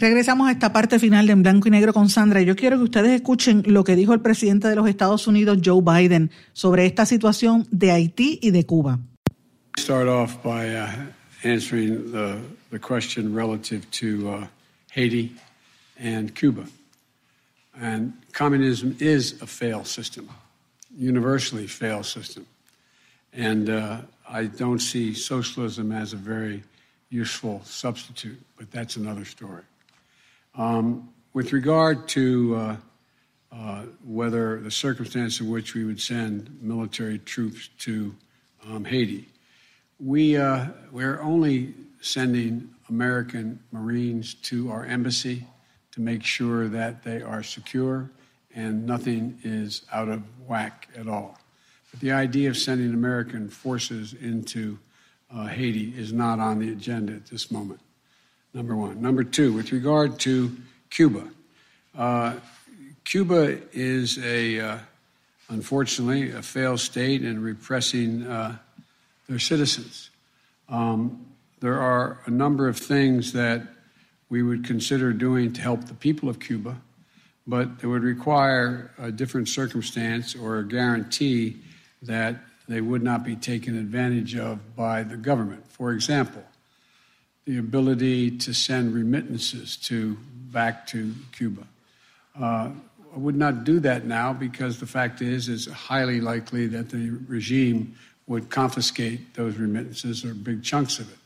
Regresamos 0.03 0.49
a 0.49 0.51
esta 0.51 0.73
parte 0.73 0.99
final 0.99 1.27
de 1.27 1.31
En 1.31 1.43
Blanco 1.43 1.69
y 1.69 1.71
Negro 1.71 1.93
con 1.93 2.09
Sandra. 2.09 2.41
Yo 2.41 2.57
quiero 2.57 2.75
que 2.75 2.83
ustedes 2.83 3.11
escuchen 3.11 3.63
lo 3.65 3.85
que 3.85 3.95
dijo 3.95 4.13
el 4.13 4.19
presidente 4.19 4.67
de 4.67 4.75
los 4.75 4.89
Estados 4.89 5.27
Unidos, 5.27 5.59
Joe 5.63 5.81
Biden, 5.81 6.29
sobre 6.51 6.85
esta 6.85 7.05
situación 7.05 7.65
de 7.71 7.91
Haití 7.91 8.37
y 8.41 8.51
de 8.51 8.65
Cuba. 8.65 8.99
Start 9.79 10.09
off 10.09 10.35
by, 10.43 10.75
uh, 10.75 11.22
answering 11.43 12.11
the, 12.11 12.41
the 12.71 12.79
question 12.79 13.33
relative 13.33 13.89
to 13.91 14.29
uh, 14.29 14.47
Haiti 14.91 15.33
and 15.99 16.33
Cuba. 16.33 16.65
And 17.79 18.13
communism 18.31 18.95
is 18.99 19.41
a 19.41 19.47
failed 19.47 19.87
system, 19.87 20.29
universally 20.95 21.67
failed 21.67 22.05
system. 22.05 22.45
And 23.33 23.69
uh, 23.69 24.01
I 24.29 24.45
don't 24.45 24.79
see 24.79 25.13
socialism 25.13 25.91
as 25.91 26.13
a 26.13 26.17
very 26.17 26.63
useful 27.09 27.61
substitute, 27.63 28.39
but 28.57 28.71
that's 28.71 28.95
another 28.95 29.25
story. 29.25 29.63
Um, 30.55 31.09
with 31.33 31.51
regard 31.51 32.07
to 32.09 32.55
uh, 32.55 32.75
uh, 33.51 33.83
whether 34.05 34.59
the 34.59 34.71
circumstance 34.71 35.39
in 35.39 35.49
which 35.49 35.73
we 35.73 35.83
would 35.83 35.99
send 35.99 36.59
military 36.61 37.19
troops 37.19 37.69
to 37.79 38.15
um, 38.67 38.85
Haiti, 38.85 39.27
we, 39.99 40.37
uh, 40.37 40.67
we're 40.91 41.21
only 41.21 41.73
sending 42.01 42.69
American 42.89 43.59
Marines 43.71 44.33
to 44.35 44.71
our 44.71 44.85
embassy 44.85 45.45
to 45.91 46.01
make 46.01 46.23
sure 46.23 46.67
that 46.67 47.03
they 47.03 47.21
are 47.21 47.43
secure 47.43 48.09
and 48.55 48.85
nothing 48.85 49.39
is 49.43 49.83
out 49.91 50.09
of 50.09 50.21
whack 50.47 50.87
at 50.97 51.07
all. 51.07 51.39
But 51.91 51.99
the 51.99 52.11
idea 52.11 52.49
of 52.49 52.57
sending 52.57 52.93
American 52.93 53.49
forces 53.49 54.13
into 54.13 54.79
uh, 55.33 55.47
Haiti 55.47 55.93
is 55.97 56.13
not 56.13 56.39
on 56.39 56.59
the 56.59 56.71
agenda 56.71 57.13
at 57.13 57.25
this 57.27 57.51
moment. 57.51 57.79
Number 58.53 58.75
one. 58.75 59.01
Number 59.01 59.23
two, 59.23 59.53
with 59.53 59.71
regard 59.71 60.19
to 60.19 60.55
Cuba, 60.89 61.27
uh, 61.97 62.35
Cuba 63.03 63.59
is 63.71 64.19
a, 64.19 64.59
uh, 64.59 64.77
unfortunately, 65.49 66.31
a 66.31 66.41
failed 66.41 66.79
state 66.79 67.23
in 67.23 67.41
repressing 67.41 68.25
uh, 68.25 68.57
their 69.27 69.39
citizens. 69.39 70.09
Um, 70.69 71.25
there 71.59 71.79
are 71.79 72.19
a 72.25 72.29
number 72.29 72.67
of 72.67 72.77
things 72.77 73.33
that 73.33 73.67
we 74.29 74.43
would 74.43 74.65
consider 74.65 75.13
doing 75.13 75.53
to 75.53 75.61
help 75.61 75.85
the 75.85 75.93
people 75.93 76.29
of 76.29 76.39
Cuba, 76.39 76.81
but 77.45 77.69
it 77.81 77.87
would 77.87 78.03
require 78.03 78.91
a 78.97 79.11
different 79.11 79.47
circumstance 79.47 80.35
or 80.35 80.59
a 80.59 80.67
guarantee 80.67 81.57
that 82.01 82.37
they 82.67 82.81
would 82.81 83.03
not 83.03 83.23
be 83.23 83.35
taken 83.35 83.77
advantage 83.77 84.35
of 84.35 84.75
by 84.75 85.03
the 85.03 85.17
government. 85.17 85.69
For 85.71 85.91
example, 85.91 86.43
the 87.45 87.57
ability 87.57 88.37
to 88.37 88.53
send 88.53 88.93
remittances 88.93 89.77
to 89.77 90.17
back 90.51 90.87
to 90.87 91.13
Cuba. 91.31 91.67
Uh, 92.39 92.69
I 93.13 93.17
would 93.17 93.35
not 93.35 93.63
do 93.63 93.79
that 93.81 94.05
now 94.05 94.33
because 94.33 94.79
the 94.79 94.87
fact 94.87 95.21
is 95.21 95.49
it's 95.49 95.67
highly 95.67 96.19
likely 96.21 96.67
that 96.67 96.89
the 96.89 97.11
regime 97.27 97.95
would 98.33 98.49
confiscate 98.49 99.35
those 99.35 99.57
remittances 99.57 100.25
or 100.25 100.33
big 100.33 100.63
chunks 100.63 100.97
of 100.97 101.07
it. 101.11 101.19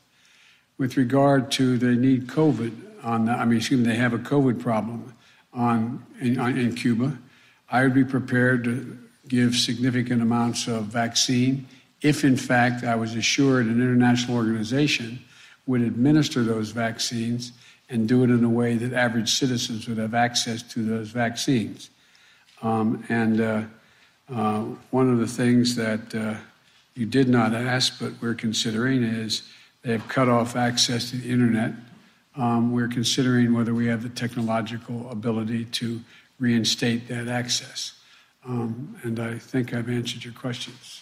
With 0.78 0.98
regard 0.98 1.50
to 1.52 1.78
they 1.78 1.96
need 1.96 2.28
COVID 2.28 2.74
on, 3.02 3.26
the, 3.26 3.32
I 3.32 3.46
mean, 3.46 3.60
excuse 3.60 3.80
me, 3.80 3.88
they 3.88 3.96
have 3.96 4.14
a 4.14 4.18
COVID 4.18 4.60
problem 4.60 5.16
on 5.54 6.06
in, 6.20 6.38
on, 6.38 6.58
in 6.58 6.76
Cuba. 6.76 7.18
I 7.72 7.84
would 7.84 7.94
be 7.94 8.04
prepared 8.04 8.66
to 8.66 8.98
give 9.30 9.56
significant 9.56 10.22
amounts 10.22 10.68
of 10.68 10.84
vaccine 10.88 11.66
if, 12.02 12.26
in 12.26 12.36
fact, 12.36 12.84
I 12.84 12.96
was 12.96 13.16
assured 13.16 13.68
an 13.68 13.82
international 13.82 14.36
organization 14.36 15.20
would 15.66 15.82
administer 15.82 16.44
those 16.44 16.72
vaccines 16.72 17.54
and 17.90 18.06
do 18.06 18.26
it 18.26 18.30
in 18.30 18.44
a 18.44 18.50
way 18.50 18.76
that 18.76 18.92
average 18.92 19.32
citizens 19.32 19.88
would 19.88 19.98
have 19.98 20.14
access 20.14 20.62
to 20.62 20.84
those 20.84 21.10
vaccines. 21.10 21.90
Um, 22.62 23.06
and 23.08 23.40
uh, 23.40 23.62
uh, 24.30 24.62
one 24.92 25.10
of 25.10 25.20
the 25.20 25.28
things 25.28 25.76
that 25.78 26.14
uh, 26.14 26.36
you 26.98 27.06
did 27.06 27.30
not 27.30 27.54
ask, 27.54 28.00
but 28.00 28.14
we're 28.22 28.34
considering, 28.34 29.04
is 29.04 29.44
they 29.84 29.92
have 29.92 30.08
cut 30.08 30.28
off 30.28 30.56
access 30.56 31.12
to 31.12 31.18
the 31.18 31.30
internet. 31.30 31.74
Um, 32.36 32.72
we're 32.72 32.90
considering 32.90 33.54
whether 33.54 33.74
we 33.74 33.88
have 33.88 34.04
the 34.04 34.10
technological 34.10 35.10
ability 35.10 35.66
to 35.66 36.02
reinstate 36.40 37.08
that 37.08 37.28
access. 37.28 37.94
Um, 38.46 38.96
and 39.04 39.20
I 39.20 39.40
think 39.40 39.74
I've 39.74 39.90
answered 39.90 40.24
your 40.24 40.34
questions. 40.34 41.02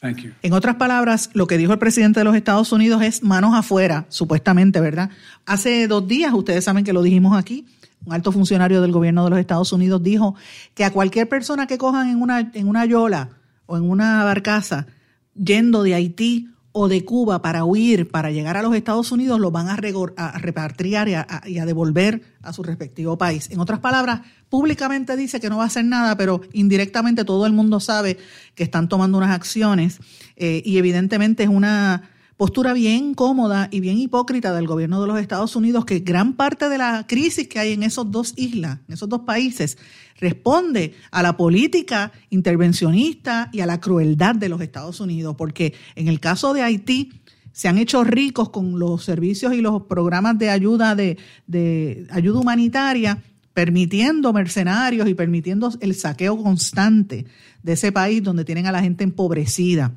Thank 0.00 0.22
you. 0.22 0.34
En 0.42 0.52
otras 0.52 0.76
palabras, 0.76 1.30
lo 1.32 1.46
que 1.46 1.56
dijo 1.56 1.72
el 1.72 1.78
presidente 1.78 2.20
de 2.20 2.24
los 2.24 2.36
Estados 2.36 2.72
Unidos 2.72 3.02
es 3.02 3.22
manos 3.22 3.54
afuera, 3.54 4.04
supuestamente, 4.10 4.80
¿verdad? 4.80 5.08
Hace 5.46 5.88
dos 5.88 6.06
días, 6.06 6.34
ustedes 6.34 6.64
saben 6.64 6.84
que 6.84 6.92
lo 6.92 7.02
dijimos 7.02 7.36
aquí, 7.38 7.64
un 8.04 8.12
alto 8.12 8.32
funcionario 8.32 8.82
del 8.82 8.92
gobierno 8.92 9.24
de 9.24 9.30
los 9.30 9.38
Estados 9.38 9.72
Unidos 9.72 10.02
dijo 10.02 10.34
que 10.74 10.84
a 10.84 10.90
cualquier 10.90 11.28
persona 11.28 11.66
que 11.66 11.78
cojan 11.78 12.10
en 12.10 12.20
una, 12.68 12.84
yola 12.84 13.30
o 13.66 13.76
en 13.78 13.88
una 13.88 14.24
barcaza 14.24 14.86
yendo 15.34 15.82
de 15.82 15.94
Haití 15.94 16.48
o 16.76 16.88
de 16.88 17.04
Cuba 17.04 17.40
para 17.40 17.64
huir, 17.64 18.10
para 18.10 18.32
llegar 18.32 18.56
a 18.56 18.62
los 18.62 18.74
Estados 18.74 19.12
Unidos, 19.12 19.38
lo 19.38 19.52
van 19.52 19.68
a, 19.68 19.76
repatriar 19.76 21.08
y 21.08 21.14
a, 21.14 21.26
y 21.46 21.58
a, 21.58 21.66
devolver 21.66 22.22
a 22.42 22.52
su 22.52 22.64
respectivo 22.64 23.16
país. 23.16 23.48
En 23.50 23.60
otras 23.60 23.78
palabras, 23.78 24.22
públicamente 24.48 25.16
dice 25.16 25.38
que 25.38 25.48
no 25.48 25.58
va 25.58 25.64
a 25.64 25.66
hacer 25.66 25.84
nada, 25.84 26.16
pero 26.16 26.40
indirectamente 26.52 27.24
todo 27.24 27.46
el 27.46 27.52
mundo 27.52 27.78
sabe 27.78 28.18
que 28.56 28.64
están 28.64 28.88
tomando 28.88 29.18
unas 29.18 29.30
acciones 29.30 30.00
eh, 30.36 30.62
y 30.64 30.78
evidentemente 30.78 31.44
es 31.44 31.48
una 31.48 32.10
postura 32.36 32.72
bien 32.72 33.14
cómoda 33.14 33.68
y 33.70 33.80
bien 33.80 33.98
hipócrita 33.98 34.52
del 34.52 34.66
gobierno 34.66 35.00
de 35.00 35.06
los 35.06 35.18
Estados 35.18 35.54
Unidos 35.56 35.84
que 35.84 36.00
gran 36.00 36.34
parte 36.34 36.68
de 36.68 36.78
la 36.78 37.06
crisis 37.06 37.48
que 37.48 37.58
hay 37.58 37.72
en 37.72 37.82
esos 37.82 38.10
dos 38.10 38.34
islas, 38.36 38.80
en 38.88 38.94
esos 38.94 39.08
dos 39.08 39.20
países, 39.20 39.78
responde 40.18 40.94
a 41.10 41.22
la 41.22 41.36
política 41.36 42.12
intervencionista 42.30 43.50
y 43.52 43.60
a 43.60 43.66
la 43.66 43.80
crueldad 43.80 44.34
de 44.34 44.48
los 44.48 44.60
Estados 44.60 45.00
Unidos, 45.00 45.36
porque 45.36 45.74
en 45.94 46.08
el 46.08 46.20
caso 46.20 46.54
de 46.54 46.62
Haití 46.62 47.12
se 47.52 47.68
han 47.68 47.78
hecho 47.78 48.02
ricos 48.02 48.50
con 48.50 48.78
los 48.78 49.04
servicios 49.04 49.54
y 49.54 49.60
los 49.60 49.82
programas 49.82 50.38
de 50.38 50.50
ayuda 50.50 50.96
de, 50.96 51.18
de 51.46 52.06
ayuda 52.10 52.40
humanitaria 52.40 53.22
permitiendo 53.52 54.32
mercenarios 54.32 55.08
y 55.08 55.14
permitiendo 55.14 55.72
el 55.80 55.94
saqueo 55.94 56.36
constante 56.42 57.26
de 57.62 57.72
ese 57.72 57.92
país 57.92 58.22
donde 58.22 58.44
tienen 58.44 58.66
a 58.66 58.72
la 58.72 58.82
gente 58.82 59.04
empobrecida. 59.04 59.92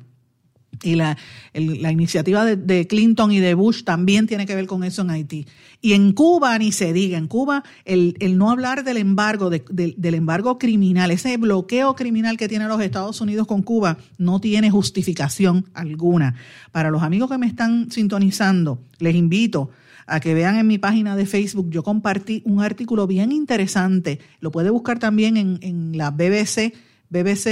Y 0.82 0.94
la, 0.94 1.16
la 1.54 1.90
iniciativa 1.90 2.44
de, 2.44 2.56
de, 2.56 2.86
Clinton 2.86 3.32
y 3.32 3.40
de 3.40 3.54
Bush 3.54 3.82
también 3.82 4.26
tiene 4.26 4.46
que 4.46 4.54
ver 4.54 4.66
con 4.66 4.84
eso 4.84 5.02
en 5.02 5.10
Haití. 5.10 5.46
Y 5.80 5.94
en 5.94 6.12
Cuba 6.12 6.56
ni 6.58 6.72
se 6.72 6.92
diga, 6.92 7.18
en 7.18 7.26
Cuba 7.26 7.64
el, 7.84 8.16
el 8.20 8.38
no 8.38 8.50
hablar 8.50 8.84
del 8.84 8.98
embargo, 8.98 9.50
de, 9.50 9.64
de, 9.70 9.94
del 9.96 10.14
embargo 10.14 10.58
criminal, 10.58 11.10
ese 11.10 11.36
bloqueo 11.36 11.94
criminal 11.96 12.36
que 12.36 12.48
tienen 12.48 12.68
los 12.68 12.80
Estados 12.80 13.20
Unidos 13.20 13.46
con 13.46 13.62
Cuba, 13.62 13.98
no 14.18 14.40
tiene 14.40 14.70
justificación 14.70 15.66
alguna. 15.74 16.34
Para 16.70 16.90
los 16.90 17.02
amigos 17.02 17.30
que 17.30 17.38
me 17.38 17.46
están 17.46 17.90
sintonizando, 17.90 18.78
les 18.98 19.16
invito 19.16 19.70
a 20.08 20.20
que 20.20 20.34
vean 20.34 20.56
en 20.56 20.66
mi 20.66 20.78
página 20.78 21.16
de 21.16 21.26
Facebook, 21.26 21.70
yo 21.70 21.82
compartí 21.82 22.42
un 22.44 22.62
artículo 22.62 23.06
bien 23.06 23.30
interesante, 23.30 24.20
lo 24.40 24.50
puede 24.50 24.70
buscar 24.70 24.98
también 24.98 25.36
en, 25.36 25.58
en 25.60 25.96
la 25.96 26.10
BBC, 26.10 26.72
BBC, 27.10 27.46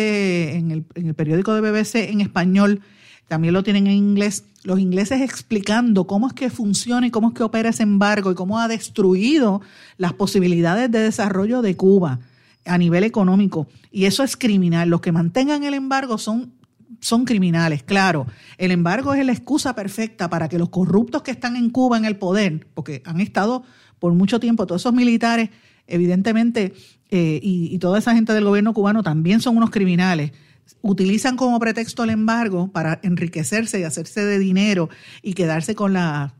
en 0.54 0.70
el, 0.70 0.84
en 0.94 1.06
el 1.06 1.14
periódico 1.14 1.54
de 1.54 1.60
BBC 1.60 2.10
en 2.10 2.20
español, 2.20 2.80
también 3.28 3.54
lo 3.54 3.62
tienen 3.62 3.86
en 3.86 3.94
inglés, 3.94 4.44
los 4.62 4.78
ingleses 4.78 5.20
explicando 5.20 6.06
cómo 6.06 6.28
es 6.28 6.32
que 6.32 6.50
funciona 6.50 7.06
y 7.06 7.10
cómo 7.10 7.28
es 7.28 7.34
que 7.34 7.42
opera 7.42 7.70
ese 7.70 7.82
embargo 7.82 8.30
y 8.30 8.34
cómo 8.34 8.58
ha 8.58 8.68
destruido 8.68 9.60
las 9.96 10.12
posibilidades 10.12 10.90
de 10.90 11.00
desarrollo 11.00 11.62
de 11.62 11.76
Cuba 11.76 12.20
a 12.64 12.78
nivel 12.78 13.04
económico. 13.04 13.68
Y 13.90 14.04
eso 14.04 14.22
es 14.22 14.36
criminal. 14.36 14.88
Los 14.88 15.00
que 15.00 15.12
mantengan 15.12 15.64
el 15.64 15.74
embargo 15.74 16.18
son, 16.18 16.52
son 17.00 17.24
criminales, 17.24 17.82
claro. 17.82 18.26
El 18.58 18.70
embargo 18.70 19.14
es 19.14 19.24
la 19.24 19.32
excusa 19.32 19.74
perfecta 19.74 20.30
para 20.30 20.48
que 20.48 20.58
los 20.58 20.68
corruptos 20.68 21.22
que 21.22 21.32
están 21.32 21.56
en 21.56 21.70
Cuba 21.70 21.96
en 21.96 22.04
el 22.04 22.16
poder, 22.16 22.68
porque 22.74 23.02
han 23.04 23.20
estado 23.20 23.64
por 23.98 24.12
mucho 24.12 24.38
tiempo, 24.38 24.66
todos 24.66 24.82
esos 24.82 24.94
militares, 24.94 25.50
evidentemente, 25.86 26.74
eh, 27.10 27.40
y, 27.42 27.74
y 27.74 27.78
toda 27.78 27.98
esa 27.98 28.14
gente 28.14 28.32
del 28.32 28.44
gobierno 28.44 28.72
cubano 28.72 29.02
también 29.02 29.40
son 29.40 29.56
unos 29.56 29.70
criminales 29.70 30.32
utilizan 30.82 31.36
como 31.36 31.58
pretexto 31.58 32.04
el 32.04 32.10
embargo 32.10 32.68
para 32.68 33.00
enriquecerse 33.02 33.80
y 33.80 33.84
hacerse 33.84 34.24
de 34.24 34.38
dinero 34.38 34.88
y 35.22 35.34
quedarse 35.34 35.74
con 35.74 35.92
la 35.92 36.34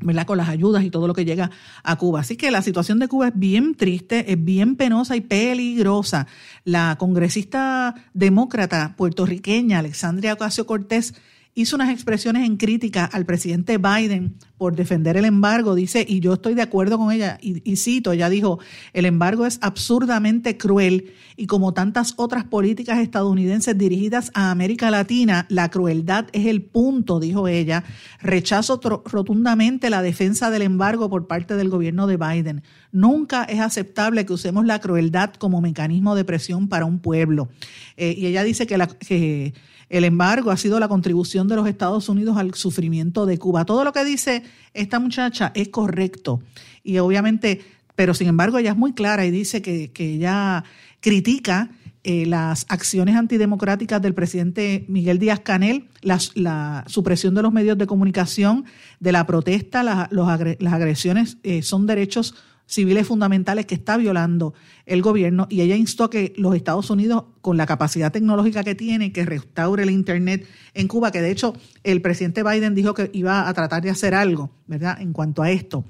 ¿verdad? 0.00 0.26
con 0.26 0.38
las 0.38 0.48
ayudas 0.48 0.84
y 0.84 0.90
todo 0.90 1.06
lo 1.06 1.14
que 1.14 1.24
llega 1.24 1.50
a 1.82 1.96
Cuba. 1.96 2.20
Así 2.20 2.36
que 2.36 2.50
la 2.50 2.62
situación 2.62 2.98
de 2.98 3.08
Cuba 3.08 3.28
es 3.28 3.38
bien 3.38 3.74
triste, 3.74 4.32
es 4.32 4.44
bien 4.44 4.76
penosa 4.76 5.16
y 5.16 5.20
peligrosa. 5.20 6.26
La 6.64 6.96
congresista 6.98 7.94
demócrata 8.14 8.94
puertorriqueña 8.96 9.78
Alexandria 9.78 10.34
Ocasio 10.34 10.66
Cortés 10.66 11.14
hizo 11.58 11.74
unas 11.74 11.90
expresiones 11.90 12.46
en 12.46 12.56
crítica 12.56 13.04
al 13.04 13.26
presidente 13.26 13.78
Biden 13.78 14.36
por 14.56 14.76
defender 14.76 15.16
el 15.16 15.24
embargo, 15.24 15.74
dice, 15.74 16.06
y 16.08 16.20
yo 16.20 16.34
estoy 16.34 16.54
de 16.54 16.62
acuerdo 16.62 16.98
con 16.98 17.10
ella, 17.10 17.36
y, 17.40 17.74
cito, 17.76 18.12
ella 18.12 18.30
dijo, 18.30 18.60
el 18.92 19.06
embargo 19.06 19.44
es 19.44 19.58
absurdamente 19.60 20.56
cruel 20.56 21.12
y 21.36 21.46
como 21.46 21.74
tantas 21.74 22.14
otras 22.16 22.44
políticas 22.44 23.00
estadounidenses 23.00 23.76
dirigidas 23.76 24.30
a 24.34 24.52
América 24.52 24.90
Latina, 24.92 25.46
la 25.48 25.68
crueldad 25.68 26.26
es 26.32 26.46
el 26.46 26.62
punto, 26.62 27.18
dijo 27.18 27.48
ella. 27.48 27.82
Rechazo 28.20 28.80
rotundamente 29.04 29.90
la 29.90 30.02
defensa 30.02 30.50
del 30.50 30.62
embargo 30.62 31.10
por 31.10 31.26
parte 31.26 31.56
del 31.56 31.70
gobierno 31.70 32.06
de 32.06 32.16
Biden. 32.16 32.62
Nunca 32.92 33.44
es 33.44 33.60
aceptable 33.60 34.26
que 34.26 34.32
usemos 34.32 34.64
la 34.64 34.80
crueldad 34.80 35.34
como 35.34 35.60
mecanismo 35.60 36.14
de 36.14 36.24
presión 36.24 36.68
para 36.68 36.84
un 36.84 37.00
pueblo. 37.00 37.48
Eh, 37.96 38.14
y 38.16 38.26
ella 38.26 38.44
dice 38.44 38.66
que 38.66 38.78
la... 38.78 38.86
Que, 38.86 39.54
el 39.88 40.04
embargo 40.04 40.50
ha 40.50 40.56
sido 40.56 40.78
la 40.80 40.88
contribución 40.88 41.48
de 41.48 41.56
los 41.56 41.66
Estados 41.66 42.08
Unidos 42.08 42.36
al 42.36 42.54
sufrimiento 42.54 43.26
de 43.26 43.38
Cuba. 43.38 43.64
Todo 43.64 43.84
lo 43.84 43.92
que 43.92 44.04
dice 44.04 44.42
esta 44.74 44.98
muchacha 44.98 45.52
es 45.54 45.68
correcto. 45.68 46.40
Y 46.84 46.98
obviamente, 46.98 47.60
pero 47.96 48.14
sin 48.14 48.28
embargo 48.28 48.58
ella 48.58 48.72
es 48.72 48.76
muy 48.76 48.92
clara 48.92 49.24
y 49.24 49.30
dice 49.30 49.62
que, 49.62 49.90
que 49.92 50.14
ella 50.14 50.64
critica 51.00 51.70
eh, 52.04 52.24
las 52.26 52.64
acciones 52.68 53.16
antidemocráticas 53.16 54.00
del 54.00 54.14
presidente 54.14 54.86
Miguel 54.88 55.18
Díaz 55.18 55.40
Canel, 55.40 55.88
la, 56.00 56.84
supresión 56.86 57.34
de 57.34 57.42
los 57.42 57.52
medios 57.52 57.76
de 57.76 57.86
comunicación, 57.86 58.64
de 58.98 59.12
la 59.12 59.26
protesta, 59.26 59.82
las 59.82 60.72
agresiones 60.72 61.36
eh, 61.42 61.60
son 61.62 61.86
derechos 61.86 62.34
civiles 62.68 63.06
fundamentales 63.06 63.66
que 63.66 63.74
está 63.74 63.96
violando 63.96 64.54
el 64.86 65.02
gobierno 65.02 65.46
y 65.50 65.62
ella 65.62 65.74
instó 65.74 66.10
que 66.10 66.34
los 66.36 66.54
Estados 66.54 66.90
Unidos, 66.90 67.24
con 67.40 67.56
la 67.56 67.66
capacidad 67.66 68.12
tecnológica 68.12 68.62
que 68.62 68.74
tiene, 68.74 69.10
que 69.10 69.24
restaure 69.24 69.82
el 69.82 69.90
Internet 69.90 70.46
en 70.74 70.86
Cuba, 70.86 71.10
que 71.10 71.22
de 71.22 71.30
hecho 71.30 71.54
el 71.82 72.02
presidente 72.02 72.42
Biden 72.42 72.74
dijo 72.74 72.92
que 72.94 73.10
iba 73.14 73.48
a 73.48 73.54
tratar 73.54 73.82
de 73.82 73.90
hacer 73.90 74.14
algo, 74.14 74.50
¿verdad?, 74.66 75.00
en 75.00 75.12
cuanto 75.12 75.42
a 75.42 75.50
esto. 75.50 75.84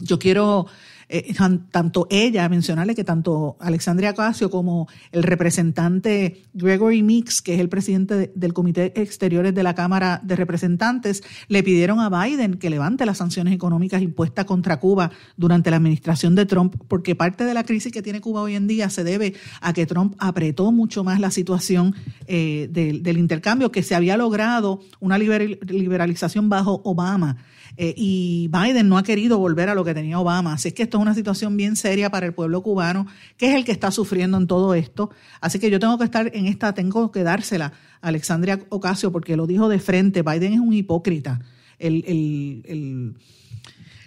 Yo 0.00 0.18
quiero 0.18 0.66
eh, 1.08 1.34
tanto 1.70 2.08
ella, 2.10 2.48
mencionarle 2.48 2.94
que 2.96 3.04
tanto 3.04 3.56
Alexandria 3.60 4.10
Ocasio 4.10 4.50
como 4.50 4.88
el 5.12 5.22
representante 5.22 6.42
Gregory 6.52 7.02
Mix, 7.02 7.42
que 7.42 7.54
es 7.54 7.60
el 7.60 7.68
presidente 7.68 8.32
del 8.34 8.52
Comité 8.52 8.92
Exteriores 9.00 9.54
de 9.54 9.62
la 9.62 9.74
Cámara 9.74 10.20
de 10.24 10.34
Representantes, 10.34 11.22
le 11.46 11.62
pidieron 11.62 12.00
a 12.00 12.10
Biden 12.10 12.54
que 12.54 12.70
levante 12.70 13.06
las 13.06 13.18
sanciones 13.18 13.54
económicas 13.54 14.02
impuestas 14.02 14.46
contra 14.46 14.80
Cuba 14.80 15.12
durante 15.36 15.70
la 15.70 15.76
administración 15.76 16.34
de 16.34 16.46
Trump, 16.46 16.74
porque 16.88 17.14
parte 17.14 17.44
de 17.44 17.54
la 17.54 17.62
crisis 17.62 17.92
que 17.92 18.02
tiene 18.02 18.20
Cuba 18.20 18.42
hoy 18.42 18.56
en 18.56 18.66
día 18.66 18.90
se 18.90 19.04
debe 19.04 19.34
a 19.60 19.72
que 19.72 19.86
Trump 19.86 20.14
apretó 20.18 20.72
mucho 20.72 21.04
más 21.04 21.20
la 21.20 21.30
situación 21.30 21.94
eh, 22.26 22.68
del, 22.72 23.04
del 23.04 23.18
intercambio, 23.18 23.70
que 23.70 23.84
se 23.84 23.94
había 23.94 24.16
logrado 24.16 24.80
una 24.98 25.18
liberalización 25.18 26.48
bajo 26.48 26.80
Obama 26.84 27.36
eh, 27.76 27.94
y 27.96 28.48
Biden 28.48 28.88
no 28.88 28.98
ha 28.98 29.02
querido 29.02 29.38
volver 29.38 29.68
a 29.68 29.74
lo 29.74 29.84
que 29.84 29.94
tenía 29.94 30.18
Obama. 30.18 30.54
Así 30.54 30.68
es 30.68 30.74
que 30.74 30.82
esto 30.82 30.98
es 30.98 31.02
una 31.02 31.14
situación 31.14 31.56
bien 31.56 31.76
seria 31.76 32.10
para 32.10 32.26
el 32.26 32.34
pueblo 32.34 32.62
cubano, 32.62 33.06
que 33.36 33.48
es 33.48 33.54
el 33.54 33.64
que 33.64 33.72
está 33.72 33.90
sufriendo 33.90 34.38
en 34.38 34.46
todo 34.46 34.74
esto. 34.74 35.10
Así 35.40 35.58
que 35.58 35.70
yo 35.70 35.78
tengo 35.78 35.98
que 35.98 36.04
estar 36.04 36.30
en 36.34 36.46
esta, 36.46 36.72
tengo 36.74 37.12
que 37.12 37.22
dársela 37.22 37.72
a 38.00 38.08
Alexandria 38.08 38.60
Ocasio 38.70 39.12
porque 39.12 39.36
lo 39.36 39.46
dijo 39.46 39.68
de 39.68 39.78
frente. 39.78 40.22
Biden 40.22 40.54
es 40.54 40.60
un 40.60 40.72
hipócrita. 40.72 41.40
el, 41.78 42.04
el 42.06 42.62
el 42.64 43.14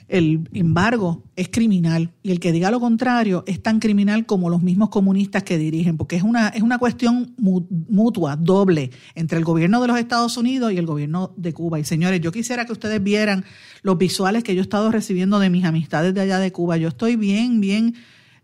embargo 0.10 1.24
es 1.36 1.50
criminal 1.50 2.12
y 2.24 2.32
el 2.32 2.40
que 2.40 2.52
diga 2.52 2.72
lo 2.72 2.80
contrario 2.80 3.44
es 3.46 3.62
tan 3.62 3.80
criminal 3.80 4.26
como 4.26 4.50
los 4.50 4.64
mismos 4.64 4.90
comunistas 4.90 5.44
que 5.44 5.58
dirigen, 5.58 5.98
porque 5.98 6.16
es 6.16 6.24
una, 6.24 6.50
es 6.50 6.64
una 6.64 6.80
cuestión 6.80 7.36
mutua, 7.38 8.36
doble, 8.36 8.92
entre 9.16 9.38
el 9.38 9.46
gobierno 9.46 9.82
de 9.82 9.88
los 9.88 10.00
Estados 10.00 10.36
Unidos 10.38 10.74
y 10.74 10.78
el 10.78 10.86
gobierno 10.86 11.34
de 11.38 11.54
Cuba. 11.54 11.80
Y 11.80 11.84
señores, 11.84 12.22
yo 12.22 12.32
quisiera 12.32 12.66
que 12.66 12.74
ustedes 12.74 13.02
vieran 13.04 13.46
los 13.84 13.98
visuales 13.98 14.44
que 14.44 14.56
yo 14.56 14.62
he 14.62 14.64
estado 14.64 14.92
recibiendo 14.92 15.40
de 15.40 15.50
mis 15.50 15.64
amistades 15.64 16.14
de 16.14 16.22
allá 16.22 16.40
de 16.40 16.52
Cuba. 16.52 16.78
Yo 16.78 16.88
estoy 16.88 17.16
bien, 17.16 17.62
bien, 17.62 17.96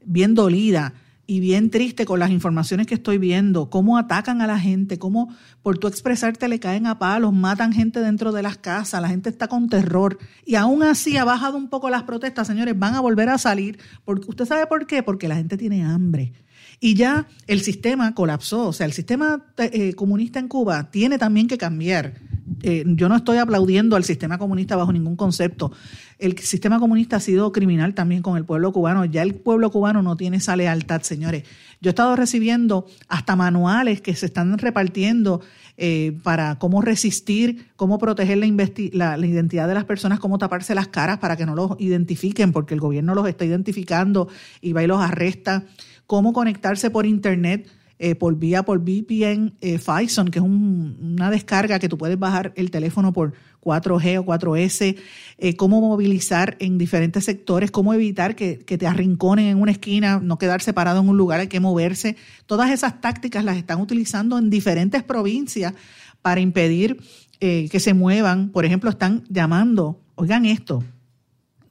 bien 0.05 0.35
dolida 0.35 0.93
y 1.27 1.39
bien 1.39 1.69
triste 1.69 2.05
con 2.05 2.19
las 2.19 2.29
informaciones 2.29 2.87
que 2.87 2.95
estoy 2.95 3.17
viendo, 3.17 3.69
cómo 3.69 3.97
atacan 3.97 4.41
a 4.41 4.47
la 4.47 4.59
gente, 4.59 4.99
cómo 4.99 5.33
por 5.63 5.77
tu 5.77 5.87
expresarte 5.87 6.47
le 6.47 6.59
caen 6.59 6.85
a 6.87 6.99
palos, 6.99 7.33
matan 7.33 7.73
gente 7.73 7.99
dentro 7.99 8.31
de 8.31 8.43
las 8.43 8.57
casas, 8.57 9.01
la 9.01 9.09
gente 9.09 9.29
está 9.29 9.47
con 9.47 9.67
terror. 9.67 10.19
Y 10.45 10.55
aún 10.55 10.83
así 10.83 11.17
ha 11.17 11.23
bajado 11.23 11.57
un 11.57 11.69
poco 11.69 11.89
las 11.89 12.03
protestas, 12.03 12.47
señores, 12.47 12.77
van 12.77 12.95
a 12.95 12.99
volver 12.99 13.29
a 13.29 13.37
salir. 13.37 13.79
Porque, 14.03 14.25
¿Usted 14.27 14.45
sabe 14.45 14.67
por 14.67 14.85
qué? 14.85 15.01
Porque 15.03 15.27
la 15.27 15.35
gente 15.35 15.57
tiene 15.57 15.83
hambre. 15.83 16.33
Y 16.79 16.93
ya 16.93 17.27
el 17.47 17.61
sistema 17.61 18.13
colapsó, 18.13 18.67
o 18.67 18.73
sea, 18.73 18.85
el 18.85 18.93
sistema 18.93 19.45
eh, 19.57 19.93
comunista 19.93 20.39
en 20.39 20.47
Cuba 20.47 20.91
tiene 20.91 21.17
también 21.17 21.47
que 21.47 21.57
cambiar. 21.57 22.13
Eh, 22.61 22.83
yo 22.87 23.09
no 23.09 23.15
estoy 23.15 23.37
aplaudiendo 23.37 23.95
al 23.95 24.03
sistema 24.03 24.37
comunista 24.37 24.75
bajo 24.75 24.93
ningún 24.93 25.15
concepto. 25.15 25.71
El 26.19 26.37
sistema 26.37 26.79
comunista 26.79 27.17
ha 27.17 27.19
sido 27.19 27.51
criminal 27.51 27.93
también 27.93 28.21
con 28.21 28.37
el 28.37 28.45
pueblo 28.45 28.71
cubano. 28.71 29.03
Ya 29.05 29.23
el 29.23 29.33
pueblo 29.35 29.71
cubano 29.71 30.01
no 30.01 30.15
tiene 30.15 30.37
esa 30.37 30.55
lealtad, 30.55 31.01
señores. 31.01 31.43
Yo 31.81 31.89
he 31.89 31.91
estado 31.91 32.15
recibiendo 32.15 32.85
hasta 33.07 33.35
manuales 33.35 34.01
que 34.01 34.15
se 34.15 34.27
están 34.27 34.57
repartiendo 34.57 35.41
eh, 35.77 36.17
para 36.23 36.57
cómo 36.57 36.81
resistir, 36.81 37.67
cómo 37.75 37.97
proteger 37.97 38.37
la, 38.37 39.17
la, 39.17 39.27
identidad 39.27 39.67
de 39.67 39.73
las 39.73 39.83
personas, 39.85 40.19
cómo 40.19 40.37
taparse 40.37 40.73
las 40.73 40.87
caras 40.87 41.17
para 41.17 41.35
que 41.35 41.45
no 41.45 41.55
los 41.55 41.71
identifiquen, 41.79 42.53
porque 42.53 42.75
el 42.75 42.79
gobierno 42.79 43.13
los 43.13 43.27
está 43.27 43.43
identificando 43.43 44.29
y 44.61 44.71
va 44.71 44.83
y 44.83 44.87
los 44.87 45.01
arresta, 45.01 45.65
cómo 46.07 46.31
conectarse 46.31 46.89
por 46.91 47.05
Internet 47.05 47.67
eh, 47.97 48.13
por 48.13 48.35
vía 48.37 48.63
por 48.63 48.79
VPN 48.79 49.53
eh, 49.61 49.77
Fison, 49.77 50.27
que 50.27 50.39
es 50.39 50.45
una 50.45 51.31
descarga 51.31 51.79
que 51.79 51.87
tú 51.87 51.97
puedes 51.97 52.19
bajar 52.19 52.51
el 52.57 52.69
teléfono 52.69 53.13
por 53.13 53.31
4G 53.63 54.19
o 54.19 54.25
4S, 54.25 54.97
eh, 55.37 55.55
cómo 55.55 55.79
movilizar 55.79 56.57
en 56.59 56.77
diferentes 56.77 57.23
sectores, 57.23 57.71
cómo 57.71 57.93
evitar 57.93 58.35
que, 58.35 58.57
te 58.57 58.85
arrinconen 58.85 59.45
en 59.45 59.61
una 59.61 59.71
esquina, 59.71 60.19
no 60.21 60.37
quedar 60.37 60.61
separado 60.61 60.99
en 60.99 61.07
un 61.07 61.15
lugar, 61.15 61.39
hay 61.39 61.47
que 61.47 61.61
moverse. 61.61 62.17
Todas 62.45 62.69
esas 62.69 62.99
tácticas 62.99 63.45
las 63.45 63.55
están 63.55 63.79
utilizando 63.79 64.37
en 64.37 64.49
diferentes 64.49 65.01
provincias 65.01 65.73
para 66.21 66.41
impedir 66.41 66.99
que 67.39 67.79
se 67.79 67.93
muevan. 67.93 68.49
Por 68.49 68.65
ejemplo, 68.65 68.89
están 68.89 69.23
llamando, 69.29 70.01
oigan 70.15 70.45
esto, 70.45 70.83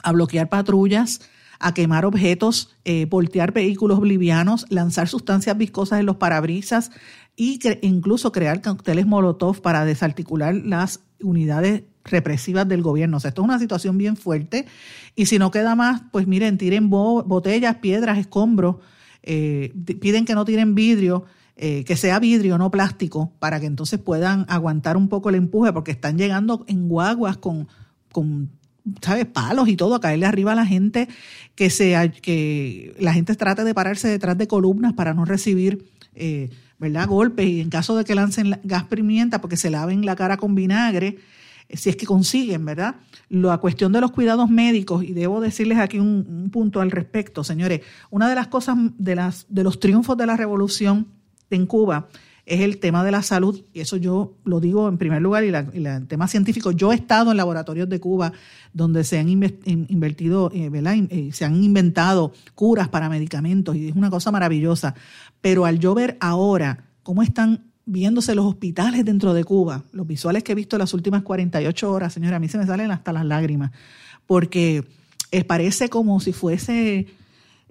a 0.02 0.12
bloquear 0.12 0.48
patrullas, 0.48 1.20
a 1.64 1.72
quemar 1.72 2.04
objetos, 2.04 2.76
eh, 2.84 3.06
voltear 3.06 3.52
vehículos 3.52 3.98
bolivianos, 3.98 4.66
lanzar 4.68 5.08
sustancias 5.08 5.56
viscosas 5.56 5.98
en 5.98 6.04
los 6.04 6.16
parabrisas 6.16 6.90
y 7.36 7.58
incluso 7.80 8.32
crear 8.32 8.60
cócteles 8.60 9.06
Molotov 9.06 9.62
para 9.62 9.86
desarticular 9.86 10.54
las 10.54 11.00
unidades 11.22 11.84
represivas 12.04 12.68
del 12.68 12.82
gobierno. 12.82 13.16
O 13.16 13.20
sea, 13.20 13.30
esto 13.30 13.40
es 13.40 13.48
una 13.48 13.58
situación 13.58 13.96
bien 13.96 14.18
fuerte 14.18 14.66
y 15.16 15.24
si 15.24 15.38
no 15.38 15.50
queda 15.50 15.74
más, 15.74 16.02
pues 16.12 16.26
miren, 16.26 16.58
tiren 16.58 16.90
botellas, 16.90 17.76
piedras, 17.76 18.18
escombros, 18.18 18.76
eh, 19.22 19.72
piden 20.02 20.26
que 20.26 20.34
no 20.34 20.44
tiren 20.44 20.74
vidrio. 20.74 21.24
Eh, 21.56 21.84
que 21.84 21.96
sea 21.96 22.18
vidrio, 22.18 22.58
no 22.58 22.72
plástico, 22.72 23.32
para 23.38 23.60
que 23.60 23.66
entonces 23.66 24.00
puedan 24.00 24.44
aguantar 24.48 24.96
un 24.96 25.08
poco 25.08 25.28
el 25.28 25.36
empuje, 25.36 25.72
porque 25.72 25.92
están 25.92 26.18
llegando 26.18 26.64
en 26.66 26.88
guaguas 26.88 27.36
con, 27.36 27.68
con 28.10 28.50
¿sabes? 29.01 29.26
Palos 29.26 29.68
y 29.68 29.76
todo, 29.76 29.95
a 29.95 30.01
caerle 30.01 30.26
arriba 30.26 30.53
a 30.53 30.57
la 30.57 30.66
gente, 30.66 31.09
que, 31.55 31.70
sea, 31.70 32.11
que 32.11 32.95
la 32.99 33.12
gente 33.12 33.35
trate 33.35 33.64
de 33.64 33.74
pararse 33.74 34.09
detrás 34.09 34.37
de 34.37 34.47
columnas 34.47 34.93
para 34.93 35.14
no 35.14 35.24
recibir, 35.24 35.85
eh, 36.14 36.51
¿verdad? 36.78 37.09
Golpes 37.09 37.47
y 37.47 37.61
en 37.61 37.70
caso 37.70 37.97
de 37.97 38.05
que 38.05 38.14
lancen 38.14 38.59
gas 38.64 38.85
pimienta 38.85 39.41
porque 39.41 39.57
se 39.57 39.70
laven 39.70 40.05
la 40.05 40.16
cara 40.16 40.37
con 40.37 40.55
vinagre, 40.55 41.18
eh, 41.68 41.76
si 41.76 41.91
es 41.91 41.97
que 41.97 42.07
consiguen, 42.07 42.64
¿verdad? 42.64 42.97
La 43.28 43.59
cuestión 43.59 43.93
de 43.93 44.01
los 44.01 44.11
cuidados 44.11 44.51
médicos, 44.51 45.03
y 45.05 45.12
debo 45.12 45.41
decirles 45.41 45.78
aquí 45.78 45.99
un, 45.99 46.26
un 46.28 46.51
punto 46.51 46.80
al 46.80 46.91
respecto, 46.91 47.43
señores, 47.43 47.80
una 48.11 48.28
de 48.28 48.35
las 48.35 48.49
cosas, 48.49 48.76
de, 48.99 49.14
las, 49.14 49.47
de 49.49 49.64
los 49.64 49.80
triunfos 49.80 50.16
de 50.16 50.26
la 50.26 50.37
revolución 50.37 51.09
en 51.51 51.66
Cuba, 51.66 52.09
es 52.47 52.61
el 52.61 52.78
tema 52.78 53.03
de 53.05 53.11
la 53.11 53.22
salud, 53.22 53.62
y 53.72 53.80
eso 53.80 53.97
yo 53.97 54.34
lo 54.45 54.61
digo 54.61 54.88
en 54.88 54.99
primer 54.99 55.22
lugar, 55.22 55.45
y, 55.45 55.49
el 55.49 56.07
tema 56.07 56.28
científico. 56.28 56.72
Yo 56.72 56.92
he 56.92 56.95
estado 56.95 57.30
en 57.30 57.38
laboratorios 57.38 57.88
de 57.88 58.01
Cuba 58.01 58.32
donde 58.72 59.05
se 59.05 59.18
han 59.18 59.28
invertido, 59.28 60.51
eh, 60.53 60.70
eh, 61.11 61.30
se 61.32 61.45
han 61.45 61.62
inventado 61.62 62.32
curas 62.55 62.88
para 62.88 63.09
medicamentos, 63.09 63.76
y 63.76 63.88
es 63.88 63.97
una 63.97 64.11
cosa 64.11 64.30
maravillosa. 64.30 64.95
Pero 65.40 65.64
al 65.64 65.78
yo 65.78 65.95
ver 65.95 66.18
ahora 66.20 66.84
cómo 67.03 67.22
están 67.22 67.64
viéndose 67.86 68.34
los 68.34 68.47
hospitales 68.47 69.05
dentro 69.05 69.32
de 69.32 69.45
Cuba, 69.45 69.84
los 69.92 70.07
visuales 70.07 70.42
que 70.42 70.53
he 70.53 70.55
visto 70.55 70.76
las 70.76 70.92
últimas 70.92 71.22
48 71.22 71.90
horas, 71.90 72.12
señora, 72.12 72.36
a 72.36 72.40
mí 72.40 72.49
se 72.49 72.59
me 72.59 72.66
salen 72.66 72.90
hasta 72.90 73.12
las 73.12 73.24
lágrimas, 73.24 73.72
porque 74.26 74.84
parece 75.47 75.88
como 75.88 76.20
si 76.20 76.32
fuese 76.32 77.07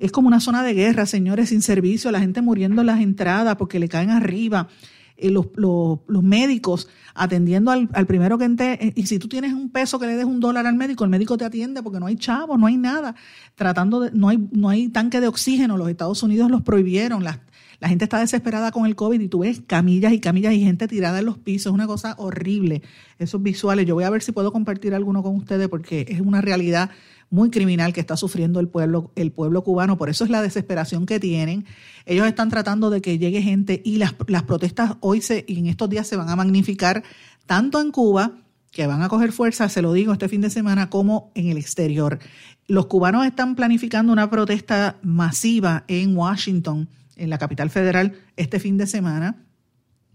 es 0.04 0.12
como 0.12 0.28
una 0.28 0.42
zona 0.42 0.64
de 0.64 0.74
guerra, 0.74 1.06
señores, 1.06 1.50
sin 1.50 1.62
servicio, 1.62 2.12
la 2.12 2.20
gente 2.20 2.42
muriendo 2.42 2.82
en 2.82 2.88
las 2.88 3.00
entradas 3.00 3.56
porque 3.56 3.80
le 3.80 3.88
caen 3.88 4.10
arriba. 4.10 4.68
Eh, 5.16 5.30
los, 5.30 6.24
médicos 6.24 6.90
atendiendo 7.16 7.72
al, 7.72 7.88
primero 8.06 8.38
que 8.38 8.44
entre, 8.44 8.74
eh, 8.74 8.94
y 8.96 9.06
si 9.06 9.18
tú 9.18 9.30
tienes 9.30 9.54
un 9.54 9.70
peso 9.70 10.00
que 10.00 10.08
le 10.08 10.18
des 10.18 10.26
un 10.26 10.42
dólar 10.42 10.68
al 10.68 10.76
médico, 10.76 11.06
el 11.06 11.10
médico 11.10 11.38
te 11.38 11.46
atiende 11.46 11.82
porque 11.82 12.02
no 12.02 12.08
hay 12.08 12.18
chavos, 12.18 12.60
no 12.60 12.66
hay 12.66 12.76
nada, 12.76 13.16
tratando 13.56 14.02
de, 14.02 14.12
no 14.12 14.28
hay, 14.28 14.46
no 14.52 14.68
hay 14.68 14.90
tanque 14.90 15.22
de 15.22 15.28
oxígeno, 15.28 15.78
los 15.78 15.88
Estados 15.88 16.22
Unidos 16.22 16.52
los 16.52 16.64
prohibieron, 16.64 17.24
la, 17.24 17.42
la 17.80 17.88
gente 17.88 18.04
está 18.04 18.20
desesperada 18.20 18.72
con 18.72 18.86
el 18.86 18.96
COVID 18.96 19.22
y 19.22 19.28
tú 19.30 19.40
ves 19.40 19.62
camillas 19.66 20.12
y 20.12 20.20
camillas 20.20 20.54
y 20.54 20.62
gente 20.62 20.88
tirada 20.88 21.20
en 21.20 21.26
los 21.26 21.38
pisos, 21.38 21.68
es 21.68 21.74
una 21.74 21.88
cosa 21.88 22.16
horrible, 22.18 22.82
esos 23.20 23.42
visuales, 23.42 23.86
yo 23.86 23.96
voy 23.96 24.04
a 24.04 24.10
ver 24.10 24.24
si 24.24 24.34
puedo 24.34 24.52
compartir 24.52 24.96
alguno 24.96 25.24
con 25.24 25.36
ustedes 25.36 25.70
porque 25.70 26.06
es 26.10 26.20
una 26.20 26.42
realidad 26.42 26.90
muy 27.34 27.50
criminal 27.50 27.94
que 27.94 28.00
está 28.00 28.16
sufriendo 28.16 28.60
el 28.60 28.68
pueblo, 28.68 29.12
el 29.16 29.32
pueblo 29.32 29.64
cubano. 29.64 29.98
Por 29.98 30.08
eso 30.08 30.24
es 30.24 30.30
la 30.30 30.44
desesperación 30.44 31.08
que 31.08 31.20
tienen. 31.20 31.66
Ellos 32.06 32.28
están 32.28 32.50
tratando 32.50 32.92
de 32.92 33.02
que 33.02 33.18
llegue 33.18 33.42
gente 33.42 33.82
y 33.84 33.98
las, 33.98 34.14
las 34.28 34.44
protestas 34.44 34.98
hoy 35.00 35.20
se, 35.20 35.44
y 35.48 35.58
en 35.58 35.66
estos 35.66 35.90
días 35.90 36.06
se 36.06 36.16
van 36.16 36.30
a 36.30 36.36
magnificar 36.36 37.02
tanto 37.48 37.82
en 37.82 37.90
Cuba, 37.90 38.34
que 38.70 38.86
van 38.86 39.02
a 39.02 39.10
coger 39.10 39.32
fuerza, 39.32 39.68
se 39.68 39.82
lo 39.82 39.94
digo 39.94 40.14
este 40.14 40.30
fin 40.30 40.42
de 40.42 40.52
semana, 40.52 40.92
como 40.92 41.32
en 41.34 41.48
el 41.48 41.58
exterior. 41.58 42.20
Los 42.68 42.86
cubanos 42.86 43.26
están 43.26 43.56
planificando 43.56 44.14
una 44.14 44.30
protesta 44.30 44.98
masiva 45.02 45.86
en 45.88 46.16
Washington, 46.16 46.88
en 47.16 47.32
la 47.32 47.40
capital 47.40 47.72
federal, 47.72 48.14
este 48.38 48.60
fin 48.60 48.78
de 48.78 48.86
semana. 48.86 49.38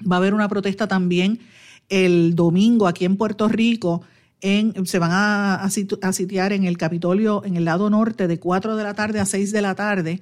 Va 0.00 0.16
a 0.16 0.18
haber 0.18 0.34
una 0.34 0.48
protesta 0.48 0.86
también 0.86 1.40
el 1.88 2.36
domingo 2.36 2.86
aquí 2.86 3.04
en 3.06 3.16
Puerto 3.16 3.48
Rico 3.48 4.02
se 4.40 4.98
van 4.98 5.10
a, 5.12 5.68
sitiar 6.12 6.52
en 6.52 6.64
el 6.64 6.78
Capitolio, 6.78 7.44
en 7.44 7.56
el 7.56 7.64
lado 7.64 7.90
norte, 7.90 8.28
de 8.28 8.38
4 8.38 8.76
de 8.76 8.84
la 8.84 8.94
tarde 8.94 9.20
a 9.20 9.26
6 9.26 9.52
de 9.52 9.62
la 9.62 9.74
tarde, 9.74 10.20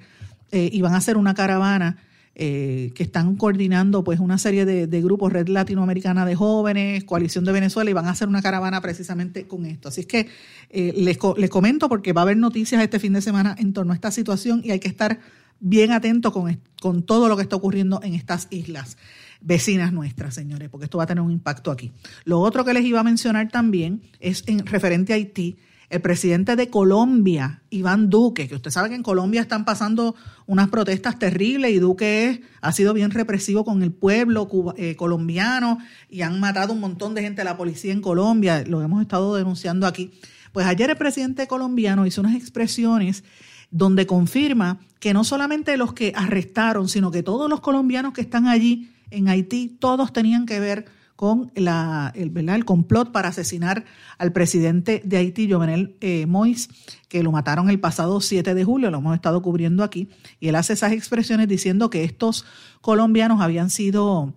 eh, 0.51 0.69
y 0.71 0.81
van 0.81 0.93
a 0.93 0.97
hacer 0.97 1.17
una 1.17 1.33
caravana 1.33 1.97
eh, 2.35 2.91
que 2.95 3.03
están 3.03 3.35
coordinando 3.35 4.03
pues 4.03 4.19
una 4.19 4.37
serie 4.37 4.65
de, 4.65 5.01
grupos, 5.01 5.33
Red 5.33 5.47
Latinoamericana 5.47 6.25
de 6.25 6.35
Jóvenes, 6.35 7.03
Coalición 7.03 7.45
de 7.45 7.51
Venezuela, 7.51 7.89
y 7.89 7.93
van 7.93 8.05
a 8.05 8.11
hacer 8.11 8.27
una 8.27 8.41
caravana 8.41 8.81
precisamente 8.81 9.47
con 9.47 9.65
esto. 9.65 9.89
Así 9.89 10.01
es 10.01 10.07
que 10.07 10.27
eh, 10.69 10.93
les, 10.95 11.17
les, 11.37 11.49
comento 11.49 11.89
porque 11.89 12.13
va 12.13 12.21
a 12.21 12.23
haber 12.23 12.37
noticias 12.37 12.81
este 12.81 12.99
fin 12.99 13.13
de 13.13 13.21
semana 13.21 13.55
en 13.59 13.73
torno 13.73 13.91
a 13.91 13.95
esta 13.95 14.11
situación 14.11 14.61
y 14.63 14.71
hay 14.71 14.79
que 14.79 14.87
estar 14.87 15.19
bien 15.59 15.91
atento 15.91 16.31
con, 16.31 16.59
con 16.81 17.03
todo 17.03 17.27
lo 17.27 17.35
que 17.35 17.43
está 17.43 17.55
ocurriendo 17.55 17.99
en 18.03 18.13
estas 18.13 18.47
islas 18.51 18.97
vecinas 19.41 19.93
nuestras, 19.93 20.33
señores, 20.33 20.69
porque 20.69 20.85
esto 20.85 20.97
va 20.97 21.05
a 21.05 21.07
tener 21.07 21.21
un 21.21 21.31
impacto 21.31 21.71
aquí. 21.71 21.91
Lo 22.25 22.39
otro 22.39 22.65
que 22.65 22.73
les 22.73 22.85
iba 22.85 22.99
a 22.99 23.03
mencionar 23.03 23.49
también 23.49 24.01
es 24.19 24.43
en 24.47 24.65
referente 24.65 25.13
a 25.13 25.15
Haití 25.15 25.57
el 25.89 26.01
presidente 26.01 26.55
de 26.55 26.69
Colombia, 26.69 27.61
Iván 27.69 28.09
Duque, 28.09 28.47
que 28.47 28.55
usted 28.55 28.71
sabe 28.71 28.89
que 28.89 28.95
en 28.95 29.03
Colombia 29.03 29.39
están 29.39 29.63
pasando 29.63 30.15
unas 30.45 30.67
protestas 30.67 31.17
terribles 31.17 31.71
y 31.71 31.79
Duque 31.79 32.41
ha 32.61 32.71
sido 32.73 32.93
bien 32.93 33.11
represivo 33.11 33.63
con 33.63 33.81
el 33.83 33.93
pueblo 33.93 34.49
eh, 34.75 34.95
colombiano 34.97 35.77
y 36.09 36.21
han 36.21 36.39
matado 36.41 36.73
un 36.73 36.81
montón 36.81 37.13
de 37.13 37.21
gente 37.21 37.41
a 37.41 37.45
la 37.45 37.55
policía 37.55 37.93
en 37.93 38.01
Colombia, 38.01 38.65
lo 38.67 38.81
hemos 38.81 39.01
estado 39.01 39.35
denunciando 39.35 39.87
aquí. 39.87 40.11
Pues 40.51 40.65
ayer 40.65 40.89
el 40.89 40.97
presidente 40.97 41.47
colombiano 41.47 42.05
hizo 42.05 42.19
unas 42.19 42.35
expresiones 42.35 43.23
donde 43.71 44.05
confirma 44.05 44.79
que 44.99 45.13
no 45.13 45.23
solamente 45.23 45.77
los 45.77 45.93
que 45.93 46.11
arrestaron, 46.15 46.89
sino 46.89 47.11
que 47.11 47.23
todos 47.23 47.49
los 47.49 47.61
colombianos 47.61 48.13
que 48.13 48.21
están 48.21 48.47
allí 48.47 48.91
en 49.11 49.29
Haití, 49.29 49.77
todos 49.79 50.13
tenían 50.13 50.45
que 50.45 50.59
ver 50.59 50.85
con 51.17 51.51
la, 51.55 52.13
el, 52.15 52.29
¿verdad? 52.29 52.55
el 52.55 52.63
complot 52.63 53.11
para 53.11 53.29
asesinar 53.29 53.85
al 54.19 54.31
presidente 54.31 55.01
de 55.03 55.17
Haití, 55.17 55.51
Jovenel 55.51 55.97
eh, 55.99 56.27
Moïse, 56.27 56.69
que 57.09 57.23
lo 57.23 57.31
mataron 57.31 57.71
el 57.71 57.79
pasado 57.79 58.21
7 58.21 58.53
de 58.53 58.63
julio, 58.63 58.91
lo 58.91 58.99
hemos 58.99 59.15
estado 59.15 59.41
cubriendo 59.41 59.83
aquí, 59.83 60.09
y 60.39 60.49
él 60.49 60.55
hace 60.55 60.73
esas 60.73 60.91
expresiones 60.91 61.47
diciendo 61.47 61.89
que 61.89 62.03
estos 62.03 62.45
colombianos 62.81 63.41
habían 63.41 63.71
sido, 63.71 64.35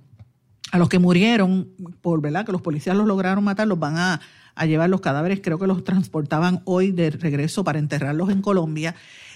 a 0.72 0.78
los 0.78 0.88
que 0.88 0.98
murieron, 0.98 1.68
por 2.00 2.22
verdad 2.22 2.46
que 2.46 2.52
los 2.52 2.62
policías 2.62 2.96
los 2.96 3.06
lograron 3.06 3.44
matar, 3.44 3.66
los 3.68 3.78
van 3.78 3.98
a, 3.98 4.22
a 4.54 4.64
llevar 4.64 4.88
los 4.88 5.02
cadáveres, 5.02 5.40
creo 5.42 5.58
que 5.58 5.66
los 5.66 5.84
transportaban 5.84 6.62
hoy 6.64 6.92
de 6.92 7.10
regreso 7.10 7.62
para 7.62 7.78
enterrarlos 7.78 8.30
en 8.30 8.40
Colombia, 8.40 8.94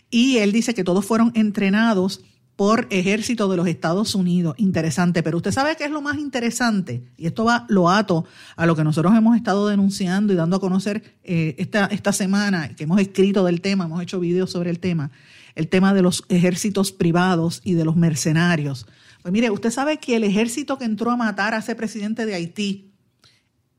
y 0.08 0.38
él 0.38 0.50
dice 0.50 0.72
que 0.72 0.82
todos 0.82 1.04
fueron 1.04 1.30
entrenados 1.34 2.24
por 2.56 2.86
ejército 2.90 3.48
de 3.48 3.56
los 3.56 3.66
Estados 3.66 4.14
Unidos. 4.14 4.54
Interesante, 4.58 5.22
pero 5.22 5.38
usted 5.38 5.50
sabe 5.50 5.76
qué 5.76 5.84
es 5.84 5.90
lo 5.90 6.02
más 6.02 6.18
interesante, 6.18 7.02
y 7.16 7.26
esto 7.26 7.44
va 7.44 7.66
lo 7.68 7.90
ato 7.90 8.24
a 8.56 8.66
lo 8.66 8.76
que 8.76 8.84
nosotros 8.84 9.14
hemos 9.16 9.36
estado 9.36 9.68
denunciando 9.68 10.32
y 10.32 10.36
dando 10.36 10.56
a 10.56 10.60
conocer 10.60 11.16
eh, 11.24 11.54
esta, 11.58 11.86
esta 11.86 12.12
semana, 12.12 12.74
que 12.76 12.84
hemos 12.84 13.00
escrito 13.00 13.44
del 13.44 13.60
tema, 13.60 13.84
hemos 13.84 14.02
hecho 14.02 14.20
videos 14.20 14.50
sobre 14.50 14.70
el 14.70 14.78
tema, 14.78 15.10
el 15.54 15.68
tema 15.68 15.94
de 15.94 16.02
los 16.02 16.24
ejércitos 16.28 16.92
privados 16.92 17.60
y 17.64 17.74
de 17.74 17.84
los 17.84 17.96
mercenarios. 17.96 18.86
Pues 19.22 19.32
mire, 19.32 19.50
usted 19.50 19.70
sabe 19.70 19.96
que 19.98 20.16
el 20.16 20.24
ejército 20.24 20.78
que 20.78 20.84
entró 20.84 21.10
a 21.10 21.16
matar 21.16 21.54
a 21.54 21.58
ese 21.58 21.74
presidente 21.74 22.26
de 22.26 22.34
Haití, 22.34 22.92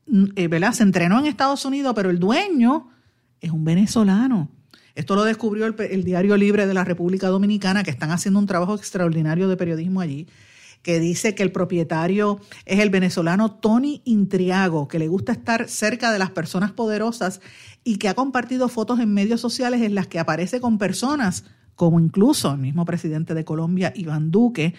mm, 0.06 0.24
eh, 0.36 0.48
¿verdad? 0.48 0.72
Se 0.72 0.82
entrenó 0.82 1.18
en 1.18 1.26
Estados 1.26 1.64
Unidos, 1.64 1.92
pero 1.94 2.10
el 2.10 2.18
dueño 2.18 2.88
es 3.40 3.50
un 3.50 3.64
venezolano. 3.64 4.50
Esto 4.96 5.14
lo 5.14 5.24
descubrió 5.24 5.66
el, 5.66 6.04
Diario 6.04 6.38
Libre 6.38 6.66
de 6.66 6.72
la 6.72 6.82
República 6.82 7.28
Dominicana, 7.28 7.84
que 7.84 7.90
están 7.90 8.10
haciendo 8.10 8.40
un 8.40 8.46
trabajo 8.46 8.74
extraordinario 8.74 9.46
de 9.46 9.56
periodismo 9.58 10.00
allí, 10.00 10.26
que 10.82 10.98
dice 11.00 11.34
que 11.34 11.42
el 11.42 11.52
propietario 11.52 12.40
es 12.64 12.80
el 12.80 12.88
venezolano 12.88 13.52
Tony 13.52 14.00
Intriago, 14.06 14.88
que 14.88 14.98
le 14.98 15.08
gusta 15.08 15.32
estar 15.32 15.68
cerca 15.68 16.12
de 16.12 16.18
las 16.18 16.30
personas 16.30 16.72
poderosas 16.72 17.42
y 17.84 17.98
que 17.98 18.08
ha 18.08 18.14
compartido 18.14 18.70
fotos 18.70 18.98
en 18.98 19.12
medios 19.12 19.40
sociales 19.40 19.82
en 19.82 19.94
las 19.94 20.06
que 20.06 20.18
aparece 20.18 20.60
con 20.60 20.78
personas 20.78 21.44
como 21.74 22.00
incluso 22.00 22.52
el 22.52 22.58
mismo 22.58 22.86
presidente 22.86 23.34
de 23.34 23.44
Colombia, 23.44 23.92
Iván 23.94 24.30
Duque, 24.30 24.72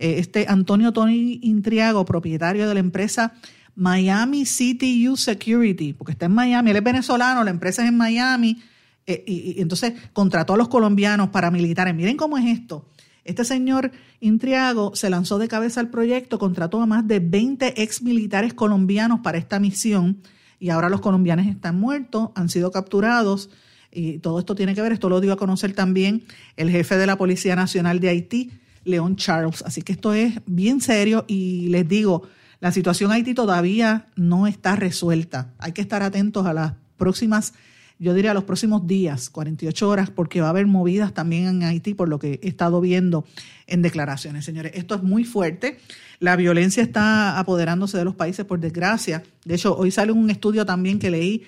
eh, 0.00 0.16
este 0.18 0.46
Antonio 0.48 0.92
Tony 0.92 1.38
Intriago, 1.42 2.04
propietario 2.04 2.66
de 2.66 2.74
la 2.74 2.80
empresa 2.80 3.34
Miami 3.76 4.46
City 4.46 5.08
U 5.08 5.16
Security, 5.16 5.92
porque 5.92 6.10
está 6.10 6.26
en 6.26 6.32
Miami, 6.32 6.70
él 6.70 6.76
es 6.78 6.82
venezolano, 6.82 7.44
la 7.44 7.50
empresa 7.50 7.82
es 7.82 7.88
en 7.88 7.96
Miami, 7.96 8.60
eh, 9.06 9.24
y, 9.26 9.60
entonces 9.60 9.94
contrató 10.12 10.54
a 10.54 10.56
los 10.56 10.68
colombianos 10.68 11.30
paramilitares. 11.30 11.94
Miren 11.94 12.16
cómo 12.16 12.38
es 12.38 12.46
esto. 12.46 12.86
Este 13.24 13.44
señor 13.44 13.92
Intriago 14.20 14.94
se 14.94 15.10
lanzó 15.10 15.38
de 15.38 15.48
cabeza 15.48 15.80
al 15.80 15.90
proyecto, 15.90 16.38
contrató 16.38 16.80
a 16.80 16.86
más 16.86 17.06
de 17.06 17.20
20 17.20 17.82
ex 17.82 18.02
militares 18.02 18.54
colombianos 18.54 19.20
para 19.20 19.38
esta 19.38 19.60
misión 19.60 20.22
y 20.58 20.70
ahora 20.70 20.88
los 20.88 21.00
colombianos 21.00 21.46
están 21.46 21.78
muertos, 21.78 22.30
han 22.34 22.48
sido 22.48 22.70
capturados 22.70 23.50
y 23.92 24.18
todo 24.18 24.38
esto 24.38 24.54
tiene 24.54 24.74
que 24.74 24.82
ver, 24.82 24.92
esto 24.92 25.08
lo 25.08 25.20
dio 25.20 25.32
a 25.32 25.36
conocer 25.36 25.74
también 25.74 26.24
el 26.56 26.70
jefe 26.70 26.96
de 26.96 27.06
la 27.06 27.18
Policía 27.18 27.56
Nacional 27.56 28.00
de 28.00 28.08
Haití, 28.08 28.50
León 28.84 29.16
Charles. 29.16 29.62
Así 29.66 29.82
que 29.82 29.92
esto 29.92 30.14
es 30.14 30.40
bien 30.46 30.80
serio 30.80 31.24
y 31.28 31.68
les 31.68 31.88
digo, 31.88 32.22
la 32.60 32.72
situación 32.72 33.10
Haití 33.10 33.34
todavía 33.34 34.06
no 34.16 34.46
está 34.46 34.76
resuelta. 34.76 35.52
Hay 35.58 35.72
que 35.72 35.80
estar 35.80 36.02
atentos 36.02 36.46
a 36.46 36.52
las 36.52 36.74
próximas 36.96 37.54
yo 38.00 38.14
diría 38.14 38.32
los 38.32 38.44
próximos 38.44 38.86
días, 38.86 39.28
48 39.28 39.86
horas, 39.86 40.08
porque 40.08 40.40
va 40.40 40.46
a 40.46 40.50
haber 40.50 40.66
movidas 40.66 41.12
también 41.12 41.46
en 41.46 41.62
Haití 41.62 41.92
por 41.92 42.08
lo 42.08 42.18
que 42.18 42.40
he 42.42 42.48
estado 42.48 42.80
viendo 42.80 43.26
en 43.66 43.82
declaraciones. 43.82 44.46
Señores, 44.46 44.72
esto 44.74 44.94
es 44.94 45.02
muy 45.02 45.24
fuerte. 45.24 45.78
La 46.18 46.34
violencia 46.34 46.82
está 46.82 47.38
apoderándose 47.38 47.98
de 47.98 48.06
los 48.06 48.14
países, 48.14 48.46
por 48.46 48.58
desgracia. 48.58 49.22
De 49.44 49.56
hecho, 49.56 49.76
hoy 49.76 49.90
sale 49.90 50.12
un 50.12 50.30
estudio 50.30 50.64
también 50.64 50.98
que 50.98 51.10
leí 51.10 51.42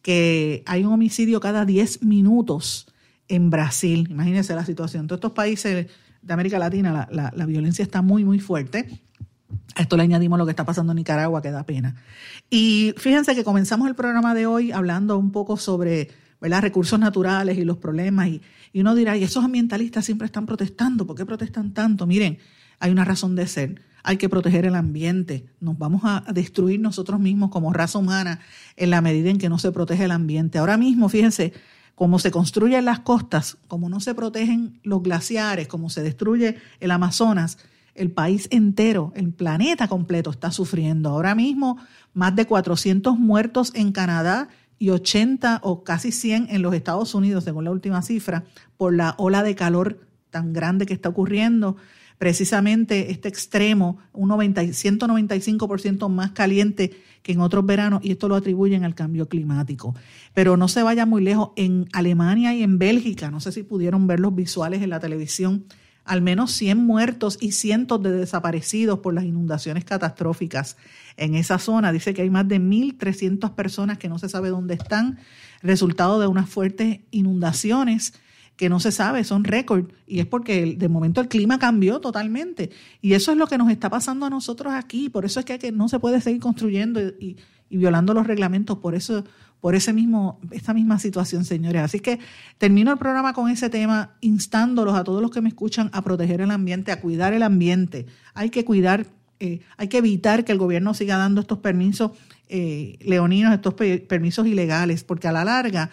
que 0.00 0.62
hay 0.64 0.82
un 0.82 0.94
homicidio 0.94 1.40
cada 1.40 1.66
10 1.66 2.02
minutos 2.02 2.86
en 3.28 3.50
Brasil. 3.50 4.08
Imagínense 4.10 4.54
la 4.54 4.64
situación. 4.64 5.08
Todos 5.08 5.18
estos 5.18 5.32
países 5.32 5.88
de 6.22 6.32
América 6.32 6.58
Latina 6.58 7.06
la, 7.10 7.32
la 7.36 7.46
violencia 7.46 7.82
está 7.82 8.00
muy, 8.00 8.24
muy 8.24 8.38
fuerte. 8.38 8.88
A 9.74 9.82
esto 9.82 9.96
le 9.96 10.02
añadimos 10.02 10.38
lo 10.38 10.44
que 10.44 10.50
está 10.50 10.64
pasando 10.64 10.92
en 10.92 10.96
Nicaragua, 10.96 11.42
que 11.42 11.50
da 11.50 11.64
pena. 11.64 11.96
Y 12.50 12.94
fíjense 12.96 13.34
que 13.34 13.44
comenzamos 13.44 13.88
el 13.88 13.94
programa 13.94 14.34
de 14.34 14.46
hoy 14.46 14.72
hablando 14.72 15.16
un 15.18 15.30
poco 15.30 15.56
sobre 15.56 16.10
¿verdad? 16.40 16.62
recursos 16.62 16.98
naturales 16.98 17.58
y 17.58 17.64
los 17.64 17.78
problemas. 17.78 18.28
Y, 18.28 18.42
y 18.72 18.80
uno 18.80 18.94
dirá, 18.94 19.16
y 19.16 19.24
esos 19.24 19.44
ambientalistas 19.44 20.04
siempre 20.04 20.26
están 20.26 20.46
protestando, 20.46 21.06
¿por 21.06 21.16
qué 21.16 21.24
protestan 21.24 21.72
tanto? 21.72 22.06
Miren, 22.06 22.38
hay 22.80 22.90
una 22.90 23.04
razón 23.04 23.36
de 23.36 23.46
ser. 23.46 23.82
Hay 24.04 24.16
que 24.16 24.28
proteger 24.28 24.64
el 24.64 24.74
ambiente. 24.74 25.46
Nos 25.60 25.76
vamos 25.76 26.02
a 26.04 26.24
destruir 26.32 26.80
nosotros 26.80 27.20
mismos 27.20 27.50
como 27.50 27.72
raza 27.72 27.98
humana 27.98 28.40
en 28.76 28.90
la 28.90 29.00
medida 29.00 29.30
en 29.30 29.38
que 29.38 29.48
no 29.48 29.58
se 29.58 29.72
protege 29.72 30.04
el 30.04 30.12
ambiente. 30.12 30.58
Ahora 30.58 30.76
mismo, 30.76 31.08
fíjense, 31.08 31.52
cómo 31.94 32.20
se 32.20 32.30
construyen 32.30 32.84
las 32.84 33.00
costas, 33.00 33.58
como 33.66 33.88
no 33.88 33.98
se 33.98 34.14
protegen 34.14 34.78
los 34.84 35.02
glaciares, 35.02 35.66
cómo 35.66 35.90
se 35.90 36.02
destruye 36.02 36.56
el 36.78 36.92
Amazonas, 36.92 37.58
el 37.98 38.10
país 38.10 38.48
entero, 38.50 39.12
el 39.14 39.32
planeta 39.32 39.88
completo 39.88 40.30
está 40.30 40.50
sufriendo. 40.50 41.10
Ahora 41.10 41.34
mismo, 41.34 41.78
más 42.14 42.34
de 42.36 42.46
400 42.46 43.18
muertos 43.18 43.72
en 43.74 43.92
Canadá 43.92 44.48
y 44.78 44.90
80 44.90 45.60
o 45.62 45.82
casi 45.82 46.12
100 46.12 46.48
en 46.50 46.62
los 46.62 46.74
Estados 46.74 47.14
Unidos, 47.14 47.44
según 47.44 47.64
la 47.64 47.70
última 47.70 48.02
cifra, 48.02 48.44
por 48.76 48.94
la 48.94 49.14
ola 49.18 49.42
de 49.42 49.54
calor 49.54 50.00
tan 50.30 50.52
grande 50.52 50.86
que 50.86 50.94
está 50.94 51.08
ocurriendo. 51.08 51.76
Precisamente 52.18 53.12
este 53.12 53.28
extremo, 53.28 53.98
un 54.12 54.28
90, 54.28 54.62
195% 54.62 56.08
más 56.08 56.32
caliente 56.32 56.92
que 57.22 57.32
en 57.32 57.40
otros 57.40 57.64
veranos, 57.66 58.00
y 58.04 58.12
esto 58.12 58.28
lo 58.28 58.34
atribuyen 58.36 58.84
al 58.84 58.94
cambio 58.94 59.28
climático. 59.28 59.94
Pero 60.34 60.56
no 60.56 60.68
se 60.68 60.82
vaya 60.82 61.06
muy 61.06 61.22
lejos, 61.22 61.50
en 61.56 61.86
Alemania 61.92 62.54
y 62.54 62.62
en 62.62 62.78
Bélgica, 62.78 63.30
no 63.30 63.40
sé 63.40 63.52
si 63.52 63.62
pudieron 63.62 64.06
ver 64.06 64.20
los 64.20 64.34
visuales 64.34 64.82
en 64.82 64.90
la 64.90 65.00
televisión, 65.00 65.64
al 66.08 66.22
menos 66.22 66.52
100 66.52 66.78
muertos 66.78 67.36
y 67.38 67.52
cientos 67.52 68.02
de 68.02 68.10
desaparecidos 68.10 69.00
por 69.00 69.12
las 69.12 69.24
inundaciones 69.24 69.84
catastróficas 69.84 70.78
en 71.18 71.34
esa 71.34 71.58
zona. 71.58 71.92
Dice 71.92 72.14
que 72.14 72.22
hay 72.22 72.30
más 72.30 72.48
de 72.48 72.58
1.300 72.58 73.54
personas 73.54 73.98
que 73.98 74.08
no 74.08 74.18
se 74.18 74.30
sabe 74.30 74.48
dónde 74.48 74.74
están, 74.74 75.18
resultado 75.62 76.18
de 76.18 76.26
unas 76.26 76.48
fuertes 76.48 77.00
inundaciones 77.10 78.14
que 78.56 78.70
no 78.70 78.80
se 78.80 78.90
sabe, 78.90 79.22
son 79.22 79.44
récord, 79.44 79.84
y 80.06 80.18
es 80.18 80.26
porque 80.26 80.74
de 80.76 80.88
momento 80.88 81.20
el 81.20 81.28
clima 81.28 81.58
cambió 81.58 82.00
totalmente. 82.00 82.70
Y 83.02 83.12
eso 83.12 83.30
es 83.30 83.38
lo 83.38 83.46
que 83.46 83.58
nos 83.58 83.70
está 83.70 83.90
pasando 83.90 84.24
a 84.24 84.30
nosotros 84.30 84.72
aquí, 84.72 85.10
por 85.10 85.26
eso 85.26 85.40
es 85.40 85.46
que, 85.46 85.70
no 85.72 85.88
se 85.88 86.00
puede 86.00 86.20
seguir 86.22 86.40
construyendo 86.40 87.00
y, 87.00 87.36
violando 87.76 88.14
los 88.14 88.26
reglamentos, 88.26 88.78
por 88.78 88.94
eso 88.94 89.24
por 89.60 89.74
ese 89.74 89.92
mismo, 89.92 90.38
esta 90.50 90.72
misma 90.72 90.98
situación, 90.98 91.44
señores. 91.44 91.82
Así 91.82 92.00
que 92.00 92.20
termino 92.58 92.92
el 92.92 92.98
programa 92.98 93.32
con 93.32 93.50
ese 93.50 93.68
tema, 93.70 94.12
instándolos 94.20 94.94
a 94.94 95.04
todos 95.04 95.20
los 95.20 95.30
que 95.30 95.40
me 95.40 95.48
escuchan 95.48 95.90
a 95.92 96.02
proteger 96.02 96.40
el 96.40 96.50
ambiente, 96.50 96.92
a 96.92 97.00
cuidar 97.00 97.32
el 97.32 97.42
ambiente. 97.42 98.06
Hay 98.34 98.50
que 98.50 98.64
cuidar, 98.64 99.06
eh, 99.40 99.60
hay 99.76 99.88
que 99.88 99.98
evitar 99.98 100.44
que 100.44 100.52
el 100.52 100.58
gobierno 100.58 100.94
siga 100.94 101.16
dando 101.16 101.40
estos 101.40 101.58
permisos 101.58 102.12
eh, 102.48 102.98
leoninos, 103.00 103.52
estos 103.52 103.74
permisos 103.74 104.46
ilegales, 104.46 105.02
porque 105.02 105.28
a 105.28 105.32
la 105.32 105.44
larga 105.44 105.90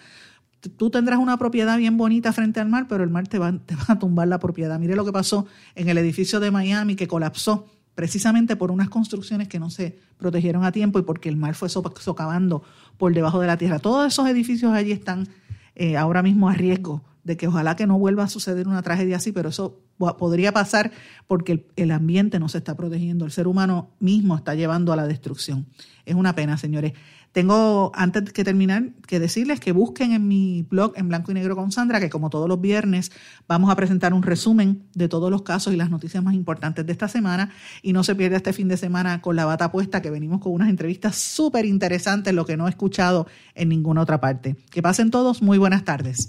tú 0.76 0.90
tendrás 0.90 1.18
una 1.18 1.36
propiedad 1.36 1.76
bien 1.76 1.96
bonita 1.96 2.32
frente 2.32 2.60
al 2.60 2.68
mar, 2.68 2.86
pero 2.88 3.04
el 3.04 3.10
mar 3.10 3.28
te 3.28 3.38
va, 3.38 3.52
te 3.52 3.74
va 3.74 3.84
a 3.88 3.98
tumbar 3.98 4.28
la 4.28 4.38
propiedad. 4.38 4.78
Mire 4.78 4.96
lo 4.96 5.04
que 5.04 5.12
pasó 5.12 5.46
en 5.74 5.88
el 5.88 5.98
edificio 5.98 6.40
de 6.40 6.50
Miami 6.50 6.96
que 6.96 7.08
colapsó 7.08 7.66
precisamente 7.96 8.56
por 8.56 8.70
unas 8.70 8.90
construcciones 8.90 9.48
que 9.48 9.58
no 9.58 9.70
se 9.70 9.98
protegieron 10.18 10.64
a 10.64 10.70
tiempo 10.70 11.00
y 11.00 11.02
porque 11.02 11.30
el 11.30 11.36
mar 11.36 11.54
fue 11.56 11.68
socavando 11.70 12.62
por 12.98 13.12
debajo 13.12 13.40
de 13.40 13.46
la 13.48 13.56
tierra. 13.56 13.80
Todos 13.80 14.06
esos 14.06 14.28
edificios 14.28 14.72
allí 14.72 14.92
están 14.92 15.26
eh, 15.74 15.96
ahora 15.96 16.22
mismo 16.22 16.48
a 16.48 16.52
riesgo 16.52 17.02
de 17.26 17.36
que 17.36 17.48
ojalá 17.48 17.74
que 17.74 17.88
no 17.88 17.98
vuelva 17.98 18.22
a 18.22 18.28
suceder 18.28 18.68
una 18.68 18.82
tragedia 18.82 19.16
así, 19.16 19.32
pero 19.32 19.48
eso 19.48 19.80
podría 19.98 20.52
pasar 20.52 20.92
porque 21.26 21.66
el, 21.74 21.90
ambiente 21.90 22.38
no 22.38 22.48
se 22.48 22.58
está 22.58 22.76
protegiendo, 22.76 23.24
el 23.24 23.32
ser 23.32 23.48
humano 23.48 23.90
mismo 23.98 24.36
está 24.36 24.54
llevando 24.54 24.92
a 24.92 24.96
la 24.96 25.08
destrucción. 25.08 25.66
Es 26.04 26.14
una 26.14 26.36
pena, 26.36 26.56
señores. 26.56 26.92
Tengo, 27.32 27.90
antes 27.94 28.32
que 28.32 28.44
terminar, 28.44 28.90
que 29.06 29.18
decirles 29.18 29.58
que 29.58 29.72
busquen 29.72 30.12
en 30.12 30.26
mi 30.26 30.62
blog 30.70 30.92
en 30.96 31.08
blanco 31.08 31.32
y 31.32 31.34
negro 31.34 31.56
con 31.56 31.72
Sandra, 31.72 31.98
que 32.00 32.08
como 32.08 32.30
todos 32.30 32.48
los 32.48 32.60
viernes 32.60 33.10
vamos 33.48 33.70
a 33.70 33.76
presentar 33.76 34.14
un 34.14 34.22
resumen 34.22 34.84
de 34.94 35.08
todos 35.08 35.30
los 35.30 35.42
casos 35.42 35.74
y 35.74 35.76
las 35.76 35.90
noticias 35.90 36.22
más 36.22 36.34
importantes 36.34 36.86
de 36.86 36.92
esta 36.92 37.08
semana. 37.08 37.50
Y 37.82 37.92
no 37.92 38.04
se 38.04 38.14
pierda 38.14 38.36
este 38.36 38.52
fin 38.52 38.68
de 38.68 38.76
semana 38.76 39.20
con 39.20 39.34
la 39.34 39.44
bata 39.44 39.72
puesta, 39.72 40.00
que 40.00 40.10
venimos 40.10 40.40
con 40.40 40.52
unas 40.52 40.70
entrevistas 40.70 41.16
súper 41.16 41.66
interesantes, 41.66 42.32
lo 42.32 42.46
que 42.46 42.56
no 42.56 42.68
he 42.68 42.70
escuchado 42.70 43.26
en 43.54 43.68
ninguna 43.68 44.02
otra 44.02 44.20
parte. 44.20 44.56
Que 44.70 44.80
pasen 44.80 45.10
todos, 45.10 45.42
muy 45.42 45.58
buenas 45.58 45.84
tardes. 45.84 46.28